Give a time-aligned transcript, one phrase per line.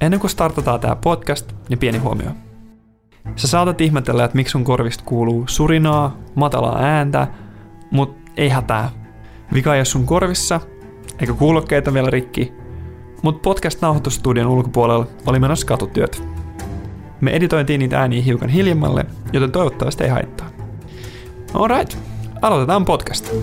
[0.00, 2.30] Ennen kuin startataan tämä podcast, niin pieni huomio.
[3.36, 7.26] Sä saatat ihmetellä, että miksi sun korvista kuuluu surinaa, matalaa ääntä,
[7.90, 8.90] mutta ei hätää.
[9.54, 10.60] Vika ei ole sun korvissa,
[11.20, 12.52] eikä kuulokkeita vielä rikki,
[13.22, 16.22] mutta podcast-nauhoitusstudion ulkopuolella oli menossa katutyöt.
[17.20, 20.50] Me editointiin niitä ääniä hiukan hiljemmalle, joten toivottavasti ei haittaa.
[21.54, 21.98] Alright,
[22.42, 23.34] aloitetaan podcast.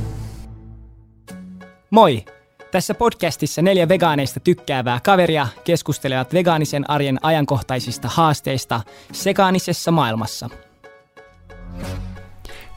[1.91, 2.25] Moi!
[2.71, 10.49] Tässä podcastissa neljä vegaaneista tykkäävää kaveria keskustelevat vegaanisen arjen ajankohtaisista haasteista sekaanisessa maailmassa.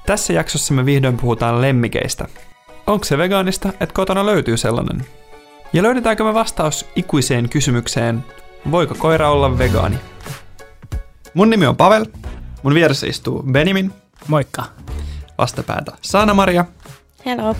[0.06, 2.28] Tässä jaksossa me vihdoin puhutaan lemmikeistä.
[2.86, 5.06] Onko se vegaanista, että kotona löytyy sellainen?
[5.72, 8.24] Ja löydetäänkö me vastaus ikuiseen kysymykseen,
[8.70, 9.96] voiko koira olla vegaani?
[11.34, 12.06] Mun nimi on Pavel,
[12.62, 13.92] mun vieressä istuu Benjamin,
[14.28, 14.64] Moikka!
[15.38, 16.64] vastapäätä Saana-Maria,
[17.26, 17.56] Hello.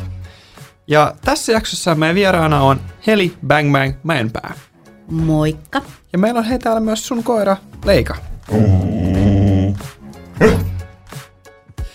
[0.89, 4.55] Ja tässä jaksossa meidän vieraana on Heli Bang Bang Mäenpää.
[5.11, 5.83] Moikka.
[6.13, 8.17] Ja meillä on hei täällä myös sun koira, Leika.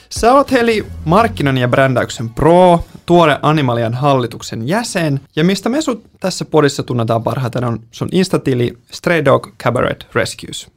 [0.10, 6.06] Sä oot Heli markkinan ja brändäyksen pro, tuore Animalian hallituksen jäsen, ja mistä me sut
[6.20, 10.72] tässä podissa tunnetaan parhaiten on sun instatili Stray Dog Cabaret Rescues.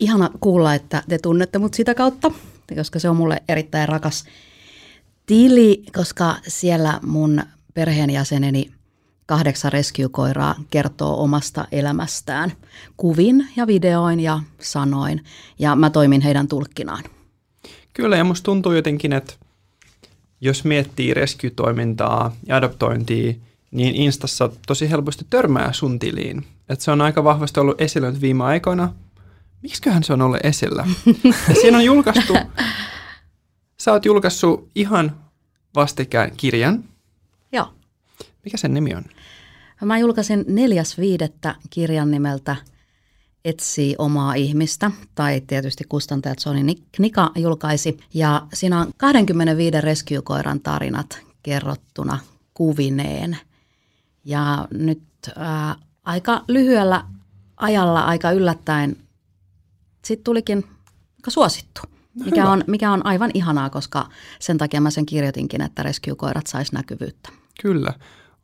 [0.00, 2.30] Ihana kuulla, että te tunnette mut sitä kautta,
[2.76, 4.24] koska se on mulle erittäin rakas
[5.26, 7.42] tili, koska siellä mun
[7.74, 8.70] perheenjäseneni
[9.26, 12.52] kahdeksan rescue-koiraa kertoo omasta elämästään
[12.96, 15.24] kuvin ja videoin ja sanoin,
[15.58, 17.04] ja mä toimin heidän tulkkinaan.
[17.92, 19.34] Kyllä, ja musta tuntuu jotenkin, että
[20.40, 23.34] jos miettii rescue-toimintaa ja adoptointia,
[23.70, 26.46] niin Instassa tosi helposti törmää sun tiliin.
[26.68, 28.92] Että se on aika vahvasti ollut esillä nyt viime aikoina.
[29.62, 30.86] Miksiköhän se on ollut esillä?
[31.48, 32.36] Ja siinä on julkaistu,
[33.80, 35.16] sä oot julkaissut ihan
[35.74, 36.84] vastikään kirjan.
[37.52, 37.72] Joo.
[38.44, 39.04] Mikä sen nimi on?
[39.84, 42.56] Mä julkaisin neljäs viidettä kirjan nimeltä
[43.44, 47.96] Etsii omaa ihmistä, tai tietysti kustantajat Sony Knika julkaisi.
[48.14, 52.18] Ja siinä on 25 rescue-koiran tarinat kerrottuna
[52.54, 53.38] kuvineen.
[54.24, 55.02] Ja nyt
[55.36, 57.04] ää, aika lyhyellä
[57.56, 58.96] ajalla, aika yllättäen,
[60.04, 60.64] sitten tulikin
[61.16, 61.80] aika suosittu.
[62.24, 62.52] Mikä hyvä.
[62.52, 67.28] on, mikä on aivan ihanaa, koska sen takia mä sen kirjoitinkin, että rescue-koirat sais näkyvyyttä.
[67.62, 67.92] Kyllä.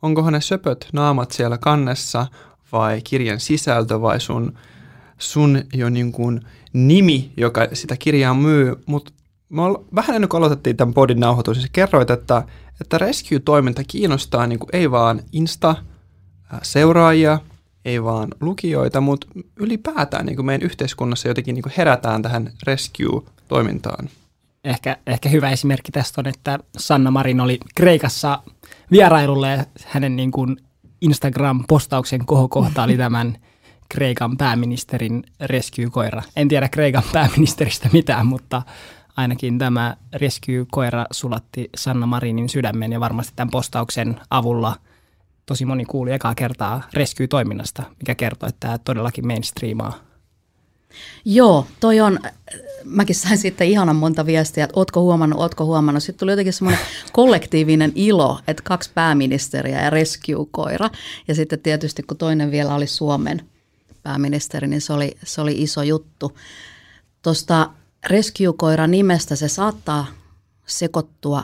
[0.01, 2.27] Onkohan ne söpöt naamat siellä kannessa
[2.71, 4.53] vai kirjan sisältö vai sun,
[5.17, 6.41] sun jo niin kuin
[6.73, 8.75] nimi, joka sitä kirjaa myy.
[8.85, 9.11] Mutta
[9.95, 12.43] vähän ennen kuin aloitettiin tämän podin nauhoitus, niin sä kerroit, että,
[12.81, 17.39] että rescue-toiminta kiinnostaa niin kuin ei vaan Insta-seuraajia,
[17.85, 22.51] ei vaan lukijoita, mutta ylipäätään niin kuin meidän yhteiskunnassa jotenkin niin kuin herätään tähän
[23.53, 24.09] rescue-toimintaan.
[24.63, 28.43] Ehkä, ehkä hyvä esimerkki tästä on, että Sanna Marin oli Kreikassa
[28.91, 30.57] vierailulla ja hänen niin kuin
[31.01, 33.37] Instagram-postauksen kohokohta oli tämän
[33.89, 36.23] Kreikan pääministerin rescue-koira.
[36.35, 38.61] En tiedä Kreikan pääministeristä mitään, mutta
[39.17, 44.75] ainakin tämä rescue-koira sulatti Sanna Marinin sydämen ja varmasti tämän postauksen avulla
[45.45, 50.12] tosi moni kuuli ekaa kertaa rescue-toiminnasta, mikä kertoo, että tämä todellakin mainstreamaa.
[51.25, 52.19] Joo, toi on,
[52.83, 56.03] mäkin sain sitten ihanan monta viestiä, että ootko huomannut, ootko huomannut.
[56.03, 60.89] Sitten tuli jotenkin semmoinen kollektiivinen ilo, että kaksi pääministeriä ja rescue-koira.
[61.27, 63.41] Ja sitten tietysti kun toinen vielä oli Suomen
[64.03, 66.37] pääministeri, niin se oli, se oli iso juttu.
[67.21, 67.69] Tuosta
[68.07, 70.07] rescue-koiran nimestä se saattaa
[70.65, 71.43] sekoittua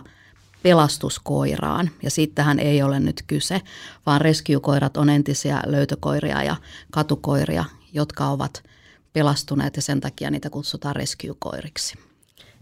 [0.64, 3.62] pelastuskoiraan, ja siitähän ei ole nyt kyse,
[4.06, 6.56] vaan rescue-koirat on entisiä löytökoiria ja
[6.92, 8.64] katukoiria, jotka ovat
[9.14, 12.00] pelastuneet ja sen takia niitä kutsutaan rescue-koiriksi.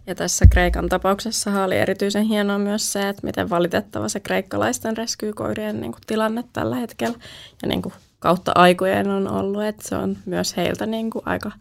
[0.08, 5.82] Ja tässä Kreikan tapauksessa oli erityisen hienoa myös se, että miten valitettava se kreikkalaisten rescue-koirien
[5.82, 7.18] niin kuin, tilanne tällä hetkellä
[7.62, 11.52] ja niin kuin, kautta aikojen on ollut, että se on myös heiltä niin kuin, aika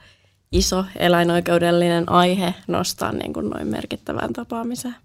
[0.52, 4.96] iso eläinoikeudellinen aihe nostaa niin kuin, noin merkittävään tapaamiseen.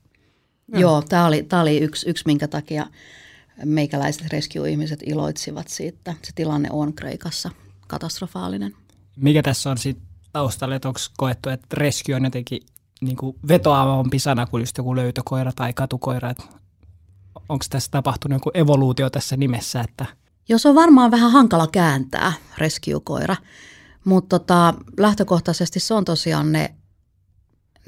[0.74, 0.80] Ja.
[0.80, 2.88] Joo, tämä oli, tää oli yksi, yksi, minkä takia
[3.66, 6.14] meikäläiset rescue-ihmiset iloitsivat siitä.
[6.24, 7.50] Se tilanne on Kreikassa
[7.88, 8.76] katastrofaalinen.
[9.16, 12.62] Mikä tässä on sitten taustalla, että onko koettu, että rescue on jotenkin
[13.02, 16.44] niin kuin vetoavampi sana kuin just joku löytökoira tai katukoira, että
[17.50, 20.06] onko tässä tapahtunut joku evoluutio tässä nimessä, että
[20.50, 23.36] Joo, se on varmaan vähän hankala kääntää, rescue-koira,
[24.06, 26.76] mutta tota, lähtökohtaisesti se on tosiaan ne,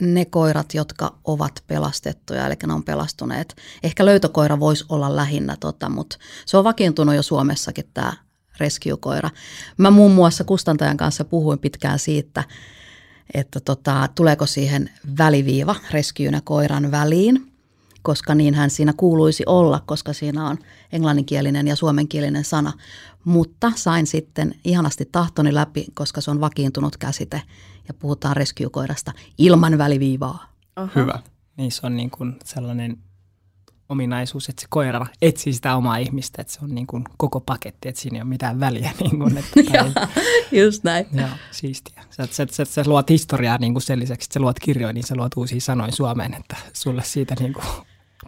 [0.01, 3.55] ne koirat, jotka ovat pelastettuja, eli ne on pelastuneet.
[3.83, 8.13] Ehkä löytökoira voisi olla lähinnä, tota, mutta se on vakiintunut jo Suomessakin tämä
[8.57, 9.29] rescue-koira.
[9.77, 12.43] Mä muun muassa kustantajan kanssa puhuin pitkään siitä,
[13.33, 17.53] että tota, tuleeko siihen väliviiva rescuenä koiran väliin,
[18.01, 20.57] koska niinhän siinä kuuluisi olla, koska siinä on
[20.91, 22.73] englanninkielinen ja suomenkielinen sana.
[23.25, 27.41] Mutta sain sitten ihanasti tahtoni läpi, koska se on vakiintunut käsite
[27.87, 30.53] ja puhutaan rescue-koirasta ilman väliviivaa.
[30.75, 30.89] Oho.
[30.95, 31.19] Hyvä.
[31.57, 32.97] Niin se on niin kuin sellainen
[33.89, 37.89] ominaisuus, että se koira etsii sitä omaa ihmistä, että se on niin kuin koko paketti,
[37.89, 38.91] että siinä ei ole mitään väliä.
[38.99, 39.91] Niin kuin, että, tai,
[40.51, 41.05] Just näin.
[41.11, 42.03] joo, siistiä.
[42.09, 45.03] Sä, sä, sä, sä luot historiaa niin kuin sen lisäksi, että sä luot kirjoja, niin
[45.03, 47.65] sä luot uusia sanoja Suomeen, että sulle siitä niin kuin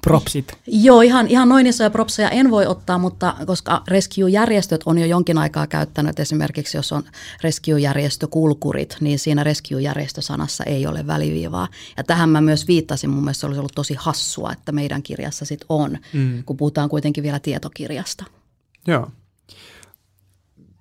[0.05, 0.57] propsit.
[0.67, 5.37] Joo, ihan, ihan noin isoja propseja en voi ottaa, mutta koska Rescue-järjestöt on jo jonkin
[5.37, 7.03] aikaa käyttänyt, esimerkiksi jos on
[7.43, 11.67] Rescue-järjestö Kulkurit, niin siinä Rescue-järjestösanassa ei ole väliviivaa.
[11.97, 15.45] Ja tähän mä myös viittasin, mun mielestä se olisi ollut tosi hassua, että meidän kirjassa
[15.45, 16.43] sit on, mm.
[16.43, 18.25] kun puhutaan kuitenkin vielä tietokirjasta.
[18.87, 19.11] Joo.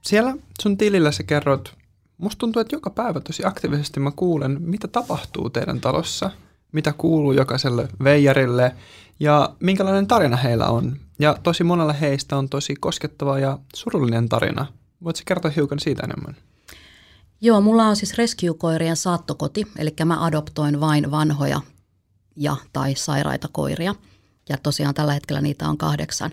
[0.03, 1.75] Siellä sun tilillä sä kerrot,
[2.19, 6.31] musta tuntuu, että joka päivä tosi aktiivisesti mä kuulen, mitä tapahtuu teidän talossa,
[6.75, 8.77] mitä kuuluu jokaiselle veijarille
[9.21, 10.97] ja minkälainen tarina heillä on.
[11.19, 14.67] Ja tosi monella heistä on tosi koskettava ja surullinen tarina.
[15.05, 16.37] Voitko kertoa hiukan siitä enemmän?
[17.41, 21.61] Joo, mulla on siis rescue-koirien saattokoti, eli mä adoptoin vain vanhoja
[22.37, 23.95] ja tai sairaita koiria.
[24.49, 26.31] Ja tosiaan tällä hetkellä niitä on kahdeksan.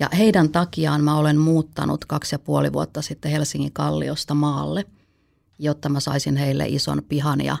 [0.00, 4.84] Ja heidän takiaan mä olen muuttanut kaksi ja puoli vuotta sitten Helsingin Kalliosta maalle,
[5.58, 7.56] jotta mä saisin heille ison pihan ja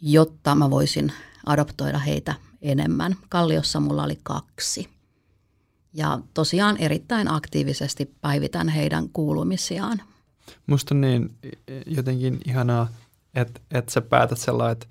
[0.00, 1.12] jotta mä voisin
[1.46, 3.16] adoptoida heitä enemmän.
[3.28, 4.88] Kalliossa mulla oli kaksi.
[5.92, 10.02] Ja tosiaan erittäin aktiivisesti päivitän heidän kuulumisiaan.
[10.66, 11.38] Musta on niin
[11.86, 12.88] jotenkin ihanaa,
[13.34, 14.86] että, että sä päätät sellainen, että,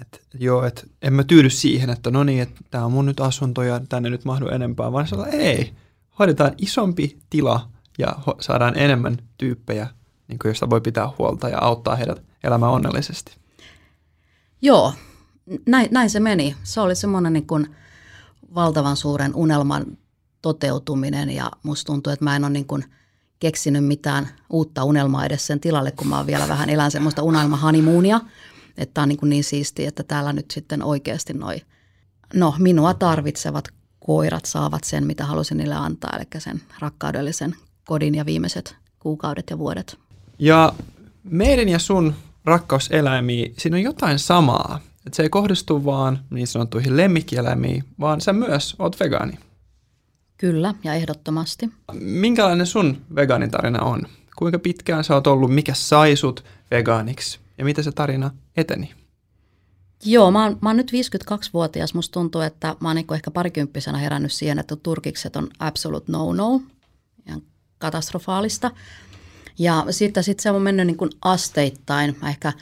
[0.00, 3.20] että joo, että en mä tyydy siihen, että no niin, että tämä on mun nyt
[3.20, 5.72] asunto ja tänne nyt mahdu enempää, vaan sellainen, ei,
[6.18, 7.68] hoidetaan isompi tila
[7.98, 9.88] ja ho- saadaan enemmän tyyppejä,
[10.28, 13.36] niin kuin josta voi pitää huolta ja auttaa heidät elämään onnellisesti.
[14.62, 14.92] Joo,
[15.66, 16.56] näin, näin se meni.
[16.62, 17.76] Se oli semmoinen niin kuin
[18.54, 19.98] valtavan suuren unelman
[20.42, 22.84] toteutuminen ja musta tuntuu, että mä en ole niin kuin
[23.40, 28.20] keksinyt mitään uutta unelmaa edes sen tilalle, kun mä vielä vähän elän semmoista unelmahanimuunia.
[28.76, 31.62] Että on niin, kuin niin siistiä, että täällä nyt sitten oikeasti noi,
[32.34, 33.68] no minua tarvitsevat
[34.00, 39.58] koirat saavat sen, mitä halusin niille antaa, eli sen rakkaudellisen kodin ja viimeiset kuukaudet ja
[39.58, 39.98] vuodet.
[40.38, 40.72] Ja
[41.24, 42.14] meidän ja sun
[42.46, 44.80] rakkauseläimiin, siinä on jotain samaa.
[45.06, 49.38] Että se ei kohdistu vaan niin sanottuihin lemmikkieläimiin, vaan sä myös oot vegaani.
[50.36, 51.70] Kyllä, ja ehdottomasti.
[52.00, 54.02] Minkälainen sun vegaanitarina on?
[54.36, 58.94] Kuinka pitkään sä oot ollut, mikä sai sut vegaaniksi ja miten se tarina eteni?
[60.04, 61.94] Joo, mä oon, mä oon nyt 52-vuotias.
[61.94, 66.62] Musta tuntuu, että mä oon niin ehkä parikymppisenä herännyt siihen, että turkikset on absolute no-no,
[67.26, 67.42] ihan
[67.78, 68.70] katastrofaalista.
[69.58, 72.16] Ja sitten sit se on mennyt niin kuin asteittain.
[72.22, 72.52] Mä ehkä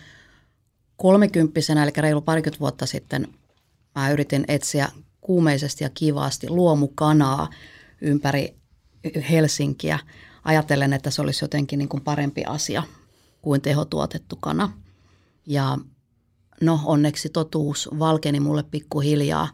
[0.97, 3.29] kolmekymppisenä, eli reilu parikymmentä vuotta sitten,
[3.95, 4.89] mä yritin etsiä
[5.21, 7.51] kuumeisesti ja kivaasti luomukanaa
[8.01, 8.57] ympäri
[9.31, 9.99] Helsinkiä.
[10.45, 12.83] Ajatellen, että se olisi jotenkin niin kuin parempi asia
[13.43, 14.73] kuin tehotuotettu kana.
[15.47, 15.79] Ja
[16.61, 19.49] no onneksi totuus valkeni mulle pikkuhiljaa.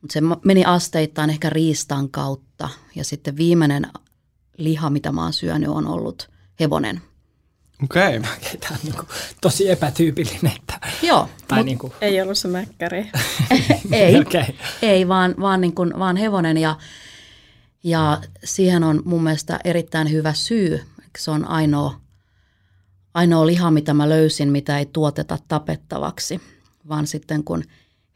[0.00, 2.68] Mutta se meni asteittain ehkä riistan kautta.
[2.94, 3.86] Ja sitten viimeinen
[4.56, 6.31] liha, mitä mä oon syönyt, on ollut
[6.62, 7.00] hevonen.
[7.84, 8.18] Okei.
[8.18, 8.30] Okay.
[8.60, 9.06] Tämä on niin kuin
[9.40, 10.52] tosi epätyypillinen.
[10.56, 13.10] Että, Joo, tai mut niin kuin, Ei ollut se mäkkäri.
[13.92, 14.56] ei, Okei.
[14.82, 16.58] ei vaan, vaan, niin kuin, vaan hevonen.
[16.58, 16.76] Ja,
[17.84, 20.80] ja siihen on mun mielestä erittäin hyvä syy.
[21.18, 22.00] Se on ainoa,
[23.14, 26.40] ainoa liha, mitä mä löysin, mitä ei tuoteta tapettavaksi.
[26.88, 27.64] Vaan sitten kun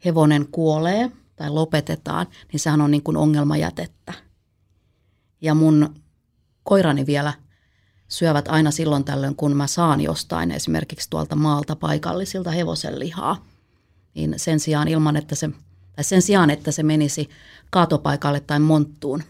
[0.05, 4.13] hevonen kuolee tai lopetetaan, niin sehän on niin kuin ongelmajätettä.
[5.41, 5.95] Ja mun
[6.63, 7.33] koirani vielä
[8.07, 13.45] syövät aina silloin tällöin, kun mä saan jostain esimerkiksi tuolta maalta paikallisilta hevosen lihaa.
[14.15, 15.49] Niin sen sijaan ilman, että se,
[15.95, 17.29] tai sen sijaan, että se menisi
[17.69, 19.23] kaatopaikalle tai monttuun,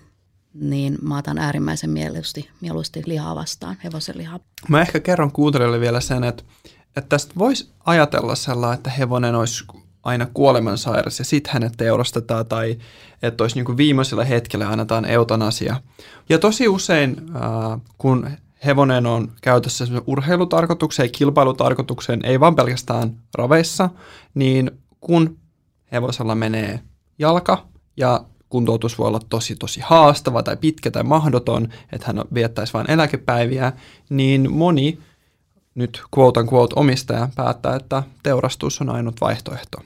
[0.53, 4.39] niin mä otan äärimmäisen mieluusti, mieluusti lihaa vastaan, hevosen lihaa.
[4.67, 6.43] Mä ehkä kerron kuuntelijoille vielä sen, että,
[6.97, 9.63] että tästä voisi ajatella sellainen, että hevonen olisi
[10.03, 12.77] aina kuolemansairas ja sitten hänet teurastetaan tai
[13.21, 15.81] että olisi niin viimeisellä hetkellä annetaan eutanasia.
[16.29, 18.29] Ja tosi usein, äh, kun
[18.65, 23.89] hevonen on käytössä urheilutarkoitukseen kilpailutarkoitukseen, ei vaan pelkästään raveissa,
[24.33, 24.71] niin
[25.01, 25.37] kun
[25.91, 26.79] hevosella menee
[27.19, 27.65] jalka
[27.97, 32.91] ja kuntoutus voi olla tosi tosi haastava tai pitkä tai mahdoton, että hän viettäisi vain
[32.91, 33.73] eläkepäiviä,
[34.09, 34.99] niin moni
[35.75, 39.77] nyt quote unquote omistaja päättää, että teurastus on ainut vaihtoehto.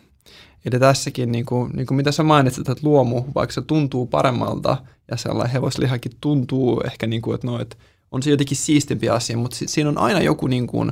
[0.65, 4.77] Eli tässäkin, niin kuin, niin kuin mitä sä mainitsit, että luomu, vaikka se tuntuu paremmalta
[5.11, 7.75] ja sellainen hevoslihakin tuntuu ehkä, niin kuin, että, no, että
[8.11, 10.91] on se jotenkin siistimpi asia, mutta si- siinä on aina joku, niin kuin,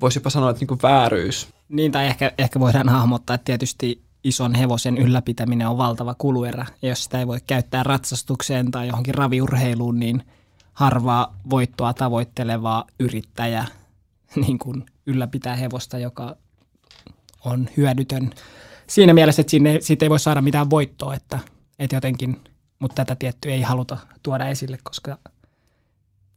[0.00, 1.48] voisi jopa sanoa, että niin kuin vääryys.
[1.68, 6.66] Niin, tai ehkä, ehkä voidaan hahmottaa, että tietysti ison hevosen ylläpitäminen on valtava kuluerä.
[6.82, 10.22] Ja jos sitä ei voi käyttää ratsastukseen tai johonkin raviurheiluun, niin
[10.72, 13.64] harvaa voittoa tavoitteleva yrittäjä
[14.46, 16.36] niin kuin ylläpitää hevosta, joka
[17.44, 18.30] on hyödytön
[18.86, 21.38] siinä mielessä, että sinne, siitä ei voi saada mitään voittoa, että,
[21.78, 22.40] että jotenkin,
[22.78, 25.18] mutta tätä tiettyä ei haluta tuoda esille, koska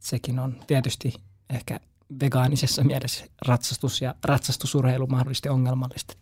[0.02, 1.14] sekin on tietysti
[1.54, 1.80] ehkä
[2.20, 6.14] vegaanisessa mielessä ratsastus ja ratsastusurheilu mahdollisesti ongelmallista.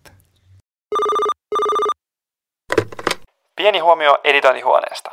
[3.56, 5.10] Pieni huomio editointihuoneesta.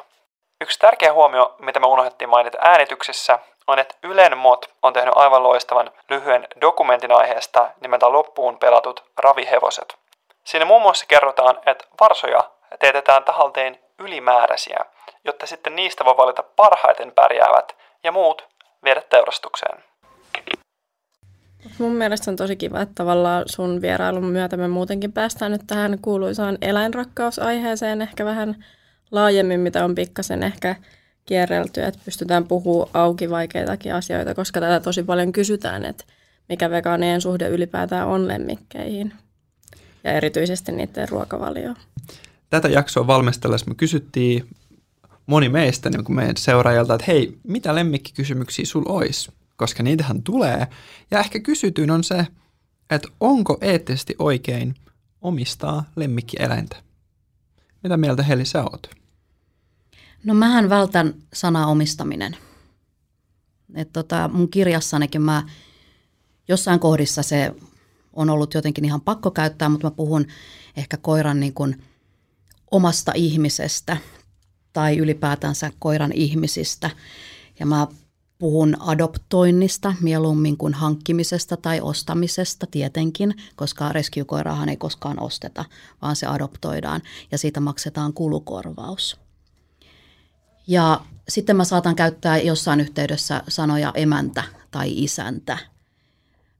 [0.62, 5.44] Yksi tärkeä huomio, mitä me unohdettiin mainita äänityksessä, on, että Ylen Mot on tehnyt aivan
[5.44, 9.98] loistavan lyhyen dokumentin aiheesta nimeltä Loppuun pelatut ravihevoset.
[10.44, 14.80] Siinä muun muassa kerrotaan, että varsoja teetetään tahalteen ylimääräisiä,
[15.24, 18.48] jotta sitten niistä voi valita parhaiten pärjäävät ja muut
[18.84, 19.84] viedä teurastukseen.
[21.80, 26.00] Mun mielestä on tosi kiva, että tavallaan sun vierailun myötä me muutenkin päästään nyt tähän
[26.02, 28.66] kuuluisaan eläinrakkausaiheeseen ehkä vähän
[29.12, 30.76] laajemmin, mitä on pikkasen ehkä
[31.26, 36.04] kierrelty, että pystytään puhumaan auki vaikeitakin asioita, koska tätä tosi paljon kysytään, että
[36.50, 39.14] mikä vegaanien suhde ylipäätään on lemmikkeihin
[40.04, 41.74] ja erityisesti niiden ruokavalio.
[42.50, 44.48] Tätä jaksoa valmistellessa me kysyttiin
[45.28, 49.32] moni meistä niin meidän seuraajilta, että hei, mitä lemmikkikysymyksiä sulla olisi?
[49.56, 50.68] Koska niitähän tulee.
[51.12, 52.28] Ja ehkä kysytyin on se,
[52.90, 54.76] että onko eettisesti oikein
[55.22, 56.76] omistaa lemmikkieläintä?
[57.84, 58.90] Mitä mieltä Heli sä oot?
[60.24, 62.38] No mähän vältän sanaa omistaminen.
[63.76, 65.44] Et tota, mun kirjassanikin mä
[66.48, 67.56] jossain kohdissa se
[68.14, 70.26] on ollut jotenkin ihan pakko käyttää, mutta mä puhun
[70.78, 71.84] ehkä koiran niin kuin
[72.72, 73.98] omasta ihmisestä
[74.78, 76.90] tai ylipäätänsä koiran ihmisistä.
[77.60, 77.88] Ja mä
[78.38, 85.66] puhun adoptoinnista mieluummin kuin hankkimisesta tai ostamisesta tietenkin, koska rescue-koiraahan ei koskaan osteta,
[86.02, 89.20] vaan se adoptoidaan ja siitä maksetaan kulukorvaus.
[90.68, 95.58] Ja sitten mä saatan käyttää jossain yhteydessä sanoja emäntä tai isäntä.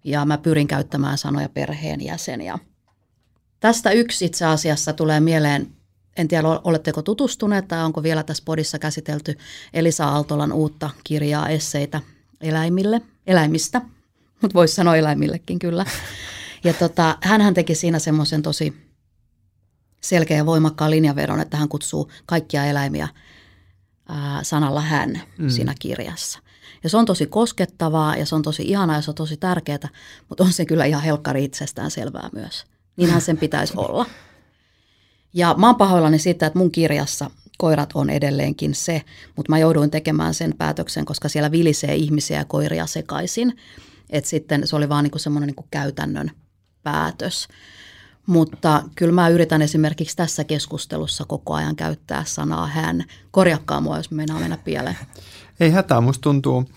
[0.04, 2.42] Ja mä pyrin käyttämään sanoja perheenjäsen.
[2.42, 2.60] Ja
[3.60, 5.77] tästä yksi itse asiassa tulee mieleen,
[6.18, 9.38] en tiedä oletteko tutustuneet tai onko vielä tässä podissa käsitelty
[9.74, 12.02] Elisa Aaltolan uutta kirjaa esseitä
[12.42, 13.82] eläimille, eläimistä,
[14.42, 15.86] mutta voisi sanoa eläimillekin kyllä.
[16.64, 18.74] Ja tota, hän teki siinä semmoisen tosi
[20.02, 23.08] selkeä ja voimakkaan linjavedon, että hän kutsuu kaikkia eläimiä–
[24.10, 25.50] ää, sanalla hän mm.
[25.50, 26.40] siinä kirjassa.
[26.84, 29.90] Ja se on tosi koskettavaa ja se on tosi ihanaa ja se on tosi tärkeää,
[30.30, 32.66] mutta on se kyllä ihan helkkari itsestään selvää myös.
[32.98, 34.06] Niinhän sen pitäisi olla.
[35.38, 39.02] Ja mä oon pahoillani siitä, että mun kirjassa koirat on edelleenkin se,
[39.36, 43.58] mutta mä jouduin tekemään sen päätöksen, koska siellä vilisee ihmisiä ja koiria sekaisin.
[44.10, 46.32] Että sitten se oli vaan niinku semmoinen niinku käytännön
[46.84, 47.48] päätös.
[48.26, 53.04] Mutta kyllä mä yritän esimerkiksi tässä keskustelussa koko ajan käyttää sanaa hän.
[53.32, 54.98] Korjakkaa mua, jos meinaa mennä pieleen.
[55.60, 56.70] Ei hätää, musta tuntuu.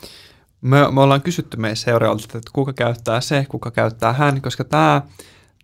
[0.60, 5.02] Me, me ollaan kysytty meidän seuraajilta, että kuka käyttää se, kuka käyttää hän, koska tämä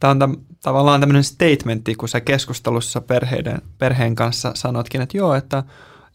[0.00, 5.34] Tämä on tam, tavallaan tämmöinen statementti, kun sä keskustelussa perheiden, perheen kanssa sanotkin, että joo,
[5.34, 5.64] että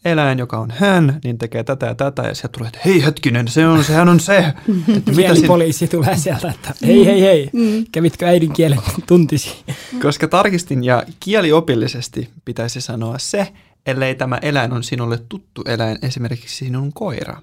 [0.05, 3.47] eläin, joka on hän, niin tekee tätä ja tätä, ja sieltä tulee, että hei hetkinen,
[3.47, 4.37] se on, sehän on se.
[4.97, 7.85] Että mitä poliisi tulee sieltä, että hei hei hei, mm.
[7.91, 9.63] kävitkö äidinkielen tuntisi?
[10.01, 13.53] Koska tarkistin, ja kieliopillisesti pitäisi sanoa se,
[13.85, 17.41] ellei tämä eläin on sinulle tuttu eläin, esimerkiksi sinun koira.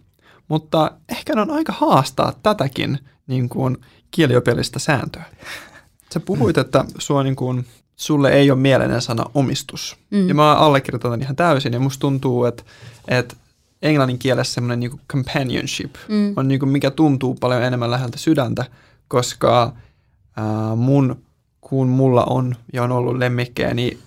[0.48, 3.76] Mutta ehkä on aika haastaa tätäkin niin kuin
[4.10, 5.24] kieliopillista sääntöä.
[6.14, 9.96] Sä puhuit, että sua niin kuin sulle ei ole mieleinen sana omistus.
[10.10, 10.28] Mm.
[10.28, 12.62] Ja mä allekirjoitan ihan täysin ja musta tuntuu, että,
[13.08, 13.36] että
[13.82, 16.32] englannin kielessä semmoinen niin companionship mm.
[16.36, 18.64] on niin kuin mikä tuntuu paljon enemmän läheltä sydäntä,
[19.08, 19.72] koska
[20.36, 21.22] ää, mun,
[21.60, 23.98] kun mulla on ja on ollut lemmikkejä, niin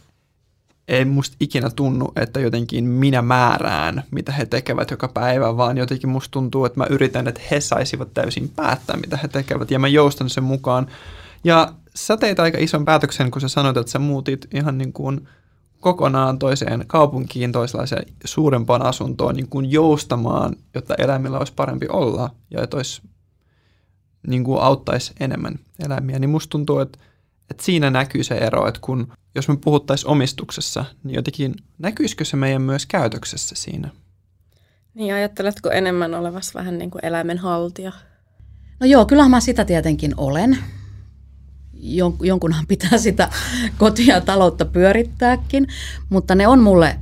[0.87, 6.09] ei musta ikinä tunnu, että jotenkin minä määrään, mitä he tekevät joka päivä, vaan jotenkin
[6.09, 9.87] musta tuntuu, että mä yritän, että he saisivat täysin päättää, mitä he tekevät, ja mä
[9.87, 10.87] joustan sen mukaan.
[11.43, 15.27] Ja sä teit aika ison päätöksen, kun sä sanoit, että sä muutit ihan niin kuin
[15.79, 22.63] kokonaan toiseen kaupunkiin, toisenlaiseen suurempaan asuntoon niin kuin joustamaan, jotta eläimillä olisi parempi olla ja
[22.63, 23.01] että olisi,
[24.27, 26.19] niin kuin auttaisi enemmän eläimiä.
[26.19, 26.99] Niin musta tuntuu, että,
[27.51, 32.37] että siinä näkyy se ero, että kun jos me puhuttaisiin omistuksessa, niin jotenkin näkyisikö se
[32.37, 33.89] meidän myös käytöksessä siinä?
[34.93, 37.91] Niin ajatteletko enemmän olevassa vähän niin kuin eläimen haltija?
[38.79, 40.57] No joo, kyllähän mä sitä tietenkin olen
[42.21, 43.29] jonkunhan pitää sitä
[43.77, 45.67] kotia taloutta pyörittääkin,
[46.09, 46.99] mutta ne on mulle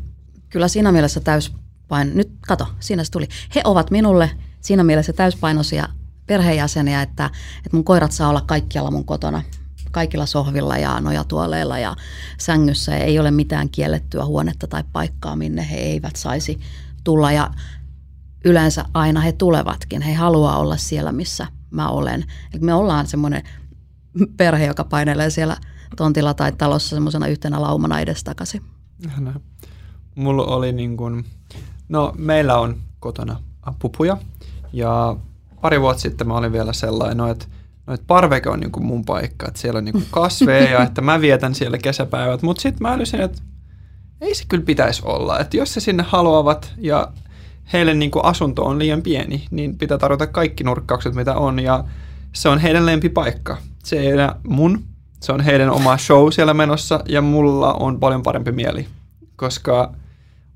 [0.49, 2.11] kyllä siinä mielessä täyspain.
[2.15, 3.27] Nyt kato, siinä se tuli.
[3.55, 4.31] He ovat minulle
[4.61, 5.87] siinä mielessä täyspainoisia
[6.27, 7.25] perheenjäseniä, että,
[7.57, 9.43] että mun koirat saa olla kaikkialla mun kotona.
[9.91, 11.95] kaikilla sohvilla ja nojatuoleilla ja
[12.37, 12.97] sängyssä.
[12.97, 16.59] Ei ole mitään kiellettyä huonetta tai paikkaa, minne he eivät saisi
[17.03, 17.31] tulla.
[17.31, 17.51] Ja
[18.45, 20.01] yleensä aina he tulevatkin.
[20.01, 22.25] He haluaa olla siellä, missä mä olen.
[22.53, 23.43] Eli me ollaan semmoinen
[24.37, 25.57] perhe, joka painelee siellä
[25.95, 28.61] tontilla tai talossa semmoisena yhtenä laumana edestakaisin.
[30.15, 31.25] Mulla oli niin kuin,
[31.89, 33.39] no meillä on kotona
[33.79, 34.17] pupuja
[34.73, 35.15] ja
[35.61, 37.45] pari vuotta sitten mä olin vielä sellainen, no, että
[37.87, 40.83] no, että parveke on niin kuin mun paikka, että siellä on niin kuin kasveja ja
[40.83, 43.41] että mä vietän siellä kesäpäivät, mutta sitten mä älysin, että
[44.21, 47.11] ei se kyllä pitäisi olla, että jos se sinne haluavat ja
[47.73, 51.83] heille niin kuin asunto on liian pieni, niin pitää tarjota kaikki nurkkaukset, mitä on, ja
[52.33, 53.57] se on heidän lempipaikka.
[53.83, 54.83] Se ei ole mun,
[55.21, 58.87] se on heidän oma show siellä menossa, ja mulla on paljon parempi mieli,
[59.35, 59.93] koska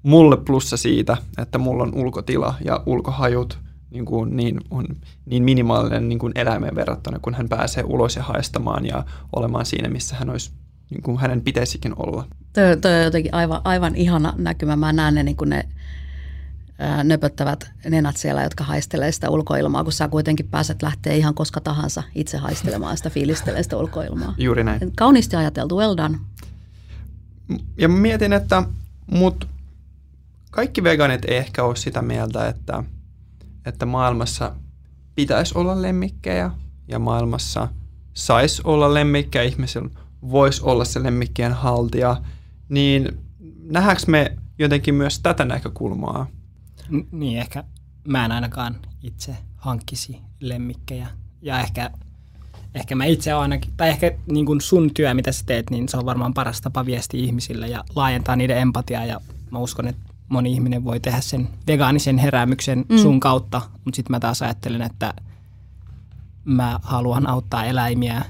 [0.03, 3.59] mulle plussa siitä, että mulla on ulkotila ja ulkohajut
[3.91, 4.85] niin, kuin niin, on
[5.25, 9.03] niin minimaalinen niin kuin eläimeen verrattuna, kun hän pääsee ulos ja haistamaan ja
[9.35, 10.51] olemaan siinä, missä hän olisi
[10.89, 12.27] niin kuin hänen pitäisikin olla.
[12.81, 14.75] Toi on jotenkin aivan, aivan ihana näkymä.
[14.75, 15.63] Mä näen ne, niin kuin ne
[17.03, 22.03] nöpöttävät nenät siellä, jotka haistelee sitä ulkoilmaa, kun sä kuitenkin pääset lähteä ihan koska tahansa
[22.15, 24.35] itse haistelemaan sitä, fiilistelee sitä ulkoilmaa.
[24.37, 24.91] Juuri näin.
[24.95, 26.17] Kauniisti ajateltu, well done.
[27.77, 28.63] Ja mietin, että
[29.11, 29.47] mut
[30.51, 32.83] kaikki veganit ei ehkä ole sitä mieltä, että,
[33.65, 34.55] että maailmassa
[35.15, 36.51] pitäisi olla lemmikkejä
[36.87, 37.67] ja maailmassa
[38.13, 39.89] saisi olla lemmikkejä, ihmisillä
[40.21, 42.21] voisi olla se lemmikkien haltija,
[42.69, 43.17] niin
[43.63, 46.27] nähdäänkö me jotenkin myös tätä näkökulmaa
[47.11, 47.63] niin, ehkä
[48.07, 51.07] mä en ainakaan itse hankkisi lemmikkejä.
[51.41, 51.91] Ja ehkä,
[52.75, 55.97] ehkä mä itse ainakin, tai ehkä niin kuin sun työ, mitä sä teet, niin se
[55.97, 59.05] on varmaan paras tapa viestiä ihmisille ja laajentaa niiden empatiaa.
[59.05, 59.21] Ja
[59.51, 62.97] mä uskon, että moni ihminen voi tehdä sen vegaanisen heräämyksen mm.
[62.97, 65.13] sun kautta, mutta sitten mä taas ajattelen, että
[66.45, 68.25] mä haluan auttaa eläimiä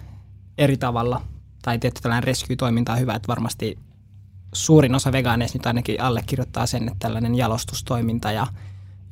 [0.57, 1.22] eri tavalla.
[1.62, 3.77] Tai tietysti tällainen rescue-toiminta on hyvä, että varmasti
[4.53, 8.48] suurin osa vegaaneista nyt ainakin allekirjoittaa sen, että tällainen jalostustoiminta ja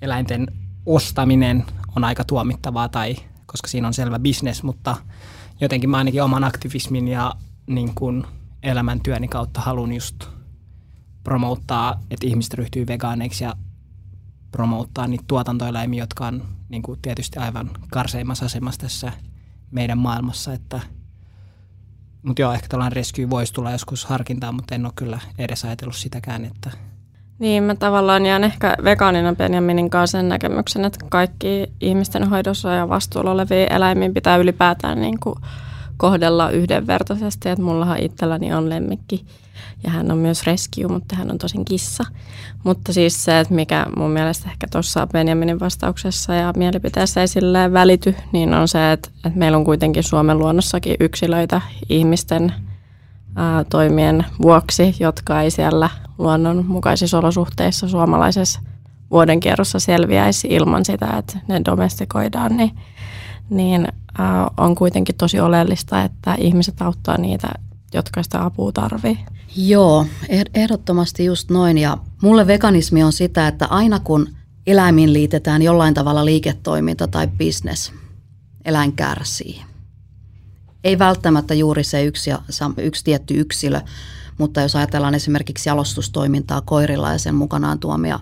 [0.02, 0.48] eläinten
[0.86, 4.98] ostaminen on aika tuomittavaa, tai, koska siinä on selvä bisnes, mutta
[5.62, 7.34] jotenkin mä ainakin oman aktivismin ja
[7.68, 8.24] niin kuin
[8.64, 10.26] elämäntyöni kautta haluan just
[11.24, 13.56] promouttaa, että ihmiset ryhtyy vegaaneiksi ja
[14.52, 19.12] promouttaa niitä tuotantoeläimiä, jotka on niin kuin tietysti aivan karseimmassa asemassa tässä
[19.72, 20.80] meidän maailmassa, että–
[22.24, 25.96] mutta joo, ehkä tällainen rescue voisi tulla joskus harkintaan, mutta en ole kyllä edes ajatellut
[25.96, 26.72] sitäkään, että
[27.40, 32.90] niin, mä tavallaan jään ehkä vegaanina Benjaminin kanssa sen näkemyksen, että kaikki ihmisten hoidossa ja
[32.90, 35.36] vastuulla olevia eläimiä pitää ylipäätään niin kuin
[35.98, 37.50] kohdella yhdenvertaisesti.
[37.50, 39.26] Että mullahan itselläni on lemmikki
[39.84, 42.04] ja hän on myös rescue, mutta hän on tosin kissa.
[42.64, 47.74] Mutta siis se, että mikä mun mielestä ehkä tuossa Benjaminin vastauksessa ja mielipiteessä ei silleen
[47.74, 52.54] välity, niin on se, että, että meillä on kuitenkin Suomen luonnossakin yksilöitä ihmisten
[53.36, 58.60] ää, toimien vuoksi, jotka ei siellä luonnonmukaisissa olosuhteissa suomalaisessa
[59.12, 62.72] vuodenkierrossa selviäisi ilman sitä, että ne domestikoidaan, niin,
[63.50, 63.88] niin
[64.58, 67.48] on kuitenkin tosi oleellista, että ihmiset auttaa niitä
[67.94, 69.20] jotka sitä apua tarvii.
[69.56, 70.06] Joo,
[70.54, 71.78] ehdottomasti just noin.
[71.78, 74.30] Ja mulle veganismi on sitä, että aina kun
[74.68, 77.94] eläimiin liitetään jollain tavalla liiketoiminta tai bisnes,
[78.66, 79.62] eläin kärsii.
[80.84, 82.40] Ei välttämättä juuri se yksi, ja,
[82.78, 83.82] yksi tietty yksilö,
[84.38, 88.20] mutta jos ajatellaan esimerkiksi jalostustoimintaa koirilla ja sen mukanaan tuomia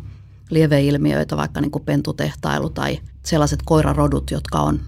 [0.50, 4.80] lieveilmiöitä, vaikka niin kuin pentutehtailu tai sellaiset koirarodut, jotka on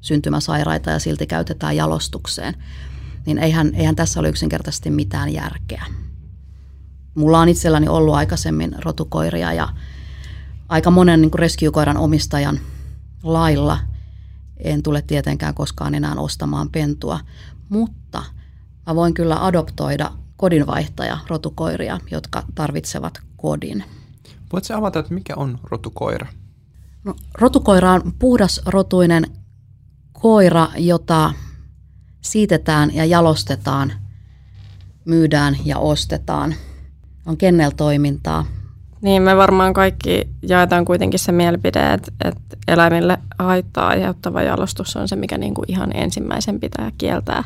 [0.00, 2.54] syntymäsairaita ja silti käytetään jalostukseen–
[3.26, 5.84] niin eihän, eihän tässä ole yksinkertaisesti mitään järkeä.
[7.14, 9.68] Mulla on itselläni ollut aikaisemmin rotukoiria ja
[10.68, 12.60] aika monen niin rescue-koiran omistajan
[13.22, 13.78] lailla
[14.56, 17.20] en tule tietenkään koskaan enää ostamaan pentua,
[17.68, 18.22] mutta
[18.86, 23.84] mä voin kyllä adoptoida kodinvaihtaja rotukoiria, jotka tarvitsevat kodin.
[24.52, 26.26] Voitko avata, että mikä on rotukoira?
[27.04, 29.24] No, rotukoira on puhdasrotuinen
[30.12, 31.32] koira, jota
[32.20, 33.92] siitetään ja jalostetaan,
[35.04, 36.54] myydään ja ostetaan.
[37.26, 38.46] On kenneltoimintaa.
[39.00, 45.08] Niin, me varmaan kaikki jaetaan kuitenkin se mielipide, että, että eläimille haittaa aiheuttava jalostus on
[45.08, 47.44] se, mikä niin kuin ihan ensimmäisen pitää kieltää.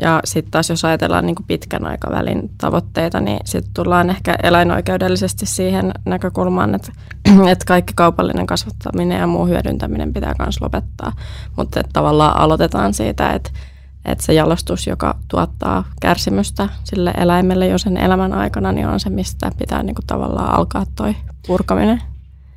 [0.00, 5.46] Ja sitten taas jos ajatellaan niin kuin pitkän aikavälin tavoitteita, niin sitten tullaan ehkä eläinoikeudellisesti
[5.46, 6.92] siihen näkökulmaan, että,
[7.52, 11.12] että kaikki kaupallinen kasvattaminen ja muu hyödyntäminen pitää myös lopettaa.
[11.56, 13.50] Mutta tavallaan aloitetaan siitä, että,
[14.04, 19.10] että se jalostus, joka tuottaa kärsimystä sille eläimelle jo sen elämän aikana, niin on se,
[19.10, 22.02] mistä pitää niin kuin tavallaan alkaa toi purkaminen.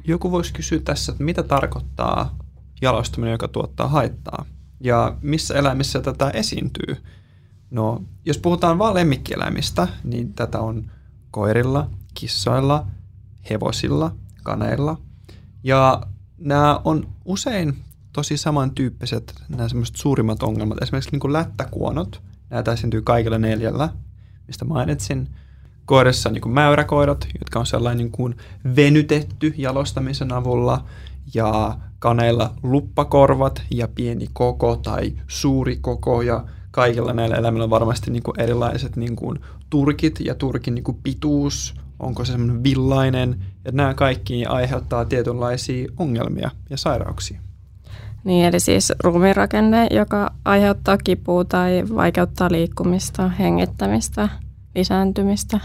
[0.07, 2.35] Joku voisi kysyä tässä, että mitä tarkoittaa
[2.81, 4.45] jalostuminen, joka tuottaa haittaa?
[4.79, 6.97] Ja missä eläimissä tätä esiintyy?
[7.75, 10.91] No, jos puhutaan vain lemmikkieläimistä, niin tätä on
[11.31, 12.87] koirilla, kissoilla,
[13.49, 14.97] hevosilla, kaneilla.
[15.63, 16.01] Ja
[16.37, 17.75] nämä on usein
[18.13, 20.81] tosi samantyyppiset, nämä semmoiset suurimmat ongelmat.
[20.81, 23.89] Esimerkiksi niin kuin lättäkuonot, näitä esiintyy kaikilla neljällä,
[24.47, 25.29] mistä mainitsin.
[25.85, 28.37] Koirissa niin kuin mäyräkoirat, jotka on sellainen niin kuin
[28.75, 30.85] venytetty jalostamisen avulla,
[31.33, 38.11] ja kaneilla luppakorvat ja pieni koko tai suuri koko, ja kaikilla näillä eläimillä on varmasti
[38.11, 43.45] niin kuin erilaiset niin kuin turkit ja turkin niin kuin pituus, onko se semmoinen villainen,
[43.65, 47.39] ja nämä kaikki aiheuttaa tietynlaisia ongelmia ja sairauksia.
[48.23, 54.29] Niin, eli siis ruumiinrakenne, joka aiheuttaa kipua tai vaikeuttaa liikkumista, hengittämistä,
[54.75, 55.59] lisääntymistä.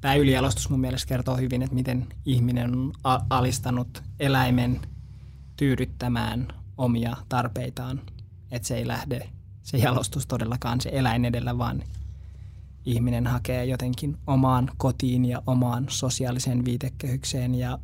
[0.00, 2.92] Tämä ylijalostus mun mielestä kertoo hyvin, että miten ihminen on
[3.30, 4.80] alistanut eläimen
[5.56, 8.00] tyydyttämään omia tarpeitaan.
[8.50, 9.28] Että se ei lähde
[9.68, 11.82] se jalostus todellakaan se eläin edellä, vaan
[12.84, 17.78] ihminen hakee jotenkin omaan kotiin ja omaan sosiaaliseen viitekehykseen ja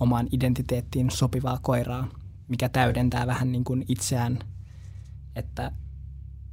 [0.00, 2.08] omaan identiteettiin sopivaa koiraa,
[2.48, 4.38] mikä täydentää vähän niin kuin itseään,
[5.36, 5.72] että,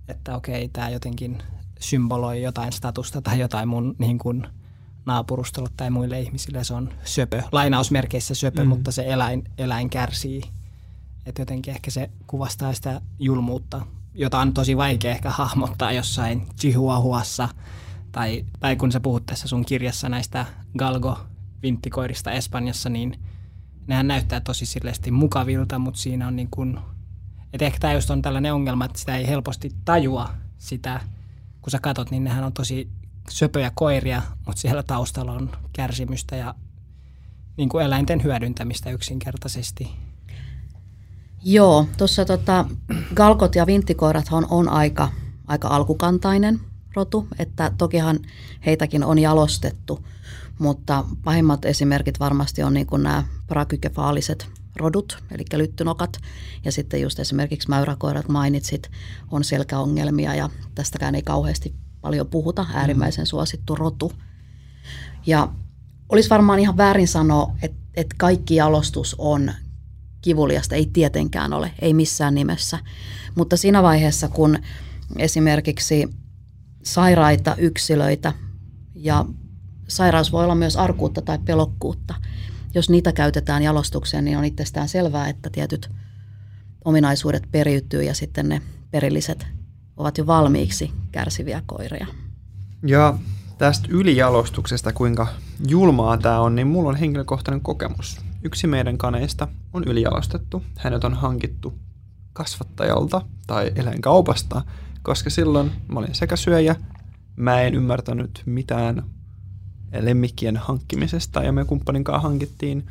[0.08, 1.38] että okei, tämä jotenkin
[1.80, 4.48] symboloi jotain statusta tai jotain mun niin kuin
[5.06, 6.64] naapurustolle tai muille ihmisille.
[6.64, 8.70] Se on söpö, lainausmerkeissä söpö, mm.
[8.70, 10.42] mutta se eläin, eläin kärsii.
[11.26, 17.50] Että jotenkin ehkä se kuvastaa sitä julmuutta, jota on tosi vaikea ehkä hahmottaa jossain Chihuahuassa–
[18.12, 20.46] tai, tai kun sä puhut tässä sun kirjassa näistä
[20.78, 23.20] galgo-vinttikoirista Espanjassa, niin
[23.88, 26.80] nehän näyttää tosi silleesti mukavilta, mutta siinä on niin kuin,
[27.54, 31.00] että ehkä tämä just on tällainen ongelma, että sitä ei helposti tajua sitä,
[31.62, 32.90] kun sä katot, niin nehän on tosi
[33.30, 36.56] söpöjä koiria, mutta siellä taustalla on kärsimystä ja
[37.58, 39.92] niin kuin eläinten hyödyntämistä yksinkertaisesti.
[41.44, 42.66] Joo, tuossa tota,
[43.16, 45.10] galkot ja vinttikoirat on, on aika,
[45.48, 46.60] aika alkukantainen–
[46.96, 48.20] rotu, että tokihan
[48.66, 50.08] heitäkin on jalostettu,
[50.60, 56.18] mutta pahimmat esimerkit varmasti on niin kuin nämä prakykefaaliset rodut, eli lyttynokat,
[56.66, 58.92] ja sitten just esimerkiksi mäyräkoirat mainitsit,
[59.32, 64.12] on selkäongelmia, ja tästäkään ei kauheasti paljon puhuta, äärimmäisen suosittu rotu.
[65.26, 65.50] Ja
[66.10, 69.52] olisi varmaan ihan väärin sanoa, että, että kaikki jalostus on
[70.22, 72.80] kivuliasta, ei tietenkään ole, ei missään nimessä.
[73.36, 74.60] Mutta siinä vaiheessa, kun
[75.18, 76.10] esimerkiksi
[76.84, 78.34] sairaita yksilöitä
[78.96, 79.26] ja
[79.88, 82.14] sairaus voi olla myös arkuutta tai pelokkuutta.
[82.74, 85.90] Jos niitä käytetään jalostukseen, niin on itsestään selvää, että tietyt
[86.86, 89.48] ominaisuudet periytyy ja sitten ne perilliset
[89.98, 92.08] ovat jo valmiiksi kärsiviä koiria.
[92.88, 93.18] Ja
[93.58, 95.28] tästä ylijalostuksesta, kuinka
[95.68, 98.22] julmaa tämä on, niin mulla on henkilökohtainen kokemus.
[98.44, 100.64] Yksi meidän kaneista on ylijalostettu.
[100.78, 101.80] Hänet on hankittu
[102.34, 104.62] kasvattajalta tai eläinkaupasta–
[105.04, 106.76] koska silloin mä olin sekasyöjä,
[107.36, 109.04] mä en ymmärtänyt mitään
[110.00, 112.86] lemmikkien hankkimisesta ja me kumppanin kanssa hankittiin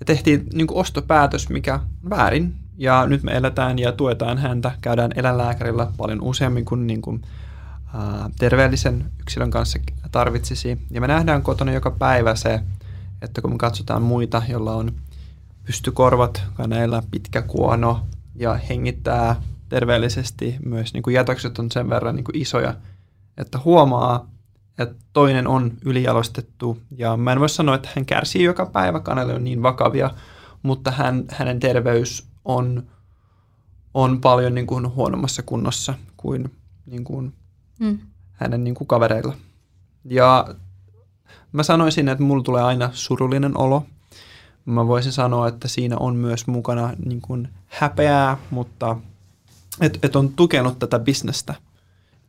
[0.00, 2.54] ja tehtiin niin kuin ostopäätös, mikä on väärin.
[2.76, 7.22] Ja nyt me eletään ja tuetaan häntä, käydään eläinlääkärillä paljon useammin kuin, niin kuin
[7.94, 9.78] ää, terveellisen yksilön kanssa
[10.12, 10.78] tarvitsisi.
[10.90, 12.60] Ja me nähdään kotona joka päivä se,
[13.24, 14.92] että kun me katsotaan muita, joilla on
[15.66, 22.24] pystykorvat, kaneilla pitkä kuono ja hengittää terveellisesti myös niin kuin jätökset on sen verran niin
[22.24, 22.74] kuin isoja,
[23.36, 24.28] että huomaa,
[24.78, 29.34] että toinen on ylijalostettu ja mä en voi sanoa, että hän kärsii joka päivä, kanelle
[29.34, 30.10] on niin vakavia,
[30.62, 32.86] mutta hän, hänen terveys on,
[33.94, 36.52] on paljon niin kuin huonommassa kunnossa kuin,
[36.86, 37.34] niin kuin
[37.80, 37.98] mm.
[38.32, 39.34] hänen niin kuin kavereilla.
[40.04, 40.54] Ja
[41.54, 43.86] mä sanoisin, että mulla tulee aina surullinen olo.
[44.64, 48.96] Mä voisin sanoa, että siinä on myös mukana niin kuin häpeää, mutta–
[49.80, 51.54] että et on tukenut tätä bisnestä.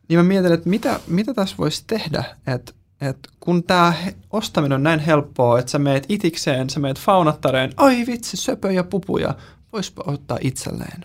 [0.08, 3.94] Niin mä mietin, että mitä, mitä tässä voisi tehdä, että et kun tämä
[4.30, 9.34] ostaminen on näin helppoa, että sä meet itikseen, sä meet faunattareen, ai vitsi, söpöjä pupuja,
[9.72, 11.04] voispa ottaa itselleen.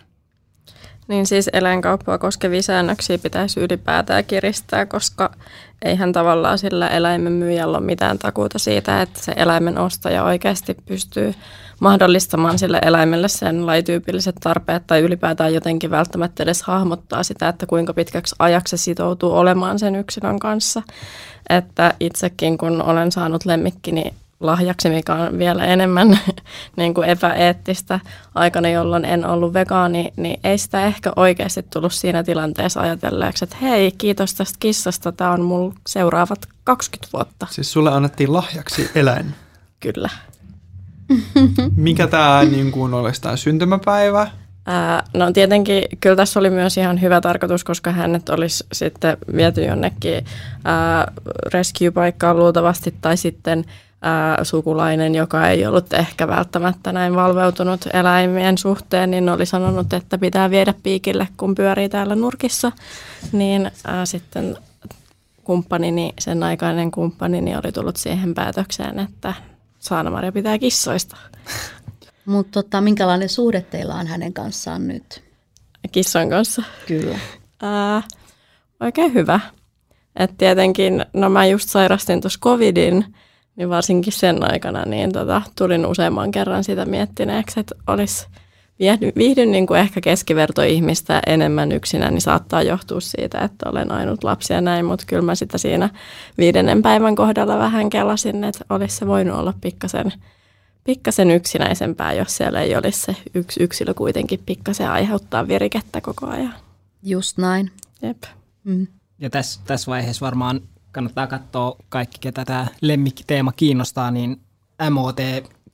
[1.08, 5.34] Niin siis eläinkauppaa koskevia säännöksiä pitäisi ylipäätään kiristää, koska
[5.84, 11.34] eihän tavallaan sillä eläimen myyjällä ole mitään takuuta siitä, että se eläimen ostaja oikeasti pystyy
[11.80, 17.94] mahdollistamaan sille eläimelle sen lajityypilliset tarpeet tai ylipäätään jotenkin välttämättä edes hahmottaa sitä, että kuinka
[17.94, 20.82] pitkäksi ajaksi se sitoutuu olemaan sen yksilön kanssa.
[21.50, 26.18] Että itsekin kun olen saanut lemmikkini lahjaksi, mikä on vielä enemmän
[26.76, 28.00] niin kuin epäeettistä
[28.34, 33.56] aikana, jolloin en ollut vegaani, niin ei sitä ehkä oikeasti tullut siinä tilanteessa ajatelleeksi, että
[33.62, 37.46] hei, kiitos tästä kissasta, tämä on mulla seuraavat 20 vuotta.
[37.50, 39.34] Siis sulle annettiin lahjaksi eläin?
[39.80, 40.08] Kyllä.
[41.76, 44.26] Mikä tämä niin kuin, olisi tämä syntymäpäivä
[44.66, 49.64] Ää, no tietenkin kyllä tässä oli myös ihan hyvä tarkoitus, koska hänet olisi sitten viety
[49.64, 50.24] jonnekin
[50.64, 51.12] ää,
[51.52, 53.64] rescue-paikkaan luultavasti tai sitten
[54.02, 60.18] ää, sukulainen, joka ei ollut ehkä välttämättä näin valveutunut eläimien suhteen, niin oli sanonut, että
[60.18, 62.72] pitää viedä piikille, kun pyörii täällä nurkissa.
[63.32, 64.56] Niin ää, sitten
[65.44, 69.34] kumppanini, sen aikainen kumppanini oli tullut siihen päätökseen, että
[69.78, 71.16] Saana-Maria pitää kissoista.
[72.26, 75.22] Mutta tota, minkälainen suhde teillä on hänen kanssaan nyt?
[75.92, 76.62] Kissan kanssa.
[76.86, 77.18] Kyllä.
[77.62, 78.02] Ää,
[78.80, 79.40] oikein hyvä.
[80.16, 83.14] Et tietenkin, no mä just sairastin tuossa covidin,
[83.56, 88.26] niin varsinkin sen aikana niin tota, tulin useamman kerran sitä miettineeksi, että olisi
[88.78, 94.24] viihdyn, viihdyn niin kuin ehkä keskivertoihmistä enemmän yksinä, niin saattaa johtua siitä, että olen ainut
[94.24, 95.90] lapsi ja näin, mutta kyllä mä sitä siinä
[96.38, 100.12] viidennen päivän kohdalla vähän kelasin, että olisi se voinut olla pikkasen,
[100.84, 106.54] pikkasen yksinäisempää, jos siellä ei olisi se yksi yksilö kuitenkin pikkasen aiheuttaa virikettä koko ajan.
[107.02, 107.70] Just näin.
[108.02, 108.22] Jep.
[108.64, 108.86] Mm.
[109.18, 110.60] Ja tässä, tässä vaiheessa varmaan
[110.92, 114.40] kannattaa katsoa kaikki, ketä tämä lemmikkiteema kiinnostaa, niin
[114.90, 115.16] MOT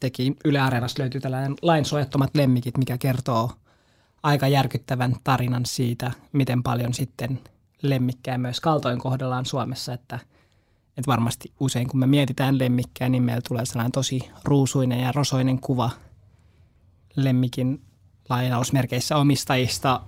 [0.00, 3.50] teki Yle Areenasta löytyy tällainen lainsuojattomat lemmikit, mikä kertoo
[4.22, 7.40] aika järkyttävän tarinan siitä, miten paljon sitten
[7.82, 10.18] lemmikkejä myös kaltoin kohdellaan Suomessa, että,
[10.88, 15.60] että varmasti usein kun me mietitään lemmikkejä, niin meillä tulee sellainen tosi ruusuinen ja rosoinen
[15.60, 15.90] kuva
[17.16, 17.82] lemmikin
[18.28, 20.00] lainausmerkeissä omistajista,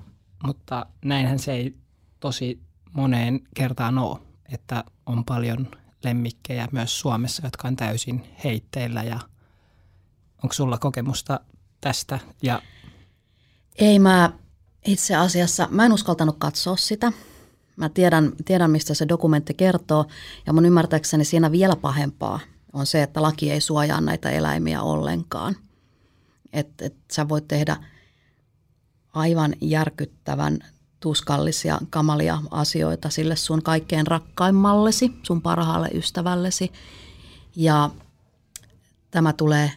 [0.46, 1.74] mutta näinhän se ei
[2.20, 2.60] tosi
[2.92, 4.18] moneen kertaan ole,
[4.52, 5.68] että on paljon
[6.04, 9.20] lemmikkejä myös Suomessa, jotka on täysin heitteillä ja
[10.42, 11.40] onko sulla kokemusta
[11.80, 12.18] tästä?
[12.42, 12.62] Ja...
[13.76, 14.32] Ei mä
[14.86, 17.12] itse asiassa, mä en uskaltanut katsoa sitä.
[17.76, 20.06] Mä tiedän, tiedän, mistä se dokumentti kertoo
[20.46, 22.40] ja mun ymmärtääkseni siinä vielä pahempaa
[22.72, 25.56] on se, että laki ei suojaa näitä eläimiä ollenkaan.
[26.52, 27.76] Että et sä voit tehdä
[29.12, 30.58] aivan järkyttävän
[31.00, 36.72] tuskallisia, kamalia asioita sille sun kaikkein rakkaimmallesi, sun parhaalle ystävällesi.
[37.56, 37.90] Ja
[39.10, 39.72] tämä tulee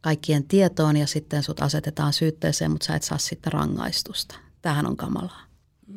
[0.00, 4.34] kaikkien tietoon ja sitten sut asetetaan syytteeseen, mutta sä et saa sitten rangaistusta.
[4.62, 5.40] Tähän on kamalaa.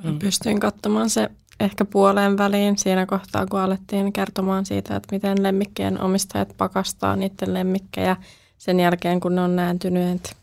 [0.04, 1.30] Mä pystyin katsomaan se
[1.60, 7.54] ehkä puoleen väliin siinä kohtaa, kun alettiin kertomaan siitä, että miten lemmikkien omistajat pakastaa niiden
[7.54, 8.18] lemmikkejä
[8.58, 10.38] sen jälkeen, kun ne on nääntyneet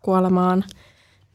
[0.00, 0.64] kuolemaan,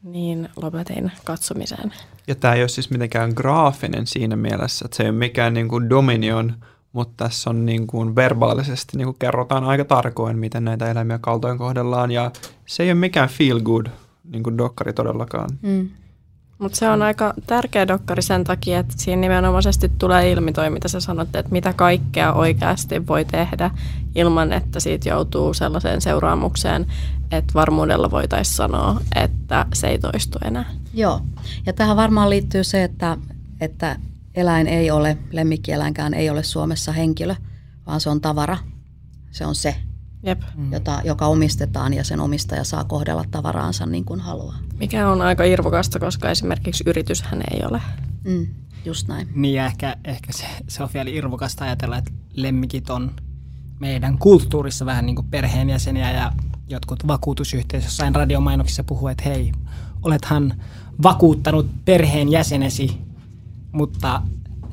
[0.02, 1.92] niin lopetin katsomisen.
[2.26, 5.68] Ja tämä ei ole siis mitenkään graafinen siinä mielessä, että se ei ole mikään niin
[5.68, 6.54] kuin Dominion,
[6.92, 11.58] mutta tässä on niin kuin verbaalisesti niin kuin kerrotaan aika tarkoin, miten näitä eläimiä kaltoin
[11.58, 12.10] kohdellaan.
[12.10, 12.30] Ja
[12.66, 13.86] se ei ole mikään feel good
[14.24, 15.50] niin kuin dokkari todellakaan.
[15.62, 15.88] Mm.
[16.58, 20.88] Mutta se on aika tärkeä dokkari sen takia, että siinä nimenomaisesti tulee ilmi toi, mitä
[20.88, 23.70] sä sanotte, että mitä kaikkea oikeasti voi tehdä
[24.14, 26.86] ilman, että siitä joutuu sellaiseen seuraamukseen,
[27.30, 30.64] että varmuudella voitaisiin sanoa, että se ei toistu enää.
[30.94, 31.20] Joo,
[31.66, 33.16] ja tähän varmaan liittyy se, että,
[33.60, 33.96] että
[34.34, 37.34] eläin ei ole, lemmikkieläinkään ei ole Suomessa henkilö,
[37.86, 38.58] vaan se on tavara.
[39.30, 39.76] Se on se,
[40.22, 40.42] Jep.
[40.70, 44.58] jota, joka omistetaan ja sen omistaja saa kohdella tavaraansa niin kuin haluaa.
[44.78, 47.82] Mikä on aika irvokasta, koska esimerkiksi yrityshän ei ole.
[48.24, 48.46] Mm,
[48.84, 49.28] just näin.
[49.34, 53.10] Niin ja ehkä, ehkä se, se on vielä irvokasta ajatella, että lemmikit on
[53.80, 56.32] meidän kulttuurissa vähän niin kuin perheenjäseniä ja
[56.68, 59.52] jotkut vakuutusyhteisössä jossain radiomainoksissa puhuu, että hei,
[60.02, 60.54] olethan
[61.02, 62.98] vakuuttanut perheenjäsenesi,
[63.72, 64.22] mutta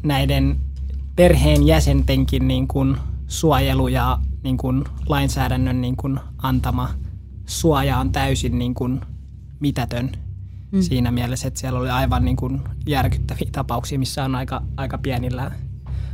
[0.03, 0.59] näiden
[1.15, 6.89] perheenjäsentenkin niin kuin suojelu ja niin kuin lainsäädännön niin kuin antama
[7.45, 9.01] suoja on täysin niin kuin
[9.63, 10.11] mitätön
[10.71, 10.81] mm.
[10.81, 15.51] siinä mielessä, että siellä oli aivan niin kuin järkyttäviä tapauksia, missä on aika, aika pienillä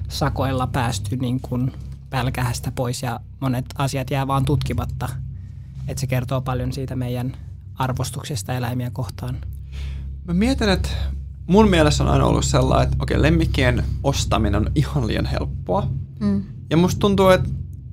[0.10, 1.72] sakoilla päästy niin kuin
[2.10, 5.10] pälkähästä pois ja monet asiat jää vaan tutkimatta.
[5.88, 7.34] Että se kertoo paljon siitä meidän
[7.76, 9.38] arvostuksesta eläimiä kohtaan.
[10.28, 10.90] Mä mietin, että
[11.48, 15.90] mun mielestä on aina ollut sellainen, että okei, lemmikkien ostaminen on ihan liian helppoa.
[16.20, 16.44] Mm.
[16.70, 17.50] Ja musta tuntuu, että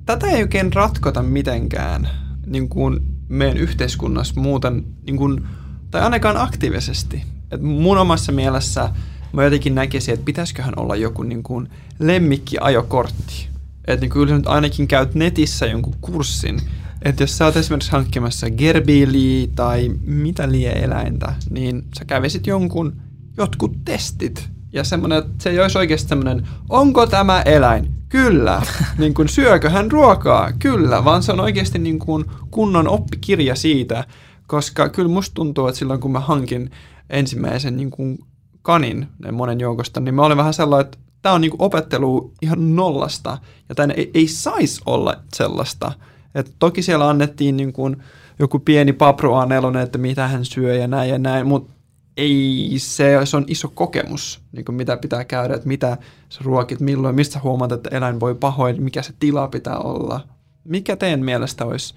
[0.07, 2.09] tätä ei oikein ratkota mitenkään
[2.47, 5.47] niin kuin meidän yhteiskunnassa muuten, niin kuin,
[5.91, 7.23] tai ainakaan aktiivisesti.
[7.51, 8.91] Et mun omassa mielessä
[9.33, 13.49] mä jotenkin näkisin, että pitäisiköhän olla joku niin kuin lemmikkiajokortti.
[13.87, 16.61] Että niin kyllä nyt ainakin käyt netissä jonkun kurssin,
[17.03, 22.97] että jos sä oot esimerkiksi hankkimassa gerbiiliä tai mitä lie eläintä, niin sä kävisit jonkun
[23.37, 24.56] jotkut testit.
[24.77, 27.91] Ja semmoinen, että se ei olisi oikeasti semmoinen, onko tämä eläin?
[28.09, 28.63] Kyllä.
[28.99, 30.53] niin kuin, syökö hän ruokaa?
[30.59, 31.05] Kyllä.
[31.05, 34.05] Vaan se on oikeasti niin kuin kunnon oppikirja siitä,
[34.47, 36.71] koska kyllä musta tuntuu, että silloin kun mä hankin
[37.11, 38.19] ensimmäisen niin kuin
[38.63, 42.77] kanin monen joukosta, niin mä olin vähän sellainen, että tämä on niin kuin opettelu ihan
[42.77, 45.93] nollasta, ja tämä ei, ei saisi olla sellaista.
[46.35, 47.97] Et toki siellä annettiin niin kuin
[48.39, 51.73] joku pieni papru A4, että mitä hän syö ja näin ja näin, mutta
[52.17, 55.97] ei se, se on iso kokemus, niin kuin mitä pitää käydä, että mitä
[56.29, 60.21] sä ruokit, milloin, mistä huomaat, että eläin voi pahoin, mikä se tila pitää olla.
[60.65, 61.95] Mikä teidän mielestä olisi,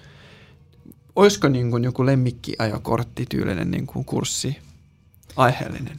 [1.16, 4.58] olisiko niin kuin joku lemmikkiajokortti tyylinen niin kuin kurssi
[5.36, 5.98] aiheellinen?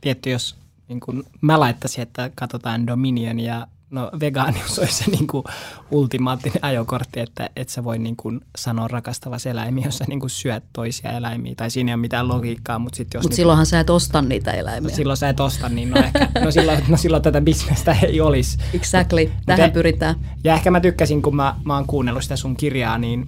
[0.00, 0.56] Tietty, jos
[0.88, 5.44] niin kuin mä laittaisin, että katsotaan Dominion ja no vegaanius olisi se niin kuin
[5.90, 10.30] ultimaattinen ajokortti, että et sä voi niin kuin sanoa rakastavas eläimiä, jos sä niin kuin
[10.30, 11.54] syöt toisia eläimiä.
[11.56, 12.78] Tai siinä ei ole mitään logiikkaa.
[12.78, 14.90] Mutta sit jos Mut niin silloinhan sä et osta niitä eläimiä.
[14.90, 18.20] No silloin sä et osta, niin no, ehkä, no, silloin, no silloin tätä bisnestä ei
[18.20, 18.58] olisi.
[18.74, 20.14] Exactly, tähän Mut- pyritään.
[20.44, 23.26] Ja ehkä mä tykkäsin, kun mä, mä oon kuunnellut sitä sun kirjaa, niin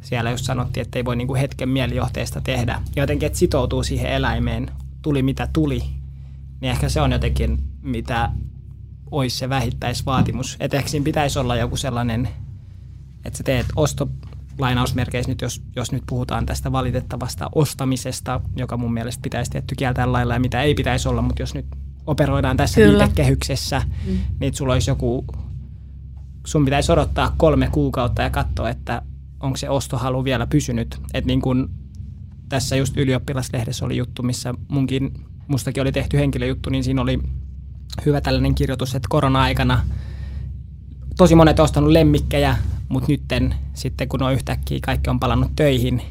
[0.00, 2.82] siellä just sanottiin, että ei voi niinku hetken mielijohteesta tehdä.
[2.96, 4.70] Jotenkin, että sitoutuu siihen eläimeen,
[5.02, 5.82] tuli mitä tuli,
[6.60, 8.30] niin ehkä se on jotenkin, mitä
[9.10, 10.56] olisi se vähittäisvaatimus.
[10.60, 12.28] Että ehkä siinä pitäisi olla joku sellainen,
[13.24, 14.08] että sä teet osto,
[14.58, 20.12] lainausmerkeissä nyt, jos, jos nyt puhutaan tästä valitettavasta ostamisesta, joka mun mielestä pitäisi tietty kieltää
[20.12, 21.66] lailla ja mitä ei pitäisi olla, mutta jos nyt
[22.06, 22.98] operoidaan tässä Kyllä.
[22.98, 24.18] viitekehyksessä, mm.
[24.40, 25.24] niin sulla olisi joku,
[26.46, 29.02] sun pitäisi odottaa kolme kuukautta ja katsoa, että
[29.40, 31.00] onko se ostohalu vielä pysynyt.
[31.14, 31.70] Että niin kun
[32.48, 35.12] tässä just ylioppilaslehdessä oli juttu, missä munkin,
[35.48, 37.18] mustakin oli tehty henkilöjuttu, niin siinä oli
[38.06, 39.80] hyvä tällainen kirjoitus, että korona-aikana
[41.16, 42.56] tosi monet on ostanut lemmikkejä,
[42.88, 46.02] mutta nytten sitten kun on yhtäkkiä kaikki on palannut töihin,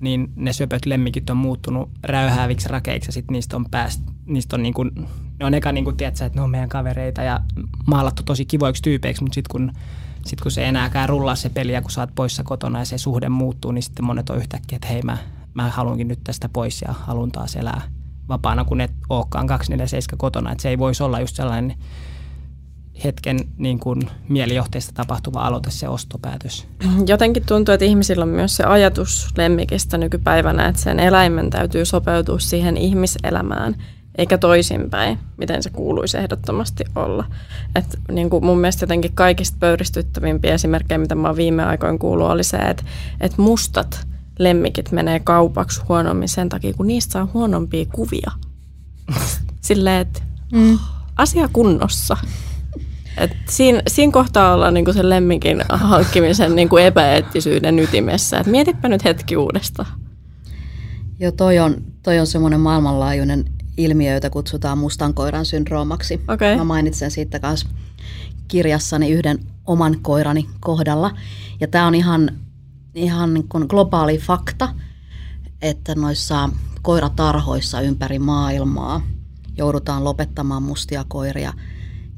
[0.00, 4.62] niin ne söpöt lemmikit on muuttunut räyhääviksi rakeiksi ja sitten niistä on pääst, niistä on
[4.62, 4.90] niin kuin,
[5.40, 7.40] ne on eka niin kuin, tiedätkö, että ne on meidän kavereita ja
[7.86, 9.72] maalattu tosi kivoiksi tyypeiksi, mutta sitten kun,
[10.26, 12.84] sit kun se ei enääkään rullaa se peli ja kun sä oot poissa kotona ja
[12.84, 15.18] se suhde muuttuu, niin sitten monet on yhtäkkiä, että hei mä,
[15.54, 17.97] mä haluankin nyt tästä pois ja haluan taas elää
[18.28, 20.52] vapaana, kun et olekaan 247 kotona.
[20.52, 21.74] Että se ei voisi olla just sellainen
[23.04, 26.66] hetken niin kuin mielijohteesta tapahtuva aloite se ostopäätös.
[27.06, 32.38] Jotenkin tuntuu, että ihmisillä on myös se ajatus lemmikistä nykypäivänä, että sen eläimen täytyy sopeutua
[32.38, 33.76] siihen ihmiselämään,
[34.18, 37.24] eikä toisinpäin, miten se kuuluisi ehdottomasti olla.
[37.74, 42.30] Et niin kuin mun mielestä jotenkin kaikista pöyristyttävimpiä esimerkkejä, mitä mä oon viime aikoina kuullut,
[42.30, 42.84] oli se, että,
[43.20, 44.07] että mustat
[44.38, 48.30] lemmikit menee kaupaksi huonommin sen takia, kun niistä on huonompia kuvia.
[49.60, 50.22] Silleen, että
[50.52, 50.78] Mm.
[51.16, 52.16] asia kunnossa.
[53.18, 58.38] Et siinä, siinä kohtaa ollaan niinku sen lemmikin hankkimisen niinku epäeettisyyden ytimessä.
[58.38, 59.88] Et mietipä nyt hetki uudestaan.
[61.20, 63.44] Joo, toi on, toi on semmoinen maailmanlaajuinen
[63.76, 66.20] ilmiö, jota kutsutaan mustan koiran syndroomaksi.
[66.28, 66.56] Okei.
[66.56, 67.68] Mä mainitsen siitä kanssa
[68.48, 71.10] kirjassani yhden oman koirani kohdalla.
[71.60, 72.30] Ja tämä on ihan,
[72.98, 74.74] ihan niin kuin globaali fakta,
[75.62, 76.50] että noissa
[76.82, 79.02] koiratarhoissa ympäri maailmaa
[79.56, 81.52] joudutaan lopettamaan mustia koiria.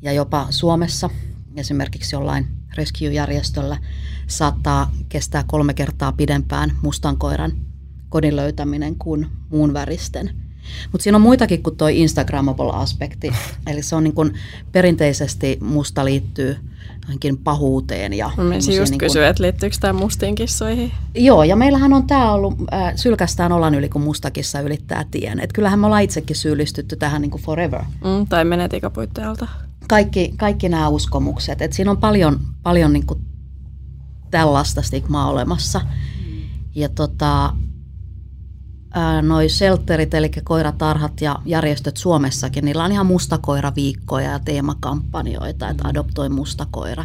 [0.03, 1.11] Ja jopa Suomessa
[1.57, 3.79] esimerkiksi jollain rescue-järjestöllä
[4.27, 7.53] saattaa kestää kolme kertaa pidempään mustan koiran
[8.09, 10.37] kodin löytäminen kuin muun väristen.
[10.93, 13.33] Mutta siinä on muitakin kuin tuo Instagrammable-aspekti.
[13.67, 14.33] Eli se on niin kun
[14.73, 16.57] perinteisesti musta liittyy
[17.11, 18.13] johonkin pahuuteen.
[18.13, 20.93] Ja Mä just niin kun- kysyä, että liittyykö tämä mustiin kissoihin.
[21.15, 25.41] Joo, ja meillähän on tämä ollut äh, sylkästään olan yli, kun mustakissa ylittää tien.
[25.41, 27.81] Et kyllähän me ollaan itsekin syyllistytty tähän niin kuin forever.
[27.81, 29.47] Mm, tai menee tikapuitteelta.
[29.89, 31.63] Kaikki, kaikki nämä uskomukset.
[31.63, 33.21] Et siinä on paljon, paljon niin kuin
[34.31, 35.81] tällaista stigmaa olemassa.
[36.75, 37.53] Ja tota,
[39.23, 46.29] noi shelterit, eli koiratarhat ja järjestöt Suomessakin, niillä on ihan mustakoiraviikkoja ja teemakampanjoita, että adoptoi
[46.29, 47.05] mustakoira.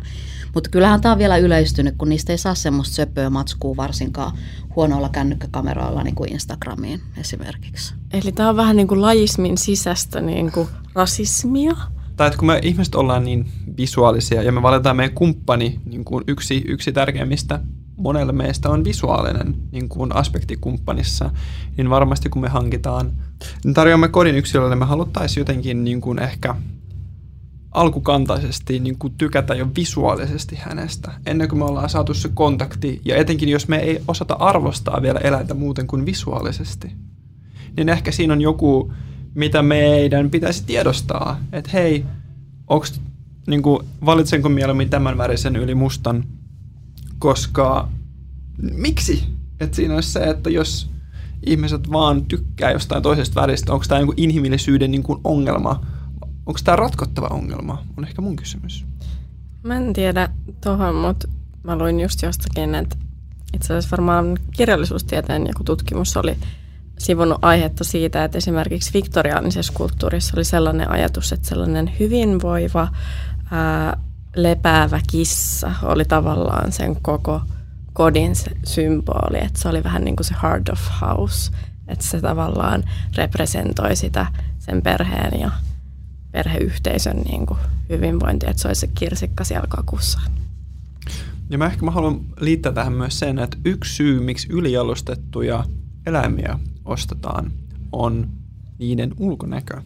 [0.53, 4.37] Mutta kyllähän tämä on vielä yleistynyt, kun niistä ei saa semmoista söpöä matskua varsinkaan
[4.75, 7.93] huonoilla kännykkäkameroilla niin kuin Instagramiin esimerkiksi.
[8.13, 11.75] Eli tämä on vähän niin kuin lajismin sisäistä niin kuin rasismia.
[12.15, 13.45] Tai että kun me ihmiset ollaan niin
[13.77, 17.59] visuaalisia ja me valitaan meidän kumppani, niin kuin yksi, yksi tärkeimmistä
[17.97, 21.29] monelle meistä on visuaalinen niin kuin aspekti kumppanissa,
[21.77, 23.11] niin varmasti kun me hankitaan,
[23.63, 26.55] niin tarjoamme kodin yksilölle, me haluttaisiin jotenkin niin kuin ehkä
[27.71, 33.15] alkukantaisesti niin kuin tykätä jo visuaalisesti hänestä, ennen kuin me ollaan saatu se kontakti, ja
[33.15, 36.91] etenkin jos me ei osata arvostaa vielä eläintä muuten kuin visuaalisesti,
[37.77, 38.93] niin ehkä siinä on joku,
[39.33, 42.05] mitä meidän pitäisi tiedostaa, että hei,
[42.67, 43.01] onks,
[43.47, 46.23] niin kuin, valitsenko mieluummin tämän värisen yli mustan,
[47.19, 47.89] koska
[48.57, 49.23] miksi?
[49.59, 50.89] Että siinä olisi se, että jos
[51.45, 55.85] ihmiset vaan tykkää jostain toisesta väristä, onko tämä niin inhimillisyyden niin kuin ongelma,
[56.21, 58.85] onko tämä ratkottava ongelma, on ehkä mun kysymys.
[59.63, 60.29] Mä en tiedä
[60.63, 61.27] tuohon, mutta
[61.63, 62.95] mä luin just jostakin, että
[63.53, 66.37] itse asiassa varmaan kirjallisuustieteen joku tutkimus oli
[66.97, 72.87] sivunut aihetta siitä, että esimerkiksi viktoriaanisessa kulttuurissa oli sellainen ajatus, että sellainen hyvinvoiva,
[73.51, 73.97] ää,
[74.35, 77.41] lepäävä kissa oli tavallaan sen koko
[77.93, 81.51] kodin se symboli, että se oli vähän niin kuin se heart of house,
[81.87, 82.83] että se tavallaan
[83.15, 84.25] representoi sitä
[84.59, 85.51] sen perheen ja
[86.31, 87.59] perheyhteisön niin kuin
[87.89, 90.19] hyvinvointia, että se olisi se kirsikka siellä kakussa.
[91.49, 95.63] Ja mä ehkä mä haluan liittää tähän myös sen, että yksi syy, miksi ylialustettuja
[96.05, 97.51] eläimiä ostetaan,
[97.91, 98.29] on
[98.79, 99.81] niiden ulkonäkö.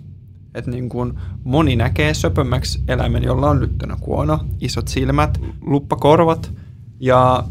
[0.60, 6.53] Että niin kuin moni näkee söpömmäksi eläimen, jolla on lyttönä kuono, isot silmät, luppakorvat
[6.99, 7.43] ja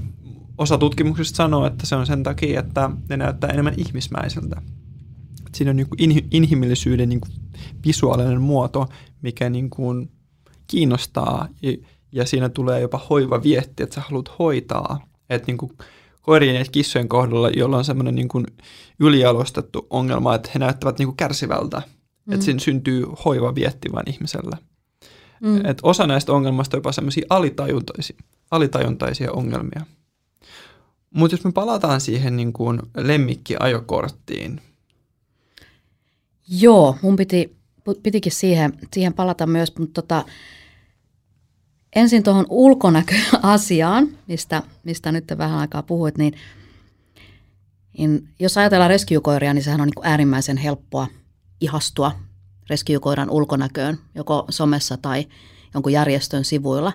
[0.59, 4.63] osa tutkimuksista sanoo, että se on sen takia, että ne näyttää enemmän ihmismäiseltä.
[5.55, 7.33] Siinä on niin kuin inhimillisyyden niin kuin
[7.87, 8.89] visuaalinen muoto,
[9.23, 10.11] mikä niin kuin
[10.67, 11.49] kiinnostaa
[12.13, 15.07] ja siinä tulee jopa hoiva vietti, että sä haluat hoitaa.
[15.31, 15.73] Että niin kuin
[16.23, 18.47] koirien ja kissojen kohdalla, jolla on semmoinen niin kuin
[19.01, 21.83] ylialostettu ongelma, että he näyttävät niin kuin kärsivältä.
[22.29, 22.35] Mm.
[22.35, 24.57] Että siinä syntyy hoiva vietti vain ihmisellä.
[25.41, 25.67] Mm.
[25.67, 28.17] Et osa näistä ongelmista on jopa semmoisia alitajuntaisia,
[28.51, 29.81] alitajuntaisia ongelmia.
[31.15, 34.61] Mutta jos me palataan siihen niin kuin lemmikkiajokorttiin.
[36.49, 37.57] Joo, mun piti,
[38.03, 40.25] pitikin siihen, siihen palata myös, mutta tota,
[41.97, 46.35] ensin tuohon ulkonäköasiaan, mistä, mistä nyt vähän aikaa puhuit, niin,
[47.99, 51.07] niin jos ajatellaan rescue niin sehän on niin äärimmäisen helppoa
[51.61, 52.13] ihastua
[52.71, 52.99] rescue
[53.31, 55.27] ulkonäköön, joko somessa tai
[55.75, 56.93] jonkun järjestön sivuilla.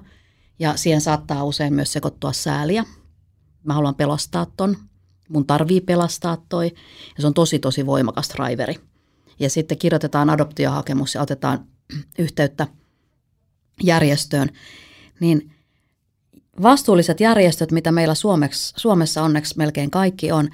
[0.59, 2.83] Ja siihen saattaa usein myös sekoittua sääliä.
[3.63, 4.77] Mä haluan pelastaa ton,
[5.29, 6.65] mun tarvii pelastaa toi,
[7.15, 8.75] ja se on tosi tosi voimakas driveri.
[9.39, 11.65] Ja sitten kirjoitetaan adoptiohakemus ja otetaan
[12.19, 12.67] yhteyttä
[13.83, 14.49] järjestöön,
[15.19, 15.51] niin
[16.61, 18.13] vastuulliset järjestöt, mitä meillä
[18.75, 20.49] Suomessa onneksi melkein kaikki on,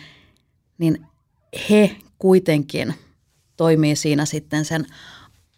[0.77, 1.05] niin
[1.69, 2.93] he kuitenkin
[3.59, 4.85] toimii siinä sitten sen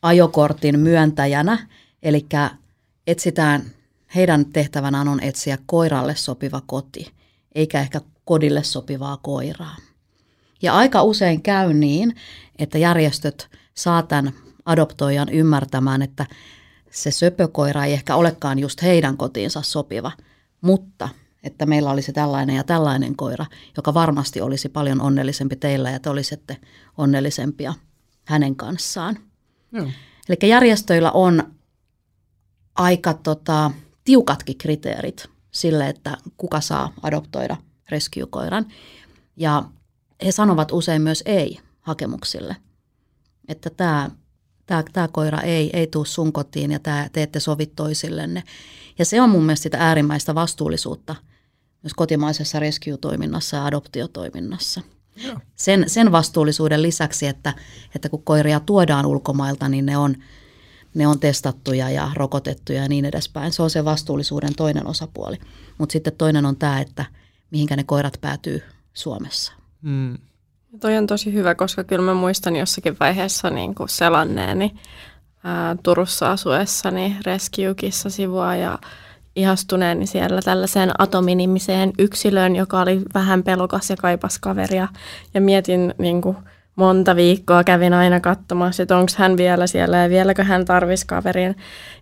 [0.01, 1.67] ajokortin myöntäjänä,
[2.03, 2.25] eli
[3.07, 3.65] etsitään,
[4.15, 7.11] heidän tehtävänään on etsiä koiralle sopiva koti,
[7.55, 9.75] eikä ehkä kodille sopivaa koiraa.
[10.61, 12.15] Ja aika usein käy niin,
[12.59, 14.33] että järjestöt saa tämän
[14.65, 16.25] adoptoijan ymmärtämään, että
[16.91, 20.11] se söpökoira ei ehkä olekaan just heidän kotiinsa sopiva,
[20.61, 21.09] mutta
[21.43, 23.45] että meillä olisi tällainen ja tällainen koira,
[23.77, 26.57] joka varmasti olisi paljon onnellisempi teillä ja te olisitte
[26.97, 27.73] onnellisempia
[28.31, 29.17] hänen kanssaan.
[30.29, 31.53] Eli järjestöillä on
[32.75, 33.71] aika tota,
[34.03, 37.57] tiukatkin kriteerit sille, että kuka saa adoptoida
[37.89, 38.65] rescue-koiran.
[39.37, 39.63] Ja
[40.25, 42.55] he sanovat usein myös ei hakemuksille.
[43.47, 44.09] Että tämä
[44.71, 48.43] tämä, tämä koira ei, ei tule sun kotiin ja tämä, te ette sovi toisillenne.
[48.99, 51.15] Ja se on mun mielestä sitä äärimmäistä vastuullisuutta
[51.83, 54.81] myös kotimaisessa rescue-toiminnassa ja adoptiotoiminnassa.
[55.55, 57.53] Sen, sen vastuullisuuden lisäksi, että,
[57.95, 60.15] että kun koiria tuodaan ulkomailta, niin ne on,
[60.93, 63.51] ne on testattuja ja rokotettuja ja niin edespäin.
[63.51, 65.37] Se on se vastuullisuuden toinen osapuoli.
[65.77, 67.05] Mutta sitten toinen on tämä, että
[67.51, 69.53] mihinkä ne koirat päätyy Suomessa.
[69.81, 70.17] Mm.
[70.79, 74.75] Toi on tosi hyvä, koska kyllä mä muistan jossakin vaiheessa niin kuin selanneeni
[75.43, 78.79] ää, Turussa asuessani Rescue-kissa-sivua ja
[79.35, 84.87] ihastuneeni siellä tällaiseen atominimiseen yksilöön, joka oli vähän pelokas ja kaipas kaveria.
[85.33, 86.37] Ja mietin niin kuin
[86.75, 91.55] monta viikkoa, kävin aina katsomassa, että onko hän vielä siellä ja vieläkö hän tarvisi kaverin.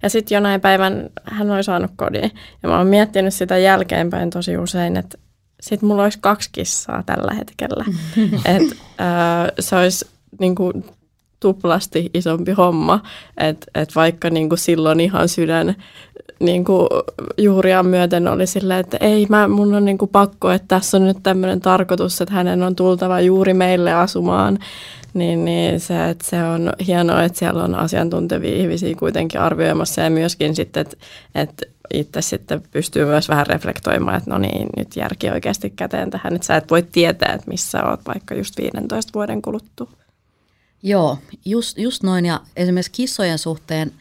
[0.04, 2.32] Ja sitten jonain päivän hän oli saanut kodin.
[2.64, 5.18] Ja mä oon miettinyt sitä jälkeenpäin tosi usein, että
[5.62, 7.86] sitten mulla olisi kaksi kissaa tällä hetkellä.
[8.56, 10.06] Et, äh, se olisi
[10.40, 10.86] niin kuin,
[11.40, 13.04] tuplasti isompi homma,
[13.38, 15.76] että et vaikka niin kuin silloin ihan sydän
[16.40, 16.88] niin kuin
[17.38, 21.06] juuriaan myöten oli silleen, että ei, mä, mun on niin kuin pakko, että tässä on
[21.06, 24.60] nyt tämmöinen tarkoitus, että hänen on tultava juuri meille asumaan,
[25.14, 30.10] niin, niin se, että se on hienoa, että siellä on asiantuntevia ihmisiä kuitenkin arvioimassa ja
[30.10, 30.98] myöskin sitten, että,
[31.36, 36.36] että itse sitten pystyy myös vähän reflektoimaan, että no niin, nyt järki oikeasti käteen tähän,
[36.36, 39.90] että sä et voi tietää, että missä oot vaikka just 15 vuoden kuluttua.
[40.84, 43.92] Joo, just, just noin ja esimerkiksi kissojen suhteen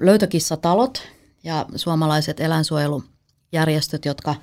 [0.00, 1.02] löytökissatalot
[1.44, 4.34] ja suomalaiset eläinsuojelujärjestöt, jotka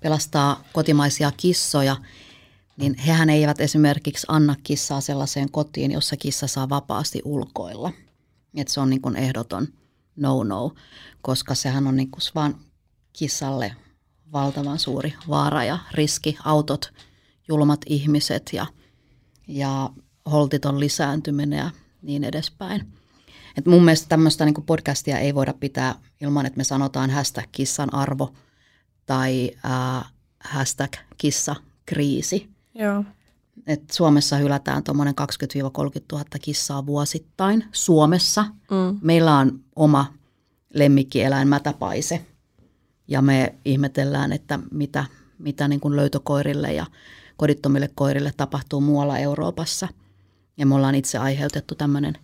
[0.00, 1.96] pelastaa kotimaisia kissoja,
[2.76, 7.92] niin hehän eivät esimerkiksi anna kissaa sellaiseen kotiin, jossa kissa saa vapaasti ulkoilla.
[8.56, 9.68] Et se on niin kuin ehdoton
[10.16, 10.74] no-no,
[11.22, 12.54] koska sehän on niin kuin vaan
[13.12, 13.76] kissalle
[14.32, 16.38] valtavan suuri vaara ja riski.
[16.44, 16.92] Autot,
[17.48, 18.66] julmat ihmiset ja,
[19.48, 19.90] ja
[20.30, 21.70] holtiton lisääntyminen ja
[22.02, 22.97] niin edespäin.
[23.58, 27.94] Et mun mielestä tämmöistä niin podcastia ei voida pitää ilman, että me sanotaan hashtag kissan
[27.94, 28.32] arvo
[29.06, 32.48] tai äh, hashtag kissakriisi.
[32.74, 33.04] Joo.
[33.66, 37.64] Et Suomessa hylätään tuommoinen 20-30 000 kissaa vuosittain.
[37.72, 38.98] Suomessa mm.
[39.02, 40.14] meillä on oma
[40.74, 42.26] lemmikkieläin mätäpaise
[43.08, 45.04] ja me ihmetellään, että mitä,
[45.38, 46.86] mitä niin kuin löytökoirille ja
[47.36, 49.88] kodittomille koirille tapahtuu muualla Euroopassa.
[50.56, 52.14] Ja me ollaan itse aiheutettu tämmöinen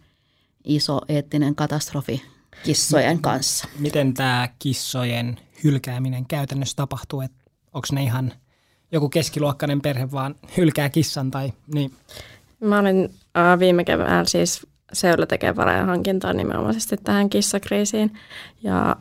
[0.65, 2.23] iso eettinen katastrofi
[2.63, 3.69] kissojen kanssa.
[3.79, 7.21] Miten tämä kissojen hylkääminen käytännössä tapahtuu?
[7.75, 8.33] Onko ne ihan
[8.93, 11.93] joku keskiluokkainen perhe vaan hylkää kissan tai niin?
[12.61, 18.19] Mä olin äh, viime kevään siis Seula tekee varainhankintaa nimenomaisesti tähän kissakriisiin.
[18.63, 18.97] Ja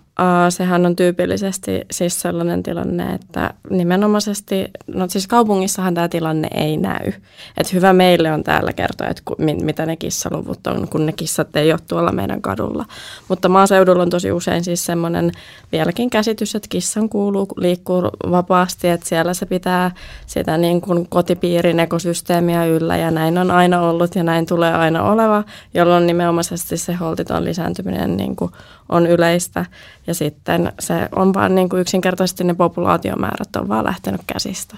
[0.50, 7.12] sehän on tyypillisesti siis sellainen tilanne, että nimenomaisesti, no siis kaupungissahan tämä tilanne ei näy.
[7.58, 11.56] Et hyvä meille on täällä kertoa, että ku, mitä ne kissaluvut on, kun ne kissat
[11.56, 12.86] ei ole tuolla meidän kadulla.
[13.28, 15.32] Mutta maaseudulla on tosi usein siis semmoinen
[15.72, 18.02] vieläkin käsitys, että kissan kuuluu, liikkuu
[18.32, 19.92] vapaasti, että siellä se pitää
[20.26, 25.04] sitä niin kuin kotipiirin ekosysteemiä yllä ja näin on aina ollut ja näin tulee aina
[25.04, 25.44] oleva,
[25.74, 28.52] jolloin nimenomaisesti se holtiton lisääntyminen niin kuin
[28.90, 29.66] on yleistä.
[30.08, 34.78] Ja sitten se on vaan niin kuin yksinkertaisesti ne populaatiomäärät on vaan lähtenyt käsistä.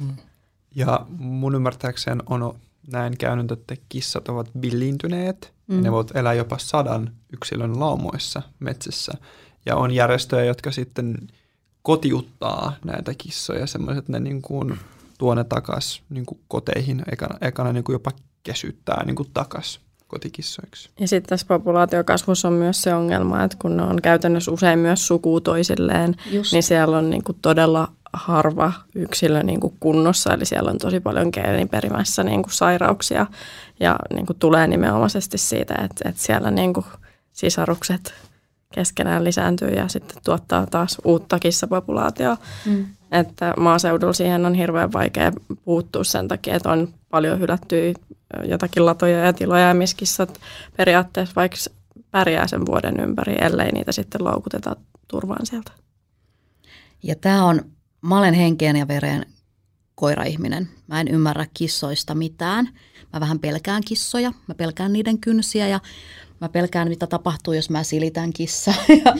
[0.00, 0.16] Mm.
[0.74, 2.54] Ja mun ymmärtääkseen on
[2.92, 5.52] näin käynyt, että kissat ovat villiintyneet.
[5.66, 5.76] Mm.
[5.76, 9.12] Ja ne voivat elää jopa sadan yksilön laumoissa metsissä.
[9.66, 11.28] Ja on järjestöjä, jotka sitten
[11.82, 14.78] kotiuttaa näitä kissoja semmoiset, että ne niin kuin
[15.18, 18.10] tuo ne takaisin niin koteihin, ekana, ekana niin kuin jopa
[18.42, 19.82] kesyttää niin kuin takaisin
[20.12, 20.90] kotikissoiksi.
[21.00, 25.06] Ja sitten tässä populaatiokasvussa on myös se ongelma, että kun ne on käytännössä usein myös
[25.06, 26.52] sukuu toisilleen, Just.
[26.52, 31.00] niin siellä on niin kuin todella harva yksilö niin kuin kunnossa, eli siellä on tosi
[31.00, 33.26] paljon geeniperimässä niin kuin sairauksia
[33.80, 36.86] ja niin kuin tulee nimenomaisesti siitä, että, että siellä niin kuin
[37.32, 38.14] sisarukset
[38.74, 42.36] keskenään lisääntyy ja sitten tuottaa taas uutta kissapopulaatioa.
[42.66, 42.86] Mm.
[43.12, 45.32] Että maaseudulla siihen on hirveän vaikea
[45.64, 47.94] puuttua sen takia, että on paljon hylättyjä
[48.44, 50.40] jotakin latoja ja tiloja ja miskissat
[50.76, 51.56] periaatteessa vaikka
[52.10, 54.76] pärjää sen vuoden ympäri, ellei niitä sitten loukuteta
[55.08, 55.72] turvaan sieltä.
[57.02, 57.60] Ja tämä on,
[58.02, 59.26] mä olen henkeen ja veren
[59.94, 60.68] koiraihminen.
[60.86, 62.68] Mä en ymmärrä kissoista mitään.
[63.12, 65.80] Mä vähän pelkään kissoja, mä pelkään niiden kynsiä ja
[66.40, 68.74] mä pelkään, mitä tapahtuu, jos mä silitän kissaa.
[69.04, 69.14] Ja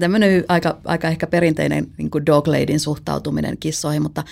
[0.00, 4.24] tämmöinen aika, aika ehkä perinteinen niin kuin dog ladyn suhtautuminen kissoihin, mutta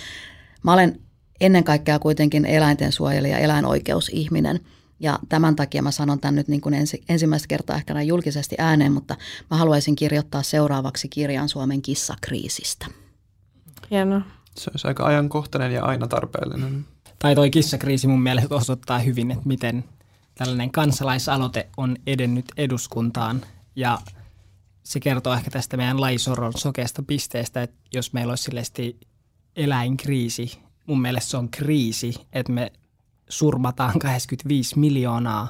[0.63, 0.99] mä olen
[1.41, 4.59] ennen kaikkea kuitenkin eläinten suojelija, eläinoikeusihminen.
[4.99, 8.55] Ja tämän takia mä sanon tämän nyt niin kuin ensi, ensimmäistä kertaa ehkä näin julkisesti
[8.59, 9.15] ääneen, mutta
[9.51, 12.85] mä haluaisin kirjoittaa seuraavaksi kirjan Suomen kissakriisistä.
[13.91, 14.21] Hienoa.
[14.57, 16.85] Se olisi aika ajankohtainen ja aina tarpeellinen.
[17.19, 19.83] Tai toi kissakriisi mun mielestä osoittaa hyvin, että miten
[20.35, 23.41] tällainen kansalaisaloite on edennyt eduskuntaan
[23.75, 23.99] ja
[24.83, 28.99] se kertoo ehkä tästä meidän laisoron sokeasta pisteestä, että jos meillä olisi
[29.55, 32.71] eläinkriisi, mun mielestä se on kriisi, että me
[33.29, 35.47] surmataan 85 miljoonaa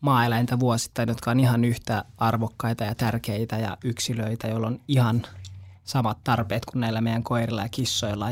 [0.00, 5.26] maaeläintä vuosittain, jotka on ihan yhtä arvokkaita ja tärkeitä ja yksilöitä, joilla on ihan
[5.84, 8.30] samat tarpeet kuin näillä meidän koirilla ja kissoilla.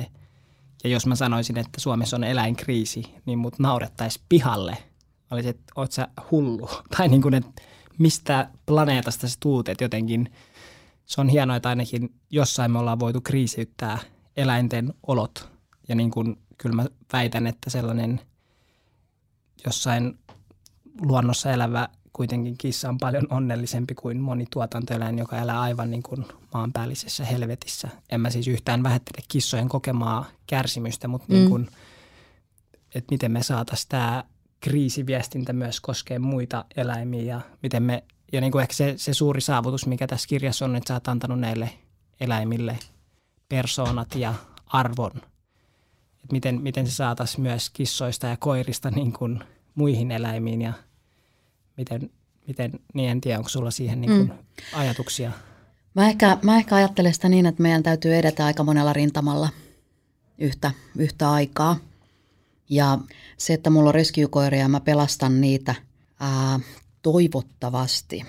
[0.84, 4.78] Ja jos mä sanoisin, että Suomessa on eläinkriisi, niin mut naurettaisi pihalle.
[5.30, 6.68] Olisi, että oot sä hullu.
[6.96, 7.62] Tai niin kuin, että
[7.98, 10.32] mistä planeetasta sä tuut, että jotenkin
[11.04, 13.98] se on hienoa, että ainakin jossain me ollaan voitu kriisiyttää
[14.36, 15.55] eläinten olot
[15.88, 18.20] ja niin kuin, kyllä mä väitän, että sellainen
[19.66, 20.18] jossain
[21.00, 26.26] luonnossa elävä kuitenkin kissa on paljon onnellisempi kuin moni tuotantoeläin, joka elää aivan niin kuin
[26.54, 27.88] maanpäällisessä helvetissä.
[28.10, 31.40] En mä siis yhtään vähättele kissojen kokemaa kärsimystä, mutta niin mm.
[31.40, 31.68] niin kuin,
[32.94, 34.24] että miten me saataisiin tämä
[34.60, 39.40] kriisiviestintä myös koskee muita eläimiä ja miten me, ja niin kuin ehkä se, se suuri
[39.40, 41.70] saavutus, mikä tässä kirjassa on, että sä oot antanut näille
[42.20, 42.78] eläimille
[43.48, 44.34] persoonat ja
[44.66, 45.12] arvon–
[46.32, 49.40] miten, miten se saataisiin myös kissoista ja koirista niin kuin
[49.74, 50.72] muihin eläimiin ja
[51.76, 52.10] miten,
[52.46, 54.78] miten niin en tiedä, onko sulla siihen niin kuin mm.
[54.78, 55.32] ajatuksia?
[55.94, 59.48] Mä ehkä, mä ehkä ajattelen sitä niin, että meidän täytyy edetä aika monella rintamalla
[60.38, 61.76] yhtä, yhtä aikaa.
[62.70, 62.98] Ja
[63.36, 65.74] se, että mulla on rescue-koiria ja mä pelastan niitä
[66.20, 66.60] ää,
[67.02, 68.24] toivottavasti,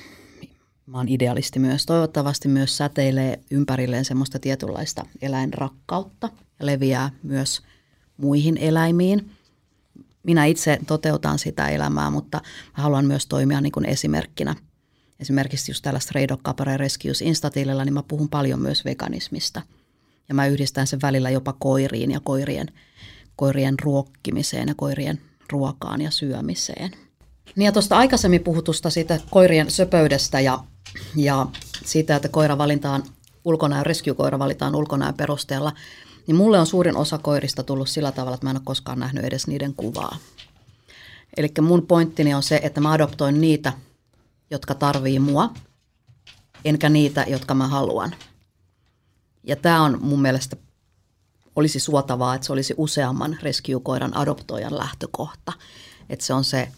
[0.86, 6.30] mä oon idealisti myös, toivottavasti myös säteilee ympärilleen semmoista tietynlaista eläinrakkautta
[6.60, 7.62] ja leviää myös–
[8.18, 9.32] muihin eläimiin.
[10.24, 12.42] Minä itse toteutan sitä elämää, mutta
[12.74, 14.56] haluan myös toimia niin kuin esimerkkinä.
[15.20, 19.62] Esimerkiksi just tällä Stray Dog Capare Rescues Instatililla, niin mä puhun paljon myös veganismista.
[20.30, 22.68] Ja mä yhdistän sen välillä jopa koiriin ja koirien,
[23.36, 26.92] koirien ruokkimiseen ja koirien ruokaan ja syömiseen.
[27.56, 30.60] Niin ja tuosta aikaisemmin puhutusta siitä koirien söpöydestä ja,
[31.16, 31.48] ja
[31.86, 33.04] siitä, että koira valintaan
[33.46, 35.74] ulkonäön, rescue-koira valitaan ulkonäön perusteella–
[36.28, 39.24] niin mulle on suurin osa koirista tullut sillä tavalla, että mä en ole koskaan nähnyt
[39.24, 40.18] edes niiden kuvaa.
[41.38, 43.74] Eli mun pointtini on se, että mä adoptoin niitä,
[44.52, 45.54] jotka tarvii mua,
[46.66, 48.16] enkä niitä, jotka mä haluan.
[49.44, 50.58] Ja tämä on mun mielestä
[51.56, 55.54] olisi suotavaa, että se olisi useamman rescue-koiran adoptoijan lähtökohta.
[56.10, 56.72] Että se on se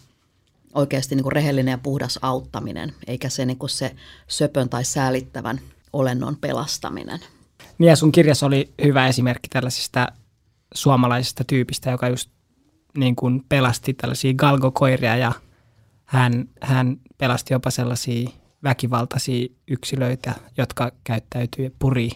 [0.74, 3.96] oikeasti niin kuin rehellinen ja puhdas auttaminen, eikä se, niin kuin se
[4.28, 5.60] söpön tai säälittävän
[5.92, 7.20] olennon pelastaminen.
[7.80, 10.08] Niin ja sun kirjassa oli hyvä esimerkki tällaisista
[10.74, 12.30] suomalaisista tyypistä, joka just
[12.96, 15.32] niin kuin pelasti tällaisia galgokoiria ja
[16.04, 18.30] hän, hän pelasti jopa sellaisia
[18.62, 22.10] väkivaltaisia yksilöitä, jotka käyttäytyy puri,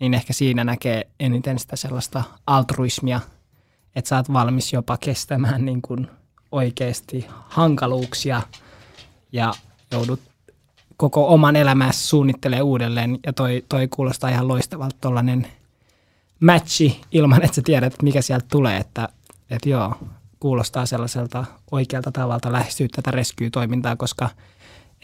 [0.00, 3.20] niin ehkä siinä näkee eniten sitä sellaista altruismia,
[3.96, 6.10] että sä oot valmis jopa kestämään niin kuin
[6.52, 8.42] oikeasti hankaluuksia
[9.32, 9.52] ja
[9.92, 10.20] joudut
[10.98, 15.46] koko oman elämässä suunnittelee uudelleen ja toi, toi kuulostaa ihan loistavalta tuollainen
[16.40, 19.08] matchi ilman, että sä tiedät, mikä sieltä tulee, että,
[19.50, 19.94] että joo,
[20.40, 24.28] kuulostaa sellaiselta oikealta tavalta lähestyä tätä rescue-toimintaa, koska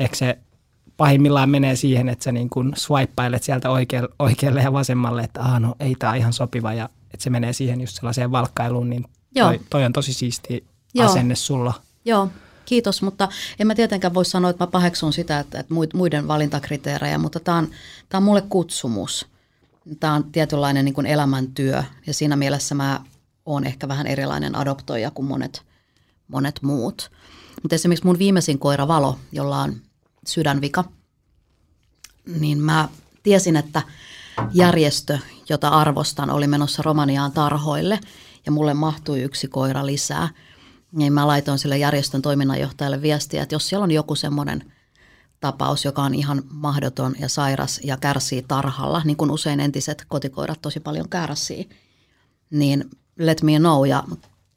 [0.01, 0.39] ehkä se
[0.97, 5.61] pahimmillaan menee siihen, että sä niin kuin swipeilet sieltä oikealle, oikealle ja vasemmalle, että ah,
[5.61, 9.61] no ei tämä ihan sopiva ja että se menee siihen just sellaiseen valkkailuun, niin toi,
[9.71, 10.65] toi on tosi siisti
[11.03, 11.75] asenne sulla.
[12.05, 12.29] Joo,
[12.65, 17.19] kiitos, mutta en mä tietenkään voi sanoa, että mä paheksun sitä, että, että muiden valintakriteerejä,
[17.19, 17.69] mutta tämä on,
[18.15, 19.27] on mulle kutsumus.
[20.01, 23.01] Tämä on tietynlainen niin kuin elämäntyö ja siinä mielessä mä
[23.47, 25.63] oon ehkä vähän erilainen adoptoija kuin monet,
[26.29, 27.11] monet muut.
[27.63, 29.75] Mutta esimerkiksi mun viimeisin koira Valo, jolla on
[30.27, 30.85] sydänvika,
[32.41, 32.89] niin mä
[33.23, 33.83] tiesin, että
[34.53, 38.01] järjestö, jota arvostan, oli menossa Romaniaan tarhoille
[38.47, 40.29] ja mulle mahtui yksi koira lisää.
[40.95, 44.73] Niin mä laitoin sille järjestön toiminnanjohtajalle viestiä, että jos siellä on joku semmoinen
[45.41, 50.63] tapaus, joka on ihan mahdoton ja sairas ja kärsii tarhalla, niin kuin usein entiset kotikoirat
[50.63, 51.69] tosi paljon kärsii,
[52.51, 54.05] niin let me know ja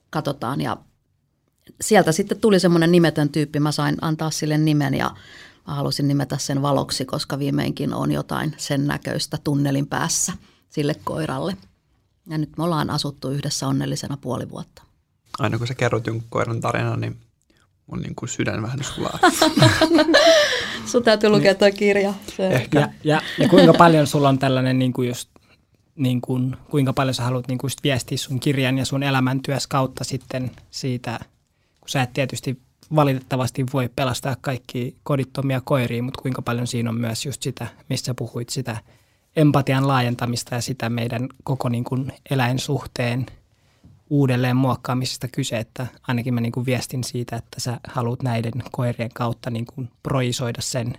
[0.09, 0.61] katsotaan.
[0.61, 0.77] Ja
[1.81, 5.15] sieltä sitten tuli semmoinen nimetön tyyppi, mä sain antaa sille nimen ja
[5.67, 10.33] mä halusin nimetä sen valoksi, koska viimeinkin on jotain sen näköistä tunnelin päässä
[10.69, 11.57] sille koiralle.
[12.29, 14.86] Ja nyt me ollaan asuttu yhdessä onnellisena puoli vuotta.
[15.39, 17.17] Aina kun sä kerrot jonkun koiran tarinan, niin
[17.87, 19.19] mun niin kuin sydän vähän sulaa.
[20.91, 22.13] Sun täytyy lukea tuo kirja.
[22.37, 22.47] Se.
[22.47, 22.79] Ehkä.
[22.79, 25.29] Ja, ja, ja, kuinka paljon sulla on tällainen niin kuin just
[25.95, 30.03] niin kuin, kuinka paljon sä haluat niin kuin viestiä sun kirjan ja sun elämäntyös kautta
[30.03, 31.19] sitten siitä,
[31.79, 32.59] kun sä et tietysti
[32.95, 38.13] valitettavasti voi pelastaa kaikki kodittomia koiria, mutta kuinka paljon siinä on myös just sitä, missä
[38.13, 38.77] puhuit, sitä
[39.35, 43.25] empatian laajentamista ja sitä meidän koko niin kuin eläinsuhteen
[44.09, 49.11] uudelleen muokkaamisesta kyse, että ainakin mä niin kuin viestin siitä, että sä haluat näiden koirien
[49.13, 50.93] kautta niin kuin projisoida sen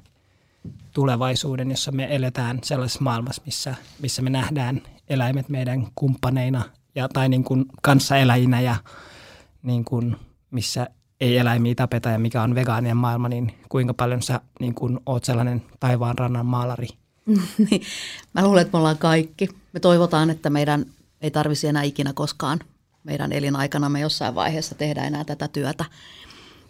[0.93, 6.63] tulevaisuuden, jossa me eletään sellaisessa maailmassa, missä, missä me nähdään eläimet meidän kumppaneina
[6.95, 8.77] ja, tai niin kuin kanssaeläjinä ja
[9.63, 10.17] niin kuin,
[10.51, 10.87] missä
[11.21, 15.25] ei eläimiä tapeta ja mikä on vegaanien maailma, niin kuinka paljon sä niin kuin, oot
[15.25, 16.89] sellainen taivaan rannan maalari?
[18.35, 19.49] Mä luulen, että me ollaan kaikki.
[19.73, 20.87] Me toivotaan, että meidän
[21.21, 22.59] ei tarvisi enää ikinä koskaan
[23.09, 25.85] meidän elinaikana me jossain vaiheessa tehdä enää tätä työtä.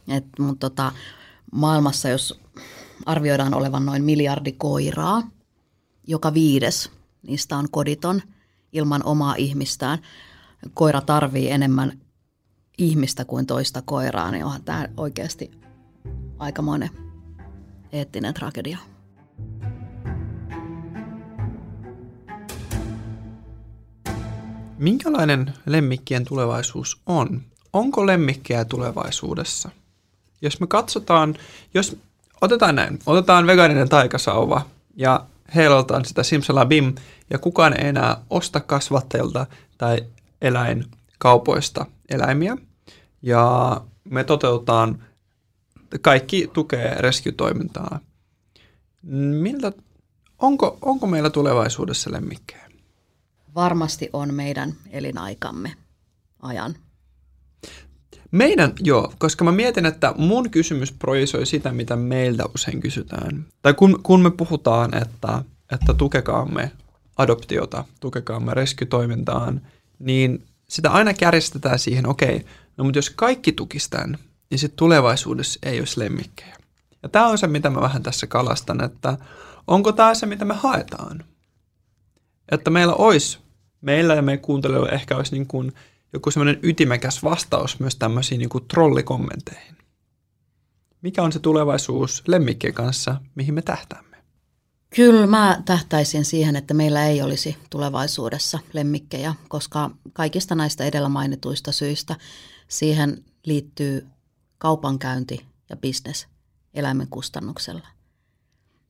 [0.08, 0.92] Et, mutta tota,
[1.52, 2.40] maailmassa, jos
[3.06, 5.22] arvioidaan olevan noin miljardi koiraa,
[6.06, 6.90] joka viides
[7.22, 8.22] niistä on koditon
[8.72, 9.98] ilman omaa ihmistään.
[10.74, 11.98] Koira tarvii enemmän
[12.78, 15.50] ihmistä kuin toista koiraa, niin onhan tämä oikeasti
[16.38, 16.90] aikamoinen
[17.92, 18.78] eettinen tragedia.
[24.78, 27.42] Minkälainen lemmikkien tulevaisuus on?
[27.72, 29.70] Onko lemmikkejä tulevaisuudessa?
[30.42, 31.34] Jos me katsotaan,
[31.74, 31.96] jos
[32.40, 34.66] otetaan näin, otetaan vegaaninen taikasauva
[34.96, 36.94] ja heilotaan sitä simsalabim
[37.30, 39.46] ja kukaan ei enää osta kasvattajilta
[39.78, 40.04] tai
[40.42, 42.56] eläinkaupoista eläimiä
[43.22, 45.04] ja me toteutetaan,
[46.00, 48.00] kaikki tukee rescue-toimintaa.
[49.42, 49.72] Miltä,
[50.38, 52.67] onko, onko meillä tulevaisuudessa lemmikkejä?
[53.54, 55.74] Varmasti on meidän elinaikamme
[56.42, 56.74] ajan.
[58.30, 63.46] Meidän, joo, koska mä mietin, että mun kysymys projisoi sitä, mitä meiltä usein kysytään.
[63.62, 65.42] Tai kun, kun me puhutaan, että,
[65.72, 66.72] että tukekaamme
[67.16, 69.60] adoptiota, tukekaamme rescue-toimintaan,
[69.98, 74.18] niin sitä aina kärjestetään siihen, okei, okay, no mutta jos kaikki tukistaan,
[74.50, 76.56] niin sitten tulevaisuudessa ei olisi lemmikkejä.
[77.02, 79.18] Ja tämä on se, mitä mä vähän tässä kalastan, että
[79.66, 81.24] onko tämä se, mitä me haetaan?
[82.52, 83.38] Että meillä olisi,
[83.80, 85.72] meillä ja meidän kuuntelijoilla ehkä olisi niin kuin
[86.12, 89.76] joku semmoinen ytimekäs vastaus myös tämmöisiin niin kuin trollikommenteihin.
[91.02, 94.16] Mikä on se tulevaisuus lemmikkien kanssa, mihin me tähtäämme?
[94.96, 101.72] Kyllä mä tähtäisin siihen, että meillä ei olisi tulevaisuudessa lemmikkejä, koska kaikista näistä edellä mainituista
[101.72, 102.16] syistä
[102.68, 104.06] siihen liittyy
[104.58, 106.26] kaupankäynti ja bisnes
[106.74, 107.86] eläimen kustannuksella.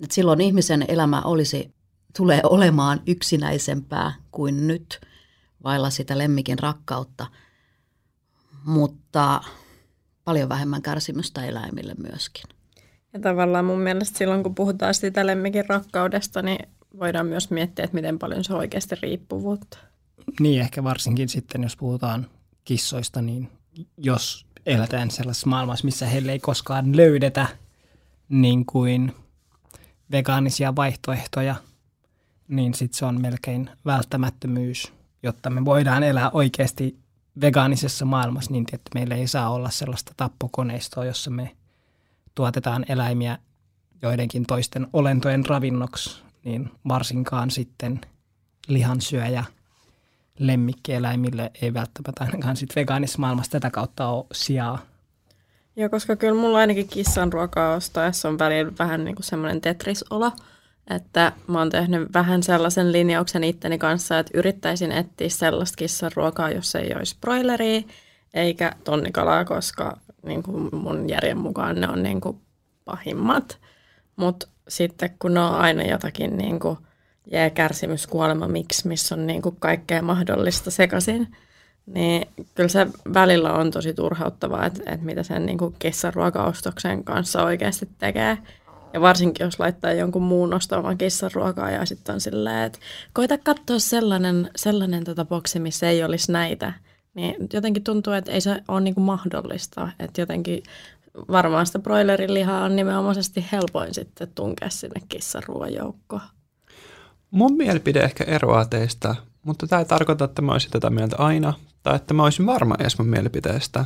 [0.00, 1.74] Et silloin ihmisen elämä olisi,
[2.18, 5.00] tulee olemaan yksinäisempää kuin nyt–
[5.64, 7.26] vailla sitä lemmikin rakkautta,
[8.64, 9.40] mutta
[10.24, 12.44] paljon vähemmän kärsimystä eläimille myöskin.
[13.12, 17.94] Ja tavallaan mun mielestä silloin, kun puhutaan sitä lemmikin rakkaudesta, niin voidaan myös miettiä, että
[17.94, 19.78] miten paljon se on oikeasti riippuvuutta.
[20.40, 22.26] Niin, ehkä varsinkin sitten, jos puhutaan
[22.64, 23.48] kissoista, niin
[23.96, 27.46] jos eletään sellaisessa maailmassa, missä heille ei koskaan löydetä
[28.28, 29.12] niin kuin
[30.10, 31.54] vegaanisia vaihtoehtoja,
[32.48, 34.92] niin sitten se on melkein välttämättömyys,
[35.22, 36.98] jotta me voidaan elää oikeasti
[37.40, 41.56] vegaanisessa maailmassa niin, että meillä ei saa olla sellaista tappokoneistoa, jossa me
[42.34, 43.38] tuotetaan eläimiä
[44.02, 48.00] joidenkin toisten olentojen ravinnoksi, niin varsinkaan sitten
[48.68, 49.44] lihansyöjä
[50.38, 54.78] lemmikkieläimille ei välttämättä ainakaan sit vegaanisessa maailmassa tätä kautta ole sijaa.
[55.76, 60.32] Joo, koska kyllä mulla ainakin kissan ruokaa ostaessa on välillä vähän niin kuin semmoinen tetrisolo,
[60.90, 66.50] että mä oon tehnyt vähän sellaisen linjauksen itteni kanssa, että yrittäisin etsiä sellaista kissan ruokaa,
[66.50, 67.82] jos ei olisi broileria
[68.34, 72.40] eikä tonnikalaa, koska niin kuin mun järjen mukaan ne on niin kuin
[72.84, 73.58] pahimmat.
[74.16, 76.78] Mutta sitten kun ne on aina jotakin niin kuin
[77.30, 81.36] jää kärsimys, kuolema, miksi, missä on niin kuin kaikkea mahdollista sekaisin,
[81.86, 87.44] niin kyllä se välillä on tosi turhauttavaa, että, että mitä sen niin kuin kissaruokaostoksen kanssa
[87.44, 88.38] oikeasti tekee.
[88.92, 92.78] Ja varsinkin, jos laittaa jonkun muun ostamaan kissaruokaa ja sitten on silleen, että
[93.12, 96.72] koita katsoa sellainen, sellainen tota boksi, missä ei olisi näitä.
[97.14, 99.88] Niin jotenkin tuntuu, että ei se ole niin kuin mahdollista.
[99.98, 100.62] Että jotenkin
[101.28, 105.00] varmaan sitä broilerin lihaa on nimenomaisesti helpoin sitten tunkea sinne
[105.76, 106.22] joukkoon.
[107.30, 111.54] Mun mielipide ehkä eroaa teistä, mutta tämä ei tarkoita, että mä olisin tätä mieltä aina,
[111.82, 113.84] tai että mä olisin varma edes mun mielipiteestä,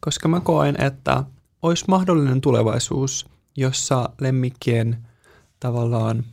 [0.00, 1.24] koska mä koen, että
[1.62, 3.26] olisi mahdollinen tulevaisuus,
[3.56, 5.06] jossa lemmikkien
[5.60, 6.24] tavallaan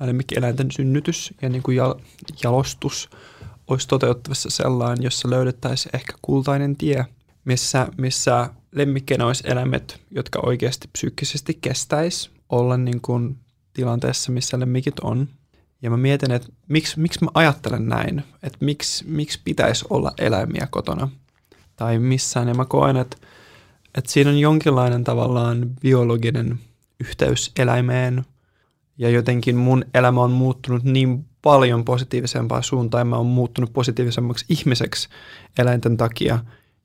[0.00, 1.78] lemmikkieläinten synnytys ja niin kuin
[2.44, 3.10] jalostus
[3.66, 7.06] olisi toteuttavassa sellainen, jossa löydettäisiin ehkä kultainen tie,
[7.44, 13.36] missä, missä lemmikkeinä olisi eläimet, jotka oikeasti psyykkisesti kestäisi olla niin kuin
[13.72, 15.28] tilanteessa, missä lemmikit on.
[15.82, 20.68] Ja mä mietin, että miksi, miksi mä ajattelen näin, että miksi, miksi pitäisi olla eläimiä
[20.70, 21.08] kotona
[21.76, 22.48] tai missään.
[22.48, 23.16] Ja mä koen, että,
[23.94, 26.60] että siinä on jonkinlainen tavallaan biologinen
[27.00, 28.24] yhteys eläimeen
[28.98, 35.08] ja jotenkin mun elämä on muuttunut niin paljon positiivisempaan suuntaan mä oon muuttunut positiivisemmaksi ihmiseksi
[35.58, 36.38] eläinten takia,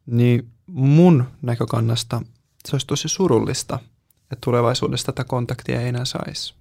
[0.05, 2.21] niin mun näkökannasta
[2.65, 3.79] se olisi tosi surullista,
[4.31, 6.53] että tulevaisuudessa tätä kontaktia ei enää saisi.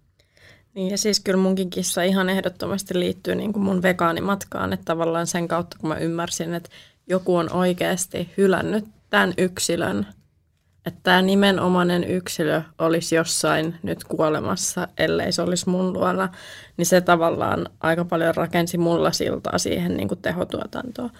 [0.74, 5.26] Niin ja siis kyllä munkin kissa ihan ehdottomasti liittyy niin kuin mun vegaanimatkaan, että tavallaan
[5.26, 6.70] sen kautta kun mä ymmärsin, että
[7.06, 10.06] joku on oikeasti hylännyt tämän yksilön–
[10.86, 16.28] että tämä nimenomainen yksilö olisi jossain nyt kuolemassa, ellei se olisi mun luona,
[16.76, 21.10] niin se tavallaan aika paljon rakensi mulla siltaa siihen niin kuin tehotuotantoon.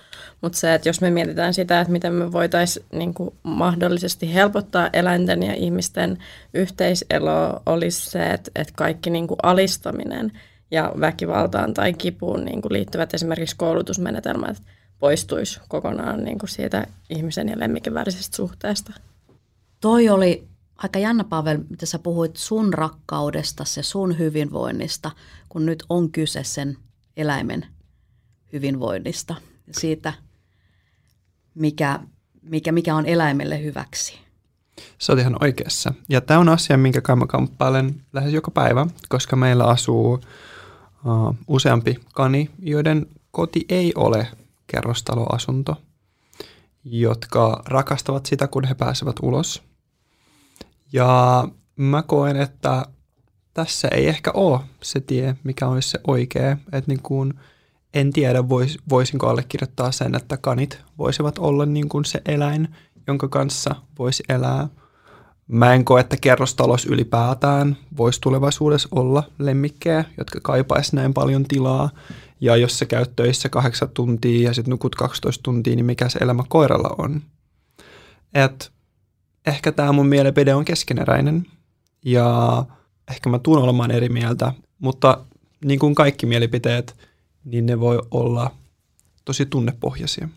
[0.41, 4.91] Mutta se, että jos me mietitään sitä, että miten me voitaisiin niin kuin mahdollisesti helpottaa
[4.93, 6.19] eläinten ja ihmisten
[6.55, 10.33] yhteiseloa, olisi se, että, että kaikki niin kuin alistaminen
[10.71, 14.57] ja väkivaltaan tai kipuun niin kuin liittyvät esimerkiksi koulutusmenetelmät
[14.99, 18.93] poistuisi kokonaan niin kuin siitä ihmisen ja lemmikin välisestä suhteesta.
[19.85, 25.11] Toi oli aika jännä, Pavel, mitä sä puhuit sun rakkaudesta, se sun hyvinvoinnista,
[25.49, 26.77] kun nyt on kyse sen
[27.17, 27.67] eläimen
[28.53, 29.35] hyvinvoinnista
[29.67, 30.13] ja siitä,
[31.55, 32.01] mikä,
[32.43, 34.19] mikä, mikä on eläimelle hyväksi.
[34.99, 35.95] Sä oot ihan oikeassa.
[36.09, 41.97] Ja tämä on asia, minkä mä kamppailen lähes joka päivä, koska meillä asuu uh, useampi
[42.15, 44.29] kani, joiden koti ei ole
[44.67, 45.77] kerrostaloasunto,
[46.85, 49.63] jotka rakastavat sitä, kun he pääsevät ulos–
[50.93, 52.87] ja mä koen, että
[53.55, 56.51] tässä ei ehkä ole se tie, mikä olisi se oikea.
[56.73, 57.35] Että niin kuin,
[57.95, 62.69] en tiedä, vois, voisinko allekirjoittaa sen, että kanit voisivat olla niin kuin se eläin,
[63.07, 64.69] jonka kanssa voisi elää.
[65.49, 71.91] Mä en koe, että kerrostalous ylipäätään voisi tulevaisuudessa olla lemmikkejä, jotka kaipaisi näin paljon tilaa.
[72.41, 76.19] Ja jos sä käyt töissä kahdeksan tuntia ja sitten nukut 12 tuntia, niin mikä se
[76.19, 77.23] elämä koiralla on?
[78.35, 78.74] Et
[79.47, 81.47] ehkä tämä mun mielipide on keskeneräinen
[82.05, 82.65] ja
[83.11, 85.25] ehkä mä tuun olemaan eri mieltä, mutta
[85.65, 86.97] niin kuin kaikki mielipiteet,
[87.45, 88.51] niin ne voi olla
[89.25, 90.29] tosi tunnepohjaisia.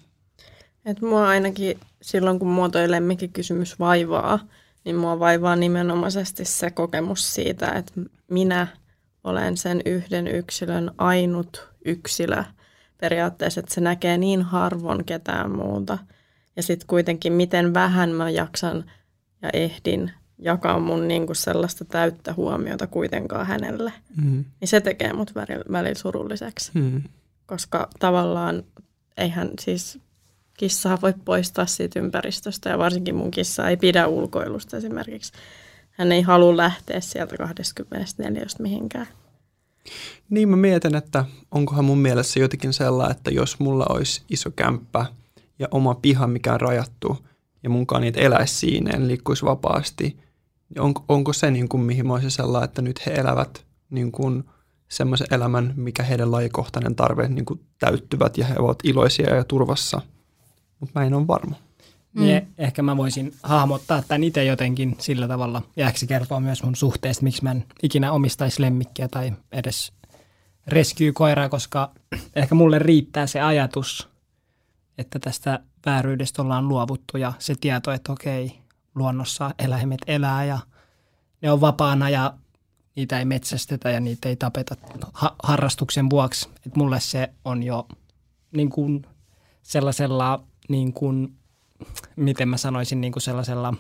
[0.86, 4.40] Et mua ainakin silloin, kun mua toi lemmikikysymys vaivaa,
[4.86, 7.92] niin mua vaivaa nimenomaisesti se kokemus siitä, että
[8.32, 8.68] minä
[9.24, 12.44] olen sen yhden yksilön ainut yksilö
[12.98, 15.98] periaatteessa, että se näkee niin harvoin ketään muuta.
[16.56, 18.92] Ja sitten kuitenkin, miten vähän mä jaksan
[19.42, 24.46] ja ehdin jakaa mun niin kuin sellaista täyttä huomiota kuitenkaan hänelle, mm.
[24.62, 25.36] niin se tekee mut
[25.72, 26.72] välillä surulliseksi.
[26.74, 27.04] Mm.
[27.46, 28.64] Koska tavallaan
[29.18, 30.00] eihän siis
[30.58, 35.34] kissaa voi poistaa siitä ympäristöstä ja varsinkin mun kissa ei pidä ulkoilusta esimerkiksi.
[35.92, 39.08] Hän ei halua lähteä sieltä 24 mihinkään.
[40.30, 45.06] Niin mä mietin, että onkohan mun mielessä jotenkin sellainen, että jos mulla olisi iso kämppä
[45.60, 47.18] ja oma piha, mikä on rajattu,
[47.64, 50.18] ja munkaan niitä eläisi siinä, en liikkuisi vapaasti,
[50.70, 54.12] niin onko, onko se niin kuin, mihin mä olisin sellainen, että nyt he elävät niin
[54.12, 54.44] kuin
[54.88, 60.02] semmoisen elämän, mikä heidän lajikohtainen tarve niin kuin täyttyvät ja he ovat iloisia ja turvassa.
[60.80, 61.56] Mutta mä en ole varma.
[62.14, 62.24] Mm.
[62.24, 65.62] Niin ehkä mä voisin hahmottaa tämän itse jotenkin sillä tavalla.
[65.76, 69.94] Ja ehkä se kertoo myös mun suhteesta, miksi mä en ikinä omistaisi lemmikkiä tai edes
[70.68, 71.92] rescue-koiraa, koska
[72.36, 74.10] ehkä mulle riittää se ajatus,
[74.98, 78.60] että tästä vääryydestä ollaan luovuttu ja se tieto, että okei,
[78.96, 80.60] luonnossa eläimet elää ja
[81.42, 82.34] ne on vapaana ja
[82.96, 84.76] niitä ei metsästetä ja niitä ei tapeta
[85.14, 86.50] ha- harrastuksen vuoksi.
[86.66, 87.88] Et mulle se on jo
[88.52, 89.06] niin kuin
[89.64, 91.38] sellaisella, niin kuin,
[92.16, 93.74] miten mä sanoisin, niin kuin sellaisella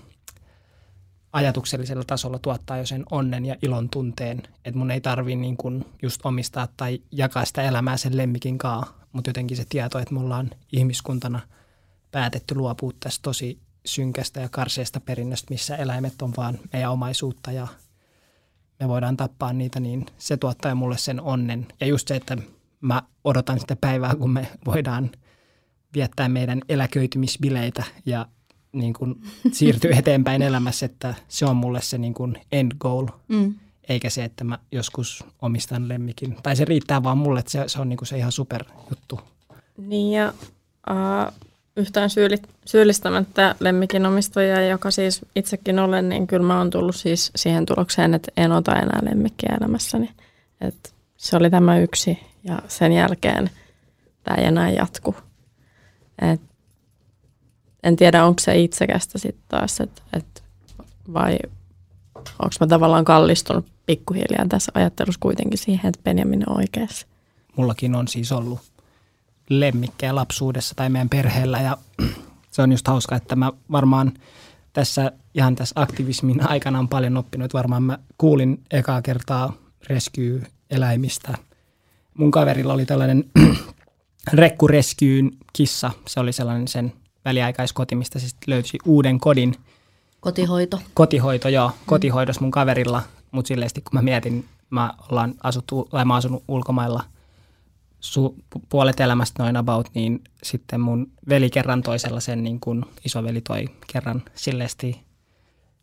[1.34, 5.86] ajatuksellisella tasolla tuottaa jo sen onnen ja ilon tunteen, että mun ei tarvi niin kuin
[6.01, 10.19] just omistaa tai jakaa sitä elämää sen lemmikin kaa, mutta jotenkin se tieto, että me
[10.19, 11.39] ollaan ihmiskuntana
[12.11, 17.67] päätetty luopua tästä tosi synkästä ja karseesta perinnöstä, missä eläimet on vaan meidän omaisuutta ja
[18.79, 21.67] me voidaan tappaa niitä, niin se tuottaa mulle sen onnen.
[21.79, 22.37] Ja just se, että
[22.81, 25.11] mä odotan sitä päivää, kun me voidaan
[25.93, 28.27] viettää meidän eläköitymisbileitä ja
[28.71, 33.55] niin kuin siirtyy eteenpäin elämässä, että se on mulle se niin kuin end goal, mm.
[33.89, 36.38] Eikä se, että mä joskus omistan lemmikin.
[36.43, 39.19] Tai se riittää vaan mulle, että se, se on niin kuin se ihan super juttu.
[39.77, 40.33] Niin ja
[40.89, 41.33] uh,
[41.77, 47.31] yhtään syyli, syyllistämättä lemmikin omistajia, joka siis itsekin olen, niin kyllä mä oon tullut siis
[47.35, 50.09] siihen tulokseen, että en ota enää lemmikkiä elämässäni.
[50.61, 53.49] Et se oli tämä yksi ja sen jälkeen
[54.23, 55.15] tämä ei enää jatku.
[56.31, 56.41] Et
[57.83, 60.43] en tiedä, onko se itsekästä sitten taas, et, et,
[61.13, 61.38] vai
[62.15, 67.07] onko mä tavallaan kallistunut pikkuhiljaa tässä ajattelussa kuitenkin siihen, että Benjamin on oikeassa.
[67.55, 68.59] Mullakin on siis ollut
[69.49, 71.77] lemmikkejä lapsuudessa tai meidän perheellä ja
[72.51, 74.11] se on just hauska, että mä varmaan
[74.73, 77.53] tässä ihan tässä aktivismin aikana on paljon oppinut.
[77.53, 79.53] Varmaan mä kuulin ekaa kertaa
[79.89, 81.38] rescue-eläimistä.
[82.13, 83.23] Mun kaverilla oli tällainen
[84.33, 85.91] Rekku Rescue'n kissa.
[86.07, 86.93] Se oli sellainen sen
[87.25, 89.55] väliaikaiskoti, mistä se löysi uuden kodin.
[90.19, 90.79] Kotihoito.
[90.93, 91.71] Kotihoito, joo.
[91.85, 93.03] Kotihoidossa mun kaverilla.
[93.32, 97.03] Mutta silleen kun mä mietin, mä ollaan asuttu, tai mä asunut ulkomailla–
[97.99, 98.36] su,
[98.69, 103.65] puolet elämästä noin about, niin sitten mun veli kerran toi sellaisen, niin kuin isoveli toi
[103.93, 105.07] kerran silleesti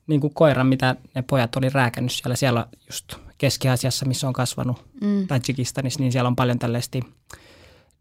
[0.07, 2.36] niin kuin koiran, mitä ne pojat oli rääkännyt siellä.
[2.36, 5.26] Siellä just Keski-Aasiassa, missä on kasvanut, mm.
[5.26, 7.01] Tajikistanissa, niin siellä on paljon tällaisesti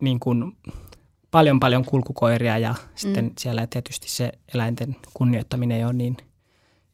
[0.01, 0.57] niin kuin,
[1.31, 3.31] paljon paljon kulkukoiria ja sitten mm.
[3.39, 6.17] siellä tietysti se eläinten kunnioittaminen ei ole niin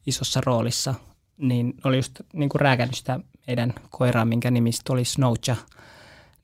[0.06, 0.94] isossa roolissa.
[1.40, 5.56] Niin oli just niin kuin rääkännyt sitä meidän koiraa, minkä nimistä oli Snowcha–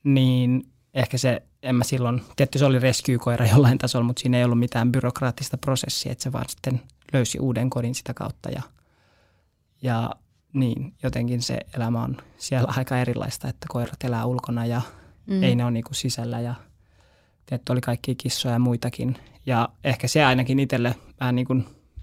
[0.07, 4.45] niin ehkä se, en mä silloin, tietysti se oli rescue-koira jollain tasolla, mutta siinä ei
[4.45, 6.83] ollut mitään byrokraattista prosessia, että se vaan sitten
[7.13, 8.63] löysi uuden kodin sitä kautta ja,
[9.83, 10.11] ja
[10.53, 14.83] niin, jotenkin se elämä on siellä aika erilaista, että koirat elää ulkona ja
[15.27, 15.43] mm.
[15.43, 16.55] ei ne ole niinku sisällä ja
[17.47, 19.17] tietty oli kaikki kissoja ja muitakin.
[19.47, 21.59] Ja ehkä se ainakin itselle vähän niin kuin,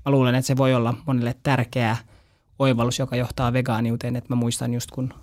[0.05, 1.97] mä luulen, että se voi olla monelle tärkeä
[2.59, 5.13] oivallus, joka johtaa vegaaniuteen, että mä muistan just kun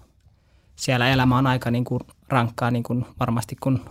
[0.77, 3.85] siellä elämä on aika niin kuin rankkaa, niin kuin varmasti kun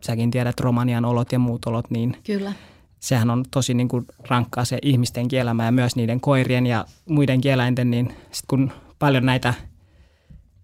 [0.00, 2.52] säkin tiedät Romanian olot ja muut olot, niin Kyllä.
[3.00, 7.40] sehän on tosi niin kuin rankkaa se ihmisten elämä ja myös niiden koirien ja muiden
[7.44, 9.54] eläinten, niin sit kun paljon näitä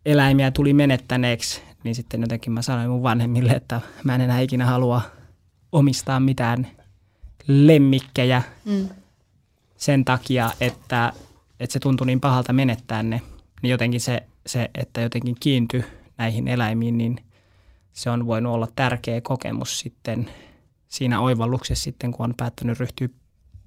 [0.07, 4.67] eläimiä tuli menettäneeksi, niin sitten jotenkin mä sanoin mun vanhemmille, että mä en enää ikinä
[4.67, 5.03] halua
[5.73, 6.67] omistaa mitään
[7.49, 8.89] lemmikkejä mm.
[9.77, 11.13] sen takia, että,
[11.61, 13.23] että se tuntui niin pahalta menettää ne.
[13.63, 15.85] Niin jotenkin se se, että jotenkin kiinty
[16.19, 17.17] näihin eläimiin, niin
[17.93, 20.31] se on voinut olla tärkeä kokemus sitten
[20.89, 23.09] siinä oivalluksessa sitten, kun on päättänyt ryhtyä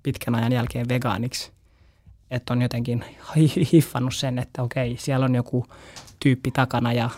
[0.03, 1.51] pitkän ajan jälkeen vegaaniksi.
[2.31, 3.05] Että on jotenkin
[3.73, 5.65] hiffannut sen, että okei, siellä on joku
[6.19, 7.09] tyyppi takana ja,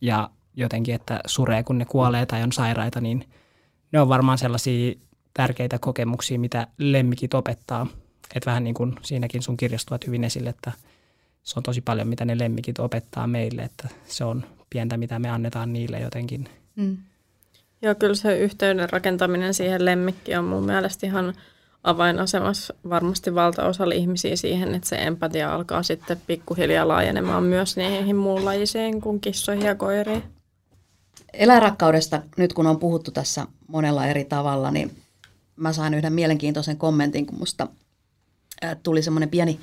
[0.00, 3.28] ja jotenkin, että suree, kun ne kuolee tai on sairaita, niin
[3.92, 4.94] ne on varmaan sellaisia
[5.34, 7.86] tärkeitä kokemuksia, mitä lemmikit opettaa.
[8.34, 10.72] Että vähän niin kuin siinäkin sun kirjastuvat hyvin esille, että–
[11.48, 15.30] se on tosi paljon, mitä ne lemmikit opettaa meille, että se on pientä, mitä me
[15.30, 16.48] annetaan niille jotenkin.
[16.76, 16.96] Mm.
[17.82, 21.34] Joo, kyllä se yhteyden rakentaminen siihen lemmikkiin on mun mielestä ihan
[21.84, 29.00] avainasemassa varmasti valtaosalla ihmisiä siihen, että se empatia alkaa sitten pikkuhiljaa laajenemaan myös niihin muunlajisiin
[29.00, 30.22] kuin kissoihin ja koiriin.
[31.32, 34.96] eläinrakkaudesta, nyt kun on puhuttu tässä monella eri tavalla, niin
[35.56, 37.68] mä sain yhden mielenkiintoisen kommentin, kun musta
[38.82, 39.60] tuli semmoinen pieni,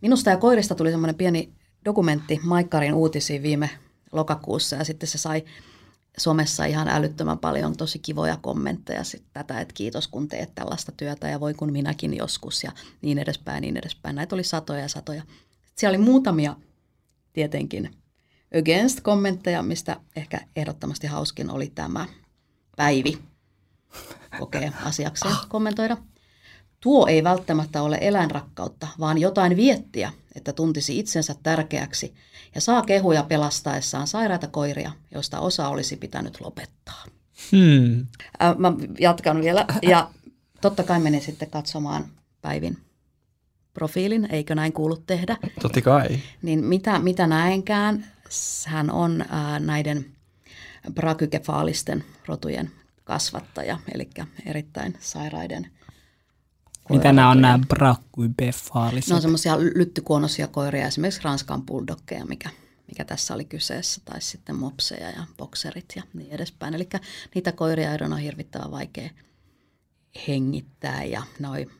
[0.00, 1.52] minusta ja koirista tuli semmoinen pieni
[1.84, 3.70] dokumentti Maikkarin uutisiin viime
[4.12, 5.44] lokakuussa ja sitten se sai
[6.18, 11.28] somessa ihan älyttömän paljon tosi kivoja kommentteja sit tätä, että kiitos kun teet tällaista työtä
[11.28, 14.16] ja voi kun minäkin joskus ja niin edespäin, niin edespäin.
[14.16, 15.22] Näitä oli satoja ja satoja.
[15.22, 16.56] Sitten siellä oli muutamia
[17.32, 17.90] tietenkin
[18.58, 22.06] against-kommentteja, mistä ehkä ehdottomasti hauskin oli tämä
[22.76, 23.18] Päivi
[24.38, 25.96] kokee asiakseen kommentoida.
[26.80, 32.14] Tuo ei välttämättä ole eläinrakkautta, vaan jotain viettiä, että tuntisi itsensä tärkeäksi
[32.54, 37.04] ja saa kehuja pelastaessaan sairaita koiria, joista osa olisi pitänyt lopettaa.
[37.52, 38.06] Hmm.
[38.42, 40.10] Äh, mä jatkan vielä ja
[40.60, 42.04] totta kai menin sitten katsomaan
[42.42, 42.78] Päivin
[43.74, 45.36] profiilin, eikö näin kuulu tehdä?
[45.62, 46.20] Totta kai.
[46.42, 48.06] Niin mitä, mitä näenkään,
[48.66, 50.06] hän on äh, näiden
[50.94, 52.70] brakykefaalisten rotujen
[53.04, 54.10] kasvattaja, eli
[54.46, 55.70] erittäin sairaiden
[56.90, 59.08] mitä nämä on nämä brakkybefaaliset?
[59.08, 62.50] Ne on semmoisia lyttykuonosia koiria, esimerkiksi Ranskan bulldoggeja, mikä,
[62.86, 66.74] mikä tässä oli kyseessä, tai sitten mopseja ja bokserit ja niin edespäin.
[66.74, 66.88] Eli
[67.34, 69.10] niitä koiria on hirvittävän vaikea
[70.28, 71.70] hengittää ja noin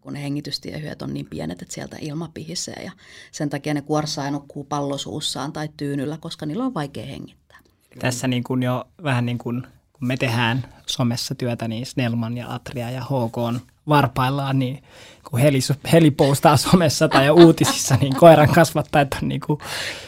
[0.00, 2.92] kun ne hengitystiehyöt on niin pienet, että sieltä ilma pihisee ja
[3.32, 7.58] sen takia ne kuorsaa ja nukkuu pallosuussaan tai tyynyllä, koska niillä on vaikea hengittää.
[7.98, 12.54] Tässä niin kuin jo vähän niin kuin kun me tehdään somessa työtä, niin Snellman ja
[12.54, 14.82] Atria ja HK on varpaillaan, niin
[15.30, 15.58] kun heli,
[15.92, 19.60] heli postaa somessa tai uutisissa, niin koiran kasvattajat on niin kuin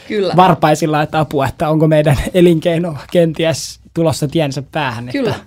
[0.09, 0.37] Kyllä.
[0.37, 5.09] varpaisilla, että apua, että onko meidän elinkeino kenties tulossa tiensä päähän.
[5.13, 5.31] Kyllä.
[5.31, 5.45] Että...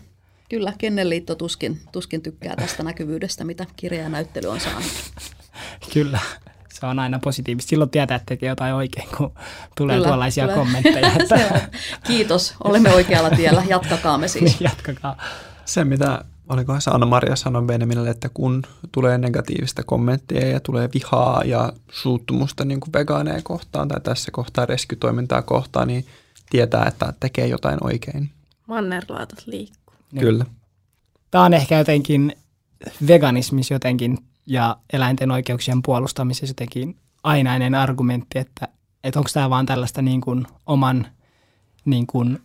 [0.49, 4.91] Kyllä, Kennelliitto tuskin, tuskin tykkää tästä näkyvyydestä, mitä kirja ja näyttely on saanut.
[5.93, 6.19] Kyllä,
[6.73, 7.69] se on aina positiivista.
[7.69, 9.31] Silloin tietää, että tekee jotain oikein, kun
[9.77, 10.57] tulee kyllä, tuollaisia kyllä.
[10.57, 11.11] kommentteja.
[11.19, 11.69] Että...
[12.03, 14.43] Kiitos, olemme oikealla tiellä, jatkakaamme siis.
[14.43, 15.17] Niin, jatkakaa.
[15.65, 21.43] Se, mitä olikohan se Anna-Maria sanoi Benjaminille, että kun tulee negatiivista kommenttia ja tulee vihaa
[21.43, 26.05] ja suuttumusta niin kuin vegaaneja kohtaan tai tässä kohtaa reskytoimintaa kohtaan, niin
[26.49, 28.29] tietää, että tekee jotain oikein.
[28.67, 29.95] Mannerlaatat liikkuu.
[30.19, 30.45] Kyllä.
[31.31, 32.35] Tämä on ehkä jotenkin
[33.07, 38.67] veganismis jotenkin ja eläinten oikeuksien puolustamisessa jotenkin ainainen argumentti, että,
[39.03, 41.07] että onko tämä vaan tällaista niin kuin oman
[41.85, 42.39] niin kuin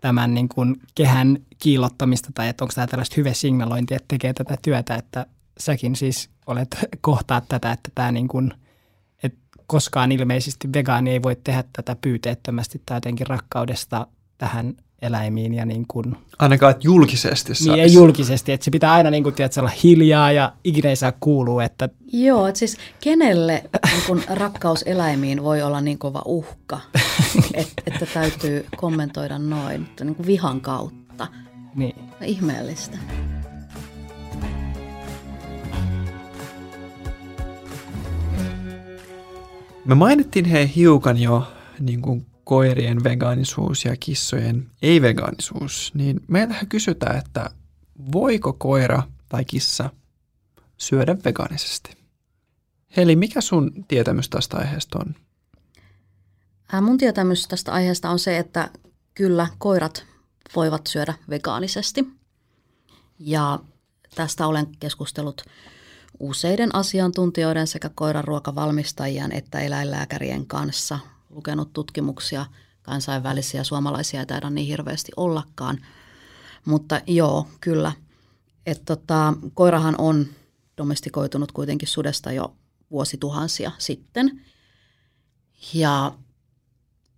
[0.00, 4.56] tämän niin kuin kehän kiillottamista tai että onko tämä tällaista hyvä signalointi, että tekee tätä
[4.62, 5.26] työtä, että
[5.58, 8.52] säkin siis olet kohtaa tätä, että tämä niin kuin,
[9.22, 14.06] että koskaan ilmeisesti vegaani ei voi tehdä tätä pyyteettömästi tai jotenkin rakkaudesta
[14.38, 16.16] tähän eläimiin ja niin kuin...
[16.38, 17.70] Ainakaan, että julkisesti saisi.
[17.70, 20.96] Niin, ei julkisesti, että se pitää aina niin kuin, tiedät, olla hiljaa ja ikinä ei
[20.96, 21.88] saa kuulua, että...
[22.12, 26.80] Joo, että siis kenelle niin kun rakkaus eläimiin voi olla niin kova uhka,
[27.54, 31.26] että, että täytyy kommentoida noin, että niin kuin vihan kautta.
[31.74, 31.96] Niin.
[32.20, 32.98] Ihmeellistä.
[39.84, 47.18] Me mainittiin he hiukan jo niin kuin koirien vegaanisuus ja kissojen ei-vegaanisuus, niin meiltä kysytään,
[47.18, 47.50] että
[48.12, 49.90] voiko koira tai kissa
[50.76, 51.96] syödä vegaanisesti?
[52.96, 55.25] Heli, mikä sun tietämys tästä aiheesta on?
[56.80, 58.70] Mun tietämys tästä aiheesta on se, että
[59.14, 60.06] kyllä koirat
[60.56, 62.08] voivat syödä vegaanisesti.
[63.18, 63.58] Ja
[64.14, 65.42] tästä olen keskustellut
[66.20, 70.98] useiden asiantuntijoiden sekä koiran ruokavalmistajien että eläinlääkärien kanssa
[71.30, 72.46] lukenut tutkimuksia,
[72.82, 75.78] kansainvälisiä, suomalaisia ei taida niin hirveästi ollakaan.
[76.64, 77.92] Mutta joo, kyllä.
[78.66, 80.26] Et tota, koirahan on
[80.76, 82.54] domestikoitunut kuitenkin sudesta jo
[82.90, 84.40] vuosituhansia sitten.
[85.74, 86.12] Ja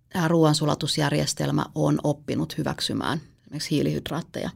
[0.09, 4.49] tämä ruoansulatusjärjestelmä on oppinut hyväksymään esimerkiksi hiilihydraatteja.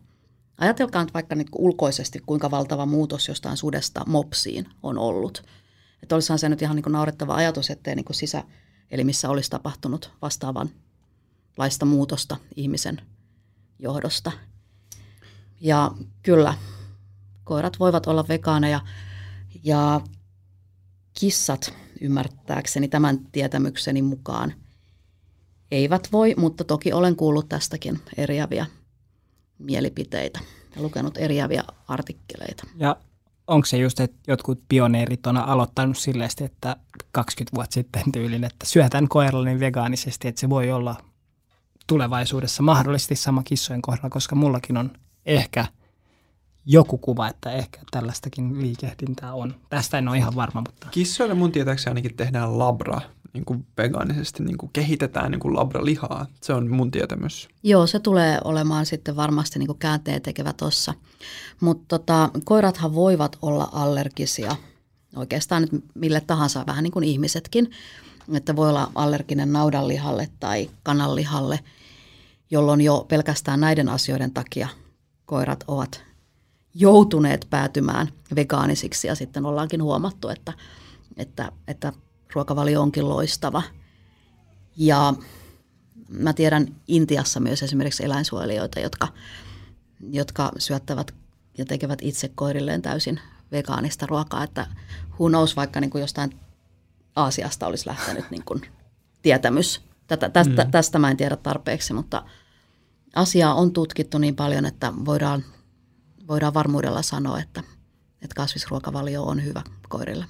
[0.58, 5.44] Ajatelkaa nyt vaikka niin ulkoisesti, kuinka valtava muutos jostain sudesta mopsiin on ollut.
[6.04, 8.44] Että olisihan se nyt ihan niin naurettava ajatus, ettei niin sisä,
[8.92, 10.70] eli missä olisi tapahtunut vastaavan
[11.58, 13.02] laista muutosta ihmisen
[13.80, 14.32] johdosta.
[15.62, 15.92] Ja
[16.24, 16.54] kyllä,
[17.44, 18.82] koirat voivat olla vegaaneja
[19.64, 20.02] ja
[21.20, 24.54] kissat ymmärtääkseni tämän tietämykseni mukaan
[25.72, 28.66] eivät voi, mutta toki olen kuullut tästäkin eriäviä
[29.60, 30.40] mielipiteitä
[30.76, 32.68] ja lukenut eriäviä artikkeleita.
[32.76, 32.96] Ja
[33.48, 36.76] onko se just, että jotkut pioneerit on aloittanut silleen, että
[37.12, 40.96] 20 vuotta sitten tyylin, että syötän koiralle niin vegaanisesti, että se voi olla
[41.88, 44.92] tulevaisuudessa mahdollisesti sama kissojen kohdalla, koska mullakin on
[45.26, 45.66] ehkä
[46.66, 49.56] joku kuva, että ehkä tällaistakin liikehdintää on.
[49.70, 50.88] Tästä en ole ihan varma, mutta...
[50.92, 53.02] Kissoille mun tietääkseni ainakin tehdään labra
[53.34, 56.26] niin kuin vegaanisesti niin kuin kehitetään niin kuin labralihaa.
[56.42, 57.50] Se on mun tietämys.
[57.64, 60.94] Joo, se tulee olemaan sitten varmasti niin käänteen tekevä tuossa.
[61.60, 64.56] Mutta tota, koirathan voivat olla allergisia
[65.16, 67.72] oikeastaan nyt mille tahansa, vähän niin kuin ihmisetkin.
[68.34, 71.60] Että voi olla allerginen naudanlihalle tai kananlihalle,
[72.52, 74.68] jolloin jo pelkästään näiden asioiden takia
[75.26, 76.04] koirat ovat
[76.74, 80.54] joutuneet päätymään vegaanisiksi ja sitten ollaankin huomattu, että,
[81.18, 81.94] että, että
[82.36, 83.64] ruokavalio onkin loistava.
[84.78, 85.14] Ja
[86.10, 89.08] mä tiedän Intiassa myös esimerkiksi eläinsuojelijoita, jotka,
[90.10, 91.14] jotka syöttävät
[91.58, 93.20] ja tekevät itse koirilleen täysin
[93.52, 94.68] vegaanista ruokaa, että
[95.20, 96.40] who knows, vaikka niin kuin jostain
[97.16, 98.62] Aasiasta olisi lähtenyt niin kuin
[99.22, 99.82] tietämys.
[100.08, 100.72] Tätä, tästä, mm.
[100.72, 102.24] tästä mä en tiedä tarpeeksi, mutta
[103.16, 105.44] asiaa on tutkittu niin paljon, että voidaan,
[106.28, 107.64] voidaan varmuudella sanoa, että,
[108.22, 110.26] että kasvisruokavalio on hyvä koirille.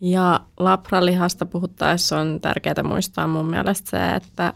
[0.00, 4.54] Ja labralihasta puhuttaessa on tärkeää muistaa mun mielestä se, että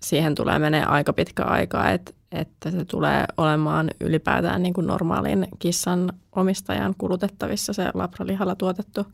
[0.00, 5.46] siihen tulee menee aika pitkä aika, että, että se tulee olemaan ylipäätään niin kuin normaalin
[5.58, 9.06] kissan omistajan kulutettavissa se labralihalla tuotettu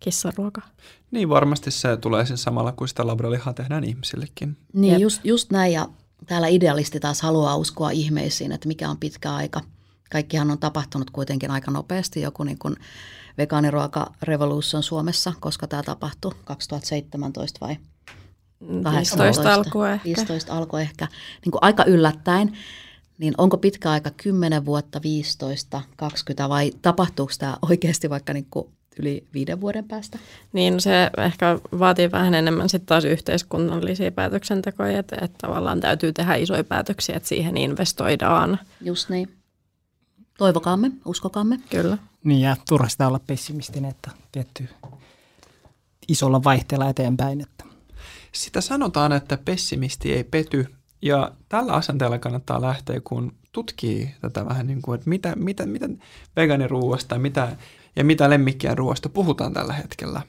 [0.00, 0.62] kissaruoka.
[1.10, 4.56] Niin varmasti se tulee sen samalla, kuin sitä labralihaa tehdään ihmisillekin.
[4.72, 5.88] Niin just, just näin ja
[6.26, 9.60] täällä idealisti taas haluaa uskoa ihmeisiin, että mikä on pitkä aika.
[10.10, 12.76] Kaikkihan on tapahtunut kuitenkin aika nopeasti, joku niin kuin
[13.38, 17.76] vegaaniruoka revolution Suomessa, koska tämä tapahtui 2017 vai
[18.96, 20.04] 15 alkoi ehkä.
[20.04, 21.08] 15 alkoi ehkä.
[21.44, 22.56] Niin kuin aika yllättäen.
[23.18, 28.72] Niin onko pitkä aika 10 vuotta, 15, 20 vai tapahtuuko tämä oikeasti vaikka niin kuin
[28.98, 30.18] yli viiden vuoden päästä?
[30.52, 36.34] Niin se ehkä vaatii vähän enemmän sitten taas yhteiskunnallisia päätöksentekoja, että, että tavallaan täytyy tehdä
[36.34, 38.58] isoja päätöksiä, että siihen investoidaan.
[38.80, 39.28] Just niin.
[40.38, 41.60] Toivokaamme, uskokaamme.
[41.70, 41.98] Kyllä.
[42.24, 44.68] Niin ja turha sitä olla pessimistinen, että tietty
[46.08, 47.40] isolla vaihteella eteenpäin.
[47.40, 47.64] Että.
[48.32, 50.66] Sitä sanotaan, että pessimisti ei pety
[51.02, 55.88] ja tällä asenteella kannattaa lähteä, kun tutkii tätä vähän niin kuin, että mitä, mitä, mitä
[56.36, 57.56] vegaaniruuasta mitä,
[57.96, 60.22] ja mitä lemmikkien ruoasta puhutaan tällä hetkellä.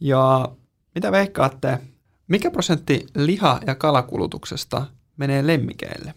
[0.00, 0.48] Ja
[0.94, 1.78] mitä veikkaatte,
[2.28, 4.86] mikä prosentti liha- ja kalakulutuksesta
[5.16, 6.14] menee lemmikeille?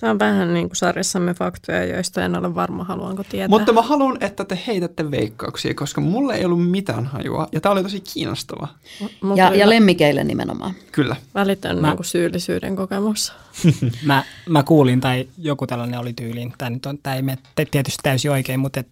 [0.00, 3.48] Tämä on vähän niin kuin sarjassamme faktoja, joista en ole varma, haluanko tietää.
[3.48, 7.48] Mutta mä haluan, että te heitätte veikkauksia, koska mulle ei ollut mitään hajua.
[7.52, 8.68] Ja tämä oli tosi kiinnostava.
[9.00, 10.74] M- ja, ja lemmikeille nimenomaan.
[10.92, 11.16] Kyllä.
[11.34, 11.90] Välitön mä...
[11.90, 13.32] niin syyllisyyden kokemus.
[14.06, 16.54] mä, mä kuulin, tai joku tällainen oli tyyliin.
[16.58, 17.38] Tämä, nyt on, tämä ei mene
[17.70, 18.88] tietysti täysin oikein, mutta et,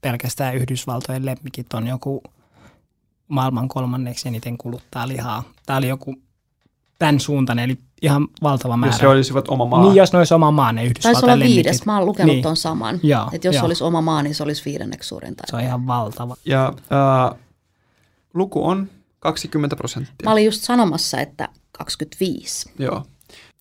[0.00, 2.22] pelkästään Yhdysvaltojen lemmikit on joku
[3.28, 5.42] maailman kolmanneksi eniten kuluttaa lihaa.
[5.66, 6.14] Tämä oli joku
[6.98, 8.94] tämän suuntainen, eli ihan valtava määrä.
[8.94, 9.82] Jos he olisivat oma maa.
[9.82, 12.42] Niin, jos ne olisi oma maa, ne Yhdysvaltain Taisi olla viides, mä oon lukenut niin.
[12.42, 13.00] ton saman.
[13.02, 13.64] Joo, että jos joo.
[13.64, 15.34] olisi oma maa, niin se olisi viidenneksi suurin.
[15.46, 16.36] Se on ihan valtava.
[16.44, 17.38] Ja äh,
[18.34, 18.88] luku on
[19.20, 20.24] 20 prosenttia.
[20.24, 22.70] Mä olin just sanomassa, että 25.
[22.78, 23.02] Joo.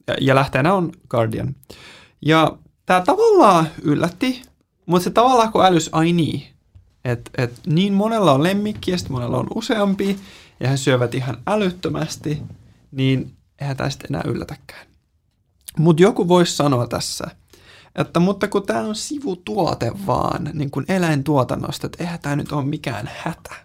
[0.07, 1.55] Ja, ja lähteenä on Guardian.
[2.21, 4.41] Ja tämä tavallaan yllätti,
[4.87, 6.43] mutta se tavallaan kun älys, ai niin,
[7.05, 10.19] että et niin monella on lemmikki ja monella on useampi,
[10.59, 12.41] ja he syövät ihan älyttömästi,
[12.91, 14.87] niin eihän sitten enää yllätäkään.
[15.77, 17.27] Mutta joku voisi sanoa tässä,
[17.95, 22.65] että mutta kun tämä on sivutuote vaan, niin kuin eläintuotannosta, että eihän tämä nyt ole
[22.65, 23.55] mikään hätä.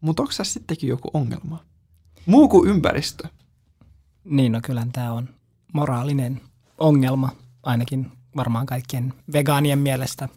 [0.00, 1.64] Mutta onko tässä sittenkin joku ongelma?
[2.26, 3.28] Muu kuin ympäristö.
[4.24, 5.28] Niin, no kyllä tämä on
[5.72, 6.40] moraalinen
[6.78, 7.30] ongelma,
[7.62, 10.28] ainakin varmaan kaikkien vegaanien mielestä.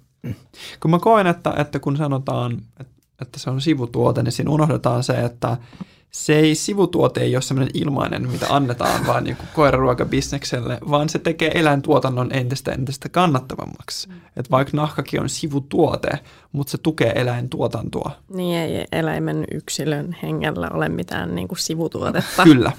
[0.79, 5.03] Kun mä koen, että, että kun sanotaan, että, että se on sivutuote, niin siinä unohdetaan
[5.03, 5.57] se, että
[6.11, 11.51] se ei sivutuote ei ole sellainen ilmainen, mitä annetaan vaan niin koiraruokabisnekselle, vaan se tekee
[11.55, 14.07] eläintuotannon entistä entistä kannattavammaksi.
[14.07, 14.15] Mm.
[14.37, 16.09] Et vaikka nahkakin on sivutuote,
[16.51, 18.11] mutta se tukee eläintuotantoa.
[18.33, 22.43] Niin ei eläimen yksilön hengellä ole mitään niin kuin sivutuotetta.
[22.43, 22.71] Kyllä.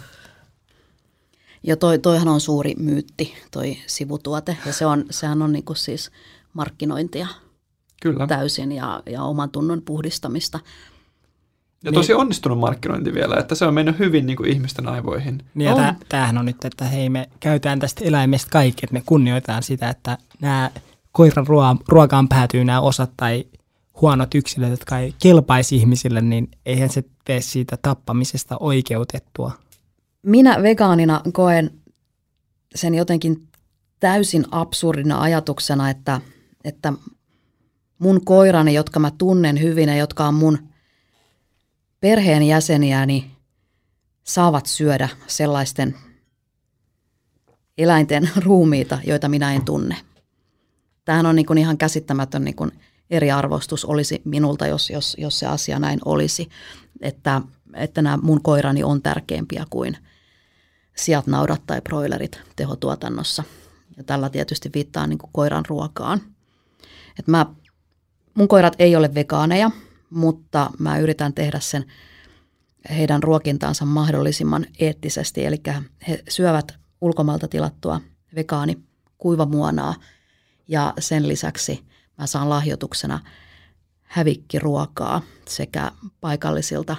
[1.62, 4.56] Ja toi, toihan on suuri myytti, toi sivutuote.
[4.66, 6.10] Ja se on, sehän on niin kuin siis
[6.52, 7.26] markkinointia
[8.02, 8.26] Kyllä.
[8.26, 10.60] täysin ja, ja oman tunnon puhdistamista.
[11.84, 12.20] Ja tosi niin.
[12.20, 15.42] onnistunut markkinointi vielä, että se on mennyt hyvin niin kuin ihmisten aivoihin.
[15.54, 15.94] Niin ja on.
[16.08, 20.18] tämähän on nyt, että hei me käytetään tästä eläimestä kaikki, että me kunnioitetaan sitä, että
[20.40, 20.70] nämä
[21.12, 21.46] koiran
[21.88, 23.44] ruokaan päätyy nämä osat tai
[24.00, 29.52] huonot yksilöt, jotka ei kelpaisi ihmisille, niin eihän se tee siitä tappamisesta oikeutettua.
[30.22, 31.70] Minä vegaanina koen
[32.74, 33.48] sen jotenkin
[34.00, 36.20] täysin absurdina ajatuksena, että,
[36.64, 36.92] että
[37.98, 40.58] mun koirani, jotka mä tunnen hyvin ja jotka on mun–
[42.00, 43.30] perheenjäseniäni
[44.24, 45.94] saavat syödä sellaisten
[47.78, 49.96] eläinten ruumiita, joita minä en tunne.
[51.04, 52.72] Tämähän on niin kuin ihan käsittämätön niin kuin
[53.10, 56.48] eriarvostus olisi minulta, jos, jos, jos se asia näin olisi.
[57.00, 57.42] Että
[57.74, 59.96] että nämä mun koirani on tärkeämpiä kuin
[60.96, 63.44] siat, naudat tai broilerit tehotuotannossa.
[63.96, 66.20] Ja tällä tietysti viittaa niin kuin koiran ruokaan.
[67.18, 67.46] Et mä,
[68.34, 69.70] mun koirat ei ole vegaaneja,
[70.10, 71.84] mutta mä yritän tehdä sen
[72.90, 75.46] heidän ruokintaansa mahdollisimman eettisesti.
[75.46, 75.62] Eli
[76.08, 78.00] he syövät ulkomailta tilattua
[78.34, 78.78] vegaani
[79.18, 79.94] kuivamuonaa
[80.68, 81.84] ja sen lisäksi
[82.18, 83.20] mä saan lahjoituksena
[84.02, 86.96] hävikkiruokaa sekä paikallisilta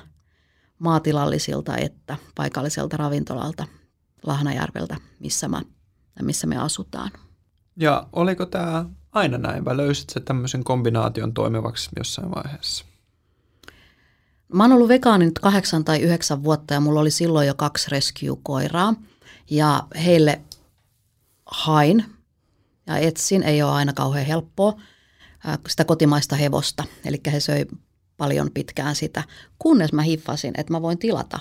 [0.79, 3.67] maatilallisilta että paikalliselta ravintolalta
[4.23, 5.61] Lahnajärveltä, missä, mä,
[6.21, 7.11] missä me asutaan.
[7.77, 12.85] Ja oliko tämä aina näin vai löysit se tämmöisen kombinaation toimivaksi jossain vaiheessa?
[14.53, 17.91] Mä oon ollut vegaani nyt kahdeksan tai yhdeksän vuotta ja mulla oli silloin jo kaksi
[17.91, 18.93] rescue-koiraa.
[19.49, 20.41] Ja heille
[21.45, 22.05] hain
[22.87, 24.81] ja etsin, ei ole aina kauhean helppoa,
[25.67, 26.83] sitä kotimaista hevosta.
[27.05, 27.65] Eli he söi
[28.17, 29.23] paljon pitkään sitä,
[29.59, 31.39] kunnes mä hiffasin, että mä voin tilata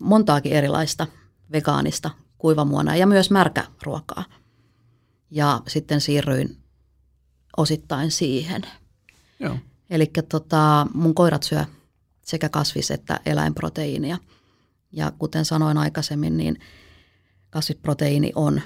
[0.00, 1.06] montaakin erilaista
[1.52, 4.24] vegaanista kuivamuonaa ja myös märkäruokaa.
[5.30, 6.56] Ja sitten siirryin
[7.56, 8.62] osittain siihen.
[9.90, 11.64] Eli tota, mun koirat syö
[12.22, 14.18] sekä kasvis- että eläinproteiinia.
[14.92, 16.58] Ja kuten sanoin aikaisemmin, niin
[17.50, 18.60] kasvisproteiini on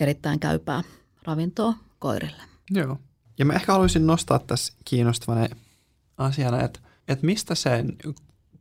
[0.00, 0.82] erittäin käypää
[1.22, 2.42] ravintoa koirille.
[2.70, 2.98] Joo.
[3.38, 5.48] Ja mä ehkä haluaisin nostaa tässä kiinnostavana
[6.18, 7.96] asiana, että, että mistä sen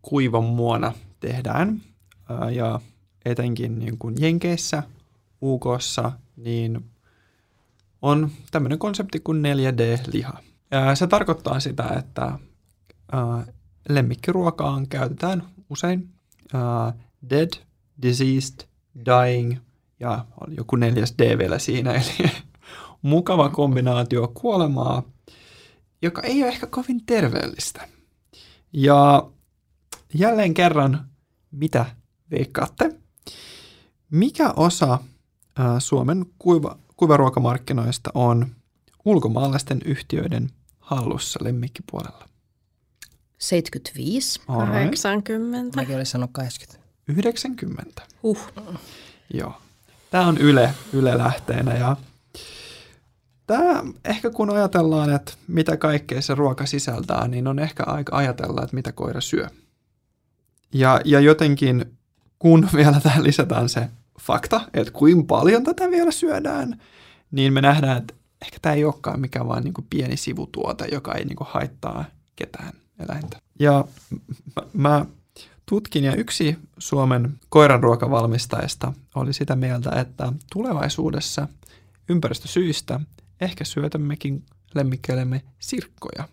[0.02, 1.82] kuivan muona tehdään.
[2.56, 2.82] Ja
[3.26, 4.84] etenkin niin kuin Jenkeissä,
[5.42, 6.86] UKssa, niin
[8.02, 10.34] on tämmöinen konsepti kuin 4D-liha.
[10.72, 12.40] Ja se tarkoittaa sitä, että
[13.90, 16.10] lemmikkiruokaan käytetään usein
[17.30, 17.50] dead,
[18.02, 18.68] diseased,
[19.06, 19.58] dying
[20.00, 22.32] ja on joku neljäs D vielä siinä, eli
[23.02, 25.04] mukava kombinaatio kuolemaa,
[26.02, 27.88] joka ei ole ehkä kovin terveellistä.
[28.74, 29.30] Ja
[30.14, 31.10] jälleen kerran,
[31.52, 31.86] mitä
[32.32, 33.01] veikkaatte?
[34.12, 35.00] Mikä osa
[35.80, 38.48] Suomen kuiva, kuivaruokamarkkinoista on
[39.06, 42.28] ulkomaalaisten yhtiöiden hallussa lemmikkipuolella?
[43.38, 44.42] 75.
[44.48, 45.76] 80.
[45.76, 46.88] Mäkin olisin sanonut 80.
[47.08, 48.02] 90.
[48.24, 48.40] Huh.
[49.34, 49.54] Joo.
[50.10, 51.98] Tämä on Yle, Yle lähteenä ja
[53.48, 58.64] tämä ehkä kun ajatellaan, että mitä kaikkea se ruoka sisältää, niin on ehkä aika ajatella,
[58.64, 59.48] että mitä koira syö.
[60.74, 61.98] Ja, ja jotenkin
[62.40, 63.90] kun vielä tähän lisätään se
[64.22, 66.82] fakta, että kuinka paljon tätä vielä syödään,
[67.32, 71.26] niin me nähdään, että ehkä tämä ei olekaan mikään vain niin pieni sivutuote, joka ei
[71.26, 73.38] niin haittaa ketään eläintä.
[73.60, 73.86] Ja
[74.56, 75.06] mä, mä
[75.66, 81.48] tutkin ja yksi Suomen koiranruokavalmistajista oli sitä mieltä, että tulevaisuudessa
[82.10, 83.00] ympäristösyistä
[83.42, 84.46] ehkä syötämmekin
[84.76, 86.28] lemmikkeillemme sirkkoja.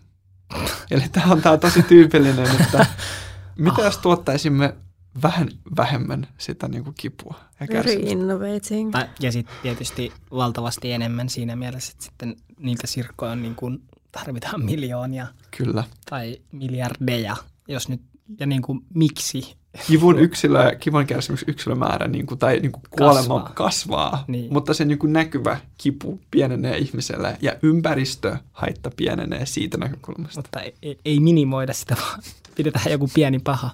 [0.91, 2.85] Eli tämä on tämä tosi tyypillinen, että
[3.65, 4.75] mitä jos tuottaisimme
[5.23, 8.93] vähän vähemmän sitä niin kuin kipua ja innovating.
[9.19, 13.81] Ja sitten tietysti valtavasti enemmän siinä mielessä, että sitten niiltä sirkkoja on niin kuin
[14.11, 15.27] tarvitaan miljoonia.
[15.57, 15.83] Kyllä.
[16.09, 17.35] Tai miljardeja,
[17.67, 18.01] jos nyt,
[18.39, 19.55] ja niin kuin miksi?
[19.87, 24.53] Kivun yksilö, kivun kärsimys yksilömäärä niin kuin, tai niin kuin kuolema kasvaa, kasvaa niin.
[24.53, 30.41] mutta se niin kuin näkyvä kipu pienenee ihmiselle ja ympäristöhaitta pienenee siitä näkökulmasta.
[30.41, 32.19] Mutta ei, ei minimoida sitä, vaan
[32.55, 33.71] pidetään joku pieni paha.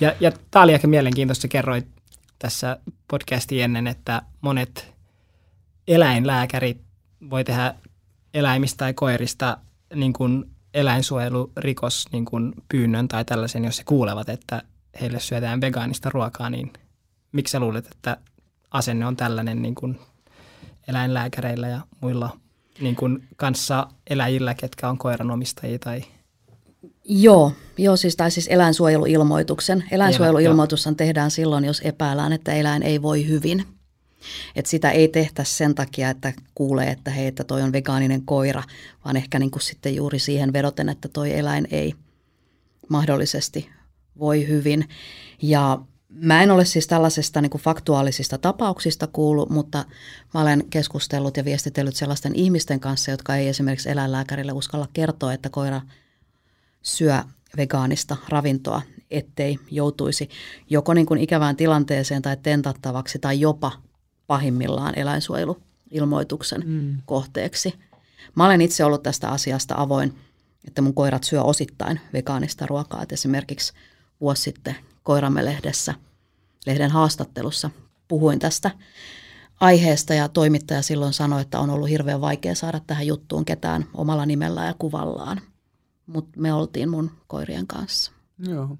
[0.00, 1.86] Ja, ja tämä oli ehkä mielenkiintoista, kerroit
[2.38, 2.78] tässä
[3.08, 4.94] podcastiin ennen, että monet
[5.88, 6.80] eläinlääkärit
[7.30, 7.74] voi tehdä
[8.34, 9.58] eläimistä tai koirista
[9.94, 10.44] niin kuin
[10.74, 14.62] eläinsuojelurikos niin kuin pyynnön tai tällaisen, jos he kuulevat, että
[15.00, 16.72] heille syötään vegaanista ruokaa, niin
[17.32, 18.16] miksi sä luulet, että
[18.70, 20.00] asenne on tällainen niin kuin
[20.88, 22.36] eläinlääkäreillä ja muilla
[22.80, 26.04] niin kuin kanssa eläjillä, ketkä on koiranomistajia tai
[27.10, 29.84] Joo, joo siis, tai siis eläinsuojeluilmoituksen.
[29.90, 33.64] Eläinsuojeluilmoitushan tehdään silloin, jos epäillään, että eläin ei voi hyvin.
[34.56, 38.62] Et sitä ei tehtäisi sen takia, että kuulee, että hei, että toi on vegaaninen koira,
[39.04, 41.94] vaan ehkä niin kuin sitten juuri siihen vedoten, että toi eläin ei
[42.88, 43.70] mahdollisesti
[44.18, 44.88] voi hyvin.
[45.42, 45.78] Ja
[46.08, 49.84] mä en ole siis tällaisesta niin faktuaalisista tapauksista kuullut, mutta
[50.34, 55.50] mä olen keskustellut ja viestitellyt sellaisten ihmisten kanssa, jotka ei esimerkiksi eläinlääkärille uskalla kertoa, että
[55.50, 55.80] koira
[56.82, 57.22] syö
[57.56, 60.28] vegaanista ravintoa, ettei joutuisi
[60.70, 63.72] joko niin kuin ikävään tilanteeseen tai tentattavaksi tai jopa
[64.26, 66.96] pahimmillaan eläinsuojeluilmoituksen mm.
[67.06, 67.74] kohteeksi.
[68.34, 70.18] Mä olen itse ollut tästä asiasta avoin,
[70.66, 73.02] että mun koirat syö osittain vegaanista ruokaa.
[73.02, 73.72] Et esimerkiksi
[74.20, 75.94] vuosi sitten Koiramme lehdessä,
[76.66, 77.70] lehden haastattelussa
[78.08, 78.70] puhuin tästä
[79.60, 84.26] aiheesta ja toimittaja silloin sanoi, että on ollut hirveän vaikea saada tähän juttuun ketään omalla
[84.26, 85.40] nimellään ja kuvallaan.
[86.08, 88.12] Mutta me oltiin mun koirien kanssa.
[88.38, 88.78] Joo.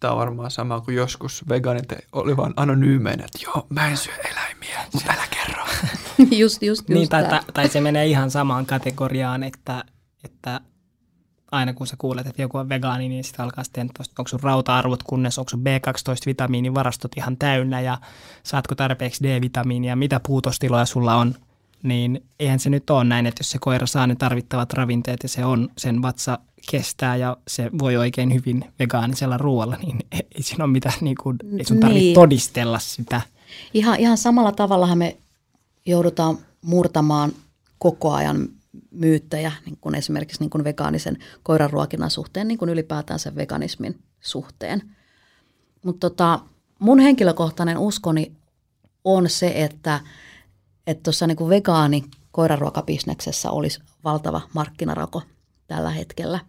[0.00, 4.14] tämä on varmaan sama kuin joskus vegaanit oli vaan anonyymeinä, että joo, mä en syö
[4.14, 5.64] eläimiä, mutta älä kerro.
[6.18, 7.30] just, just, just Niin, tai, tää.
[7.30, 9.84] tai, tai se menee ihan samaan kategoriaan, että,
[10.24, 10.60] että
[11.52, 14.40] aina kun sä kuulet, että joku on vegaani, niin sitten alkaa sitten, että onko sun
[14.42, 17.98] rauta-arvot kunnes, onko sun B12-vitamiinivarastot ihan täynnä ja
[18.42, 21.34] saatko tarpeeksi D-vitamiinia, mitä puutostiloja sulla on,
[21.82, 25.28] niin eihän se nyt ole näin, että jos se koira saa ne tarvittavat ravinteet ja
[25.28, 26.38] se on, sen vatsa
[26.70, 29.98] kestää ja se voi oikein hyvin vegaanisella ruoalla, niin
[30.34, 32.14] ei siinä ole mitään, niin kuin, ei sun tarvitse Niin.
[32.14, 33.20] todistella sitä.
[33.74, 35.16] Ihan, ihan samalla tavallahan me
[35.86, 37.32] joudutaan murtamaan
[37.78, 38.48] koko ajan
[38.90, 44.82] myyttejä, niin kuin esimerkiksi niin kuin vegaanisen koiranruokinnan suhteen, niin kuin ylipäätään sen veganismin suhteen.
[45.82, 46.40] Mutta tota,
[46.78, 48.32] mun henkilökohtainen uskoni
[49.04, 50.00] on se, että
[50.86, 55.22] että tuossa niin vegaani koiranruokabisneksessä olisi valtava markkinarako
[55.66, 56.40] tällä hetkellä.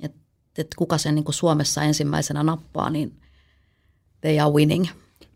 [0.00, 0.18] Että
[0.58, 3.20] et kuka sen niin Suomessa ensimmäisenä nappaa, niin
[4.20, 4.86] they are winning.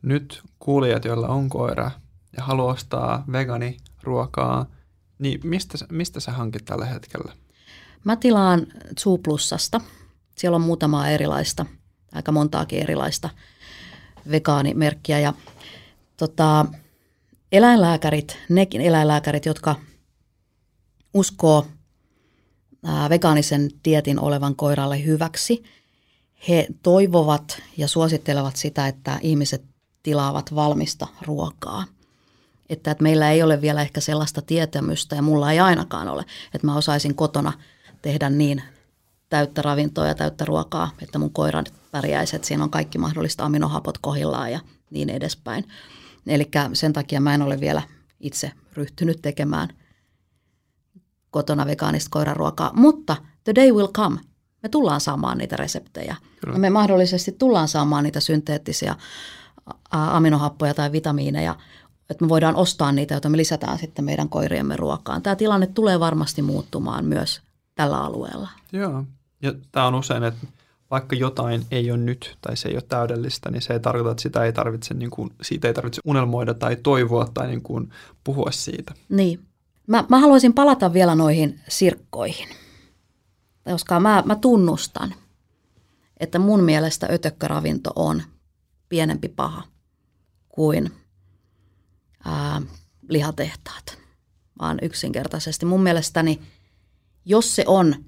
[0.02, 1.90] Nyt kuulijat, joilla on koira
[2.36, 4.66] ja haluaa ostaa vegaaniruokaa,
[5.18, 7.32] niin mistä, mistä sä hankit tällä hetkellä?
[8.04, 8.66] Mä tilaan
[9.00, 9.80] Zoo Plusasta.
[10.36, 11.66] Siellä on muutamaa erilaista,
[12.12, 13.30] aika montaakin erilaista
[14.30, 15.18] vegaanimerkkiä.
[15.18, 15.32] Ja
[16.16, 16.66] tota,
[17.52, 19.76] eläinlääkärit, nekin eläinlääkärit, jotka
[21.14, 21.66] uskoo
[23.08, 25.64] vegaanisen dietin olevan koiralle hyväksi,
[26.48, 29.64] he toivovat ja suosittelevat sitä, että ihmiset
[30.02, 31.84] tilaavat valmista ruokaa.
[32.68, 36.66] Että, että meillä ei ole vielä ehkä sellaista tietämystä, ja mulla ei ainakaan ole, että
[36.66, 37.52] mä osaisin kotona
[38.02, 38.62] tehdä niin
[39.28, 43.44] täyttä ravintoa ja täyttä ruokaa, että mun koira nyt pärjäisi, että siinä on kaikki mahdollista
[43.44, 44.60] aminohapot kohillaan ja
[44.90, 45.64] niin edespäin.
[46.30, 47.82] Eli sen takia mä en ole vielä
[48.20, 49.68] itse ryhtynyt tekemään
[51.30, 54.20] kotona vegaanista koiraruokaa, mutta the day will come.
[54.62, 56.16] Me tullaan saamaan niitä reseptejä.
[56.40, 56.54] Kyllä.
[56.54, 58.96] Ja me mahdollisesti tullaan saamaan niitä synteettisiä
[59.90, 61.56] aminohappoja tai vitamiineja,
[62.10, 65.22] että me voidaan ostaa niitä, joita me lisätään sitten meidän koiriemme ruokaan.
[65.22, 67.40] Tämä tilanne tulee varmasti muuttumaan myös
[67.74, 68.48] tällä alueella.
[68.72, 69.04] Joo.
[69.42, 70.46] Ja tämä on usein, että
[70.90, 74.22] vaikka jotain ei ole nyt tai se ei ole täydellistä, niin se ei tarkoita, että
[74.22, 77.90] sitä ei tarvitse, niin kuin, siitä ei tarvitse unelmoida tai toivoa tai niin kuin
[78.24, 78.94] puhua siitä.
[79.08, 79.40] Niin.
[79.86, 82.48] Mä, mä haluaisin palata vielä noihin sirkkoihin,
[83.64, 85.14] koska mä, mä tunnustan,
[86.20, 88.22] että mun mielestä ötökköravinto on
[88.88, 89.62] pienempi paha
[90.48, 90.92] kuin
[92.24, 92.62] ää,
[93.08, 93.98] lihatehtaat,
[94.60, 95.66] vaan yksinkertaisesti.
[95.66, 96.40] Mun mielestäni,
[97.24, 98.04] jos se on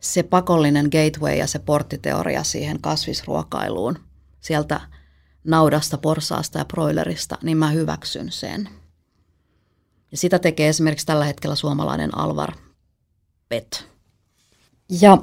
[0.00, 3.98] se pakollinen gateway ja se porttiteoria siihen kasvisruokailuun
[4.40, 4.80] sieltä
[5.44, 8.68] naudasta, porsaasta ja broilerista, niin mä hyväksyn sen.
[10.10, 12.52] Ja sitä tekee esimerkiksi tällä hetkellä suomalainen Alvar
[13.48, 13.88] Pet.
[15.00, 15.18] Ja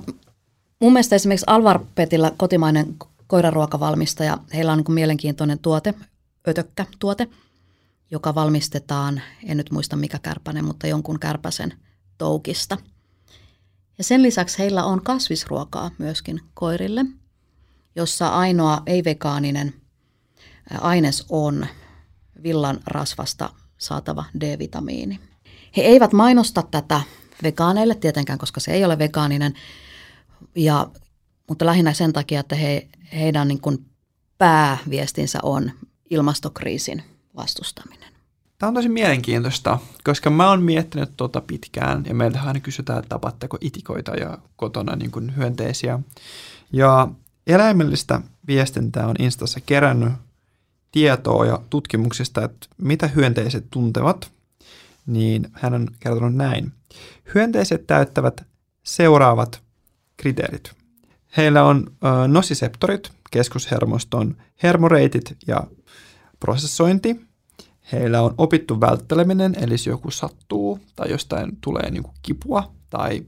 [0.79, 2.95] mun mielestä esimerkiksi Alvar Petillä kotimainen
[3.27, 5.93] koiraruokavalmistaja, heillä on niin mielenkiintoinen tuote,
[6.47, 7.27] ötökkä-tuote,
[8.11, 11.73] joka valmistetaan, en nyt muista mikä kärpänen, mutta jonkun kärpäsen
[12.17, 12.77] toukista.
[13.97, 17.05] Ja sen lisäksi heillä on kasvisruokaa myöskin koirille,
[17.95, 19.73] jossa ainoa ei-vegaaninen
[20.81, 21.67] aines on
[22.43, 25.19] villan rasvasta saatava D-vitamiini.
[25.77, 27.01] He eivät mainosta tätä
[27.43, 29.53] vegaaneille tietenkään, koska se ei ole vegaaninen,
[30.55, 30.89] ja,
[31.49, 33.85] mutta lähinnä sen takia, että he, heidän niin kuin
[34.37, 35.71] pääviestinsä on
[36.09, 37.03] ilmastokriisin
[37.35, 38.16] vastustaminen.
[38.57, 43.09] Tämä on tosi mielenkiintoista, koska mä oon miettinyt tuota pitkään ja meiltä aina kysytään, että
[43.09, 45.99] tapatteko itikoita ja kotona niin kuin hyönteisiä.
[46.73, 47.07] Ja
[47.47, 50.13] eläimellistä viestintää on Instassa kerännyt
[50.91, 54.31] tietoa ja tutkimuksista, että mitä hyönteiset tuntevat,
[55.05, 56.71] niin hän on kertonut näin.
[57.35, 58.45] Hyönteiset täyttävät
[58.83, 59.61] seuraavat
[60.17, 60.71] kriteerit.
[61.37, 65.63] Heillä on ö, nosiseptorit, keskushermoston hermoreitit ja
[66.39, 67.26] prosessointi.
[67.91, 73.25] Heillä on opittu vältteleminen, eli jos joku sattuu tai jostain tulee niin kuin kipua tai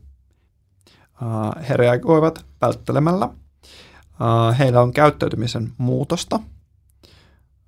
[1.22, 3.26] uh, he reagoivat välttelemällä.
[3.26, 6.40] Uh, heillä on käyttäytymisen muutosta.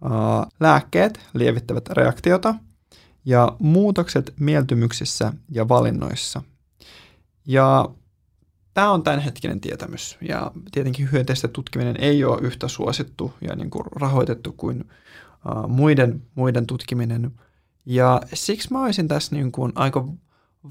[0.06, 2.56] Uh, lääkkeet lievittävät reaktiota
[3.26, 6.42] ja muutokset mieltymyksissä ja valinnoissa.
[7.48, 7.90] Ja
[8.74, 13.86] tämä on tämänhetkinen tietämys ja tietenkin hyönteisten tutkiminen ei ole yhtä suosittu ja niin kuin
[13.96, 14.90] rahoitettu kuin
[15.68, 17.32] muiden, muiden tutkiminen.
[17.86, 20.08] Ja siksi mä olisin tässä niin kuin aika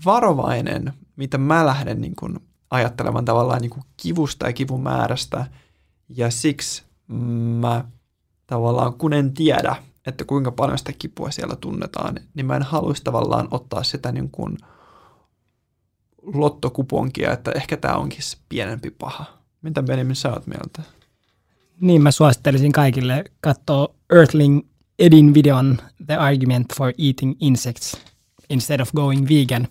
[0.04, 2.38] varovainen, mitä mä lähden niin kuin
[2.70, 5.46] ajattelemaan tavallaan niin kuin kivusta ja kivun määrästä.
[6.08, 6.82] Ja siksi
[7.60, 7.84] mä
[8.46, 9.76] tavallaan, kun en tiedä,
[10.06, 14.30] että kuinka paljon sitä kipua siellä tunnetaan, niin mä en haluaisi tavallaan ottaa sitä niin
[14.30, 14.58] kuin
[16.22, 19.24] lottokuponkia, että ehkä tämä onkin se pienempi paha.
[19.62, 20.82] Mitä Benjamin sä oot mieltä?
[21.80, 24.60] Niin mä suosittelisin kaikille katsoa Earthling
[24.98, 27.96] Edin videon The Argument for Eating Insects
[28.50, 29.68] instead of going vegan.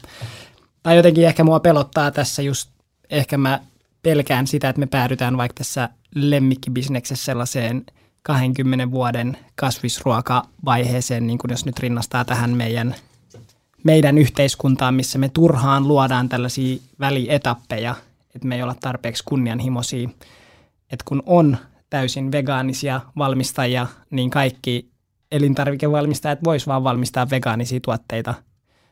[0.84, 2.70] Tai jotenkin ehkä mua pelottaa tässä just,
[3.10, 3.60] ehkä mä
[4.02, 7.86] pelkään sitä, että me päädytään vaikka tässä lemmikkibisneksessä sellaiseen
[8.24, 12.96] 20 vuoden kasvisruokavaiheeseen, niin kuin jos nyt rinnastaa tähän meidän,
[13.84, 17.96] meidän yhteiskuntaan, missä me turhaan luodaan tällaisia välietappeja,
[18.36, 20.10] että me ei olla tarpeeksi kunnianhimoisia.
[20.92, 21.58] Että kun on
[21.90, 24.90] täysin vegaanisia valmistajia, niin kaikki
[25.32, 28.34] elintarvikevalmistajat vois vaan valmistaa vegaanisia tuotteita.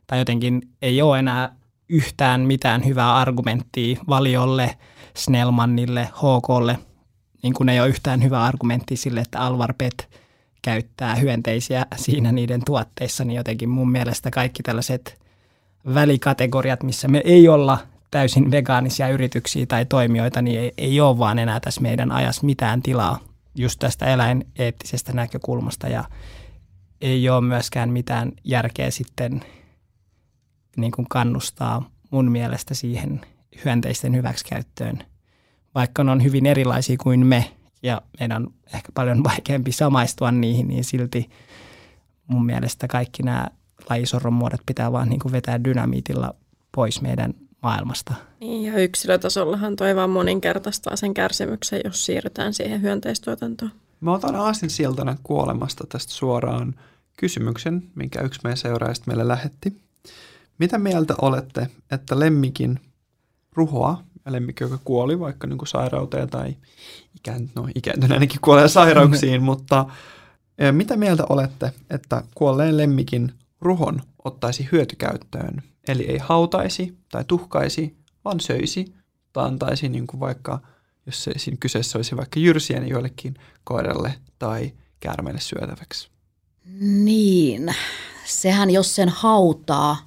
[0.07, 1.56] Tai jotenkin ei ole enää
[1.90, 4.78] yhtään mitään hyvää argumenttia valiolle,
[5.15, 6.80] Snellmannille, HKlle,
[7.44, 10.10] niin kuin ei ole yhtään hyvää argumenttia sille, että Alvar Pet
[10.61, 15.19] käyttää hyönteisiä siinä niiden tuotteissa, niin jotenkin mun mielestä kaikki tällaiset
[15.94, 17.78] välikategoriat, missä me ei olla
[18.11, 22.81] täysin vegaanisia yrityksiä tai toimijoita, niin ei, ei ole vaan enää tässä meidän ajassa mitään
[22.81, 23.19] tilaa
[23.55, 26.03] just tästä eläineettisestä näkökulmasta ja
[27.01, 29.41] ei ole myöskään mitään järkeä sitten
[30.77, 33.21] niin kuin kannustaa mun mielestä siihen
[33.65, 34.99] hyönteisten hyväksikäyttöön,
[35.75, 37.51] vaikka ne on hyvin erilaisia kuin me
[37.84, 41.29] ja meidän on ehkä paljon vaikeampi samaistua niihin, niin silti
[42.27, 43.47] mun mielestä kaikki nämä
[43.89, 46.34] lajisorron muodot pitää vaan niin kuin vetää dynamiitilla
[46.75, 48.13] pois meidän maailmasta.
[48.39, 53.71] Niin, ja yksilötasollahan toi vaan moninkertaistaa sen kärsimyksen, jos siirrytään siihen hyönteistuotantoon.
[53.99, 56.75] Mä otan Aasin siltana kuolemasta tästä suoraan
[57.17, 59.81] kysymyksen, minkä yksi meidän seuraajista meille lähetti.
[60.59, 62.79] Mitä mieltä olette, että lemmikin
[63.55, 66.55] ruhoa, ja lemmikki, joka kuoli vaikka niin kuin sairauteen tai
[67.15, 69.85] ikään, no, ikääntyneenäkin kuolee sairauksiin, mutta
[70.57, 75.63] e, mitä mieltä olette, että kuolleen lemmikin ruhon ottaisi hyötykäyttöön?
[75.88, 78.93] Eli ei hautaisi tai tuhkaisi, vaan söisi
[79.34, 80.59] tai antaisi niin kuin vaikka,
[81.05, 86.09] jos se siinä kyseessä olisi vaikka jyrsien joillekin koiralle tai käärmeelle syötäväksi.
[86.80, 87.76] Niin,
[88.26, 89.97] sehän jos sen hautaa,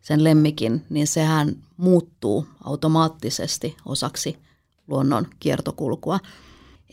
[0.00, 4.38] sen lemmikin, niin sehän muuttuu automaattisesti osaksi
[4.88, 6.20] luonnon kiertokulkua.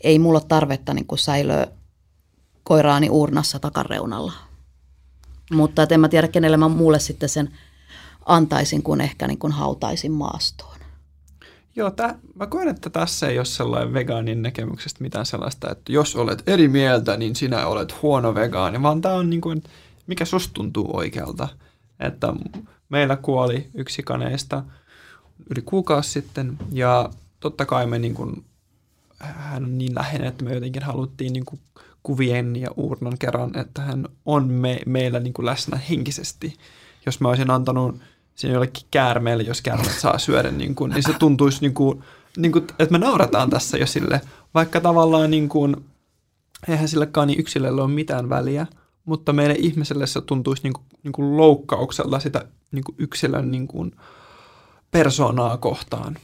[0.02, 1.66] Ei mulla ole tarvetta niin säilöä
[2.64, 4.32] koiraani uurnassa takareunalla.
[5.52, 7.52] Mutta en mä tiedä, kenelle mä muulle sitten sen
[8.26, 10.76] antaisin, kun ehkä niin kuin hautaisin maastoon.
[11.76, 16.16] Joo, tää, mä koen, että tässä ei ole sellainen vegaanin näkemyksestä mitään sellaista, että jos
[16.16, 19.62] olet eri mieltä, niin sinä olet huono vegaani, vaan tämä on niin kuin,
[20.06, 21.48] mikä susta tuntuu oikealta.
[22.00, 22.32] Että
[22.88, 24.64] meillä kuoli yksi kaneista
[25.50, 28.44] yli kuukausi sitten ja totta kai me niin kuin,
[29.20, 31.60] hän on niin läheinen, että me jotenkin haluttiin niin kuin
[32.02, 36.56] kuvien ja uurnan kerran, että hän on me, meillä niin kuin läsnä henkisesti.
[37.06, 37.96] Jos mä olisin antanut
[38.34, 42.04] siinä jollekin käärmeelle, jos käärmeet saa syödä, niin, kuin, niin se tuntuisi, niin kuin,
[42.36, 44.20] niin kuin, että me naurataan tässä jo sille,
[44.54, 45.76] vaikka tavallaan niin kuin,
[46.68, 48.66] eihän sillekaan niin yksilölle ole mitään väliä,
[49.04, 53.68] mutta meille ihmiselle se tuntuisi niin kuin, niin kuin loukkauksella sitä niin kuin yksilön niin
[53.68, 53.92] kuin
[54.90, 56.18] persoonaa kohtaan.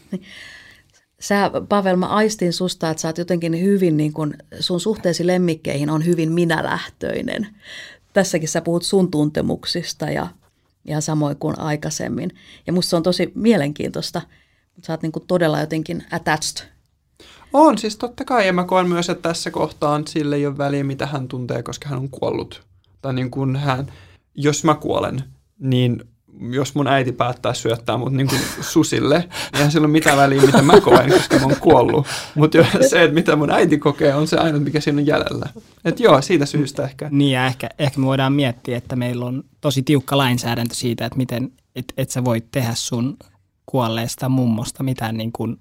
[1.20, 5.90] Sä, Pavel, mä aistin susta, että sä oot jotenkin hyvin, niin kun, sun suhteesi lemmikkeihin
[5.90, 7.46] on hyvin minälähtöinen.
[8.12, 10.26] Tässäkin sä puhut sun tuntemuksista ja
[10.88, 12.30] ihan samoin kuin aikaisemmin.
[12.66, 14.22] Ja musta se on tosi mielenkiintoista,
[14.74, 16.66] mutta sä oot niin kuin todella jotenkin attached.
[17.52, 18.46] On, siis totta kai.
[18.46, 21.88] Ja mä koen myös, että tässä kohtaan sille ei ole väliä, mitä hän tuntee, koska
[21.88, 22.62] hän on kuollut.
[23.02, 23.92] Tai niin kuin hän,
[24.34, 25.24] jos mä kuolen,
[25.58, 26.04] niin
[26.40, 30.42] jos mun äiti päättää syöttää mut niin kuin susille, niin eihän sillä ole mitään väliä,
[30.42, 32.06] mitä mä koen, koska mä oon kuollut.
[32.34, 32.58] Mutta
[32.90, 35.48] se, että mitä mun äiti kokee, on se ainut, mikä siinä on jäljellä.
[35.84, 37.08] Et joo, siitä syystä ehkä.
[37.10, 41.18] Niin ja ehkä, ehkä me voidaan miettiä, että meillä on tosi tiukka lainsäädäntö siitä, että
[41.18, 43.16] miten, et, et sä voit tehdä sun
[43.66, 45.60] kuolleesta mummosta mitään niin kuin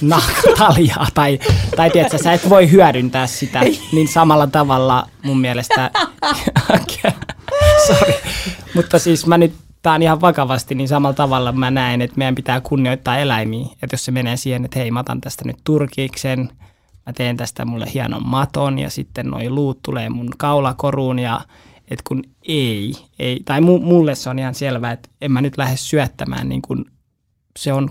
[0.00, 1.38] nahkataljaa tai,
[1.76, 3.60] tai tiedätkö, sä et voi hyödyntää sitä,
[3.92, 5.90] niin samalla tavalla mun mielestä,
[7.86, 8.14] sorry,
[8.74, 12.34] mutta siis mä nyt, tää on ihan vakavasti, niin samalla tavalla mä näen, että meidän
[12.34, 16.50] pitää kunnioittaa eläimiä, että jos se menee siihen, että hei mä otan tästä nyt turkiksen,
[17.06, 21.40] mä teen tästä mulle hienon maton ja sitten noi luut tulee mun kaulakoruun ja
[21.90, 25.76] että kun ei, ei tai mulle se on ihan selvää, että en mä nyt lähde
[25.76, 26.86] syöttämään, niin kun
[27.58, 27.90] se on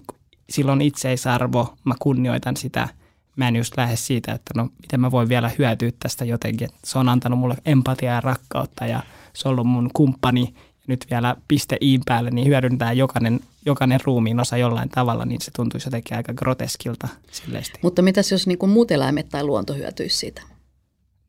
[0.50, 2.90] silloin itseisarvo, mä kunnioitan sitä.
[3.36, 6.70] Mä en just lähde siitä, että no miten mä voin vielä hyötyä tästä jotenkin.
[6.84, 9.04] Se on antanut mulle empatiaa ja rakkautta ja
[9.36, 10.54] se on ollut mun kumppani.
[10.88, 15.52] Nyt vielä piste iin päälle, niin hyödyntää jokainen, jokainen ruumiin osa jollain tavalla, niin se
[15.52, 17.80] tuntuisi jotenkin aika groteskilta silleesti.
[17.82, 20.42] Mutta mitäs jos niin kuin muut eläimet tai luonto hyötyisi siitä?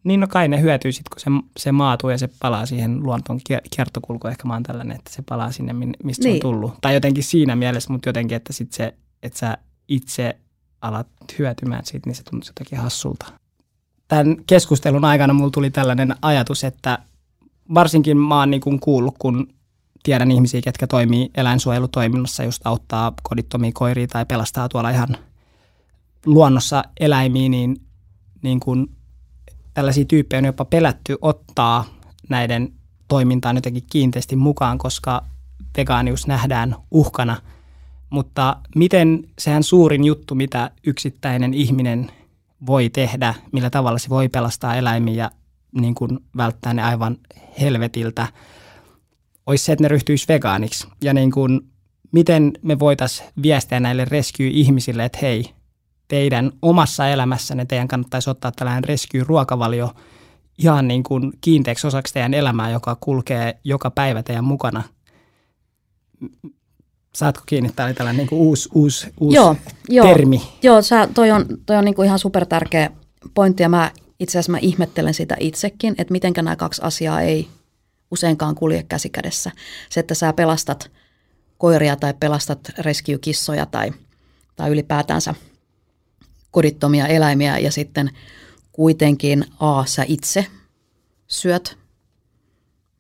[0.05, 3.41] Niin no kai ne hyötyy sitten, kun se, se maatuu ja se palaa siihen luontoon
[3.77, 4.31] kiertokulkuun.
[4.31, 6.15] Ehkä mä oon tällainen, että se palaa sinne, mistä niin.
[6.15, 6.41] se on niin.
[6.41, 6.75] tullut.
[6.81, 8.95] Tai jotenkin siinä mielessä, mutta jotenkin, että sitten se
[9.25, 9.59] että sä
[9.89, 10.37] itse
[10.81, 11.07] alat
[11.39, 13.27] hyötymään siitä, niin se tuntuu jotenkin hassulta.
[14.09, 16.99] Tämän keskustelun aikana mulla tuli tällainen ajatus, että
[17.75, 19.49] varsinkin mä oon niin kuullut, kun
[20.03, 25.17] tiedän ihmisiä, ketkä toimii eläinsuojelutoiminnassa, just auttaa kodittomia koiria tai pelastaa tuolla ihan
[26.27, 27.77] luonnossa eläimiä, niin,
[28.43, 28.87] niin kuin
[29.75, 31.85] tällaisia tyyppejä on jopa pelätty ottaa
[32.29, 32.73] näiden
[33.09, 35.25] toimintaan jotenkin kiinteästi mukaan, koska
[35.77, 37.37] vegaanius nähdään uhkana.
[38.11, 42.11] Mutta miten sehän suurin juttu, mitä yksittäinen ihminen
[42.67, 45.31] voi tehdä, millä tavalla se voi pelastaa eläimiä ja
[45.81, 47.17] niin kuin välttää ne aivan
[47.61, 48.27] helvetiltä,
[49.47, 50.89] olisi se, että ne ryhtyisi vegaaniksi.
[51.05, 51.61] Ja niin kuin,
[52.13, 55.51] miten me voitaisiin viestiä näille rescue-ihmisille, että hei,
[56.09, 59.95] teidän omassa elämässänne teidän kannattaisi ottaa tällainen rescue-ruokavalio
[60.59, 64.83] ihan niin kuin kiinteäksi osaksi teidän elämää, joka kulkee joka päivä teidän mukana.
[67.15, 67.71] Saatko kiinni?
[67.77, 69.57] Tämä oli tällainen niin kuin uusi, uusi, uusi joo,
[70.03, 70.37] termi.
[70.37, 72.91] Joo, joo sä, toi on, toi on niin kuin ihan super tärkeä
[73.35, 73.91] pointti ja mä
[74.25, 77.49] itse asiassa mä ihmettelen sitä itsekin, että miten nämä kaksi asiaa ei
[78.11, 79.51] useinkaan kulje käsikädessä.
[79.91, 80.91] Se, että sä pelastat
[81.59, 83.93] koiria tai pelastat rescue-kissoja tai,
[84.57, 85.35] tai ylipäätänsä
[86.51, 88.11] kodittomia eläimiä ja sitten
[88.73, 90.47] kuitenkin A, sä itse
[91.27, 91.79] syöt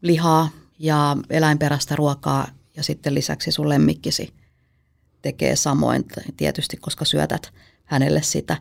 [0.03, 4.33] lihaa ja eläinperäistä ruokaa ja sitten lisäksi sun lemmikkisi
[5.23, 6.05] tekee samoin
[6.37, 7.53] tietysti, koska syötät
[7.85, 8.57] hänelle sitä.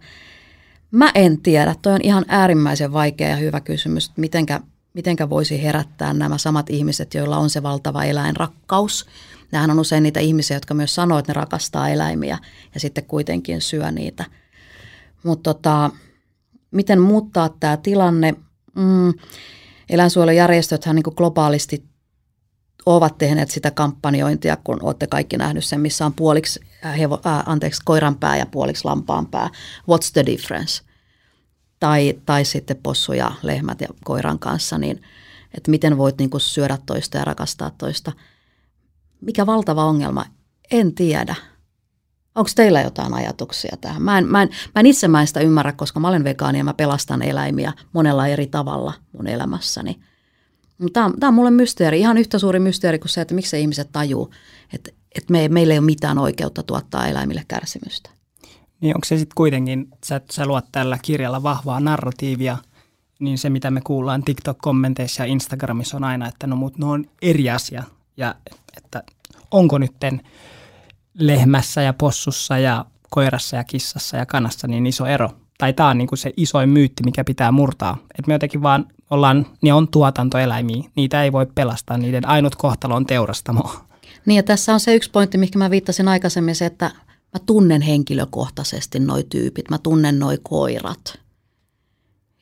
[0.94, 4.60] Mä en tiedä, toi on ihan äärimmäisen vaikea ja hyvä kysymys, että mitenkä,
[4.94, 9.06] mitenkä voisi herättää nämä samat ihmiset, joilla on se valtava eläinrakkaus.
[9.52, 12.38] Nämähän on usein niitä ihmisiä, jotka myös sanoo, että ne rakastaa eläimiä
[12.74, 14.26] ja sitten kuitenkin syö niitä.
[15.24, 15.90] Mutta tota,
[16.72, 18.36] miten muuttaa tämä tilanne?
[18.76, 19.14] Mm,
[19.90, 21.84] eläinsuojelujärjestöthän niin globaalisti
[22.86, 27.44] ovat tehneet sitä kampanjointia, kun olette kaikki nähneet sen, missä on puoliksi, äh, hevo, äh,
[27.46, 29.50] anteeksi, koiranpää ja puoliksi lampaanpää.
[29.92, 30.84] What's the difference?
[31.80, 35.02] Tai, tai sitten possu ja lehmät ja koiran kanssa, niin
[35.54, 38.12] että miten voit niin kuin syödä toista ja rakastaa toista.
[39.22, 40.26] Mikä valtava ongelma?
[40.72, 41.36] En tiedä.
[42.36, 44.02] Onko teillä jotain ajatuksia tähän?
[44.02, 46.64] Mä en, mä en, mä en itse mä sitä ymmärrä, koska mä olen vegaani ja
[46.64, 50.00] mä pelastan eläimiä monella eri tavalla mun elämässäni.
[50.94, 54.32] Tämä tämä on mulle mysteeri, ihan yhtä suuri mysteeri kuin se, että miksi ihmiset tajuu,
[54.74, 58.10] että, että me, meillä ei ole mitään oikeutta tuottaa eläimille kärsimystä.
[58.82, 62.58] Niin onko se sitten kuitenkin, sä, sä luot tällä kirjalla vahvaa narratiivia,
[63.20, 67.06] niin se mitä me kuullaan TikTok-kommenteissa ja Instagramissa on aina, että no mutta ne on
[67.22, 67.84] eri asia.
[68.18, 68.36] Ja
[68.78, 69.04] että
[69.52, 70.22] onko nytten
[71.14, 75.30] lehmässä ja possussa ja koirassa ja kissassa ja kanassa niin iso ero.
[75.58, 77.98] Tai tämä on niin kuin se isoin myytti, mikä pitää murtaa.
[78.02, 82.96] Että me jotenkin vaan ollaan, ne on tuotantoeläimiä, niitä ei voi pelastaa, niiden ainut kohtalo
[82.96, 83.72] on teurastamo.
[84.26, 86.92] Niin ja tässä on se yksi pointti, mikä mä viittasin aikaisemmin, se, että
[87.34, 91.20] mä tunnen henkilökohtaisesti noi tyypit, mä tunnen noi koirat.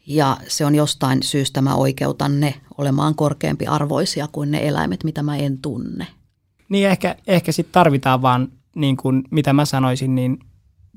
[0.07, 5.23] Ja se on jostain syystä mä oikeutan ne olemaan korkeampi arvoisia kuin ne eläimet, mitä
[5.23, 6.07] mä en tunne.
[6.69, 10.39] Niin ehkä, ehkä sitten tarvitaan vaan, niin kuin, mitä mä sanoisin, niin,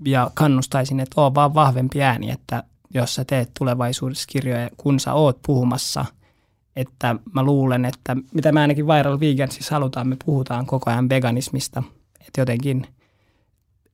[0.05, 2.62] ja kannustaisin, että oo vaan vahvempi ääni, että
[2.94, 6.04] jos sä teet tulevaisuudessa kirjoja, kun sä oot puhumassa,
[6.76, 11.82] että mä luulen, että mitä me ainakin Viral Vegansissa halutaan, me puhutaan koko ajan veganismista,
[12.20, 12.86] että jotenkin,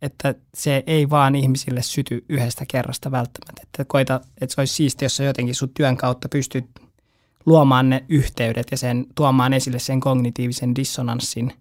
[0.03, 5.07] että se ei vaan ihmisille syty yhdestä kerrasta välttämättä, että koita, että se olisi siistiä,
[5.07, 6.67] jos sä jotenkin sun työn kautta pystyt
[7.47, 11.53] luomaan ne yhteydet ja sen tuomaan esille sen kognitiivisen dissonanssin–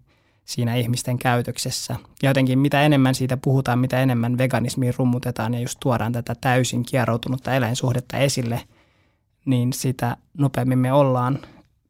[0.50, 1.96] siinä ihmisten käytöksessä.
[2.22, 6.84] Ja jotenkin mitä enemmän siitä puhutaan, mitä enemmän veganismiin rummutetaan ja just tuodaan tätä täysin
[6.84, 8.60] kieroutunutta eläinsuhdetta esille,
[9.44, 11.38] niin sitä nopeammin me ollaan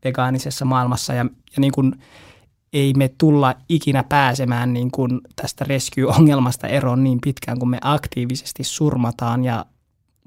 [0.05, 1.15] vegaanisessa maailmassa.
[1.15, 1.93] Ja, ja niin kuin
[2.73, 8.65] ei me tulla ikinä pääsemään niin kuin tästä rescue-ongelmasta eroon niin pitkään, kun me aktiivisesti
[8.65, 9.67] surmataan ja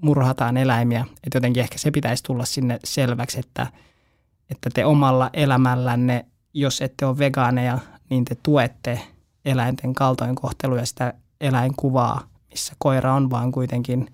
[0.01, 1.05] murhataan eläimiä.
[1.23, 3.68] Että jotenkin ehkä se pitäisi tulla sinne selväksi, että,
[4.49, 9.01] että te omalla elämällänne, jos ette ole vegaaneja, niin te tuette
[9.45, 14.07] eläinten kaltoinkohtelua ja sitä eläinkuvaa, missä koira on vaan kuitenkin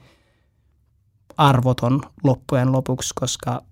[1.38, 3.64] arvoton loppujen lopuksi, koska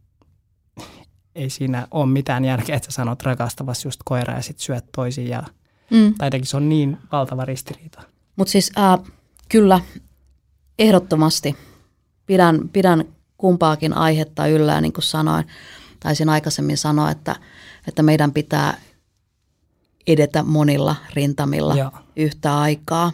[1.35, 5.27] ei siinä ole mitään järkeä, että sä sanot rakastavasti just koira ja sitten syöt toisiin.
[5.27, 5.44] Ja,
[5.91, 6.14] mm.
[6.18, 8.02] Tai jotenkin se on niin valtava ristiriita.
[8.35, 8.99] Mutta siis äh,
[9.49, 9.80] kyllä,
[10.80, 11.56] ehdottomasti
[12.26, 13.06] pidän, pidän
[13.38, 15.48] kumpaakin aihetta yllä, niin kuin sanoin,
[15.99, 17.35] taisin aikaisemmin sanoa, että,
[17.88, 18.77] että meidän pitää
[20.08, 21.92] edetä monilla rintamilla Joo.
[22.16, 23.12] yhtä aikaa.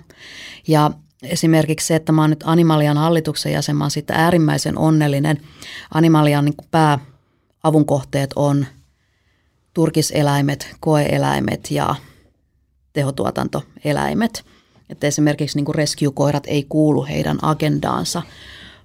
[0.67, 0.91] Ja
[1.23, 5.41] esimerkiksi se, että mä oon nyt Animalian hallituksen jäsen, mä oon siitä äärimmäisen onnellinen.
[5.93, 8.65] Animalian niin pääavun kohteet on
[9.73, 11.95] turkiseläimet, koeeläimet ja
[12.93, 14.45] tehotuotantoeläimet.
[14.89, 18.21] Että esimerkiksi niin rescue-koirat ei kuulu heidän agendaansa,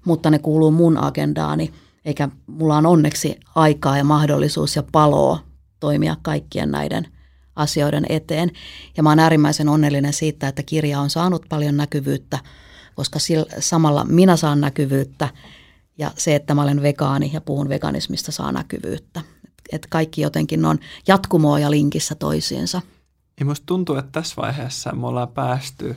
[0.04, 1.72] mutta ne kuuluu mun agendaani,
[2.04, 5.38] eikä mulla on onneksi aikaa ja mahdollisuus ja paloa
[5.80, 7.08] toimia kaikkien näiden
[7.58, 8.50] asioiden eteen.
[8.96, 12.38] Ja mä oon äärimmäisen onnellinen siitä, että kirja on saanut paljon näkyvyyttä,
[12.94, 15.28] koska sillä, samalla minä saan näkyvyyttä
[15.98, 19.20] ja se, että mä olen vegaani ja puhun veganismista saa näkyvyyttä.
[19.72, 20.78] Et kaikki jotenkin on
[21.08, 22.82] jatkumoa ja linkissä toisiinsa.
[23.40, 25.96] Ja musta tuntuu, että tässä vaiheessa me ollaan päästy,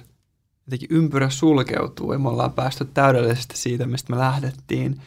[0.66, 5.02] jotenkin ympyrä sulkeutuu ja me ollaan päästy täydellisesti siitä, mistä me lähdettiin.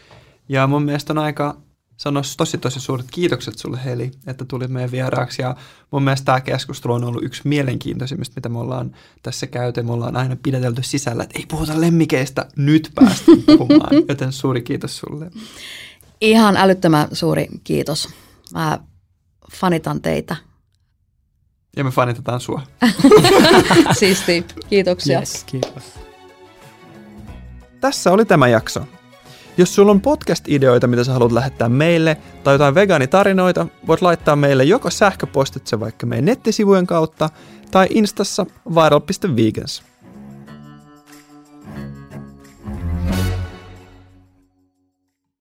[0.49, 1.57] Ja mun mielestä on aika
[2.05, 5.57] sanoa tosi tosi suuret kiitokset sulle Heli, että tulit meidän vieraaksi ja
[5.91, 9.83] mun mielestä tämä keskustelu on ollut yksi mielenkiintoisimmista, mitä me ollaan tässä käyty.
[9.83, 14.97] Me ollaan aina pidetelty sisällä, että ei puhuta lemmikeistä, nyt päästään puhumaan, joten suuri kiitos
[14.99, 15.31] sulle.
[16.21, 18.09] Ihan älyttömän suuri kiitos.
[18.55, 18.79] Mä
[19.53, 20.37] fanitan teitä.
[21.77, 22.63] Ja me fanitetaan sua.
[23.99, 25.19] Siisti, kiitoksia.
[25.19, 25.83] Yes, kiitos.
[27.81, 28.87] Tässä oli tämä jakso.
[29.57, 34.65] Jos sulla on podcast-ideoita, mitä sä haluat lähettää meille, tai jotain vegaanitarinoita, voit laittaa meille
[34.65, 37.31] joko sähköpostitse vaikka meidän nettisivujen kautta,
[37.71, 39.83] tai instassa viral.vegans.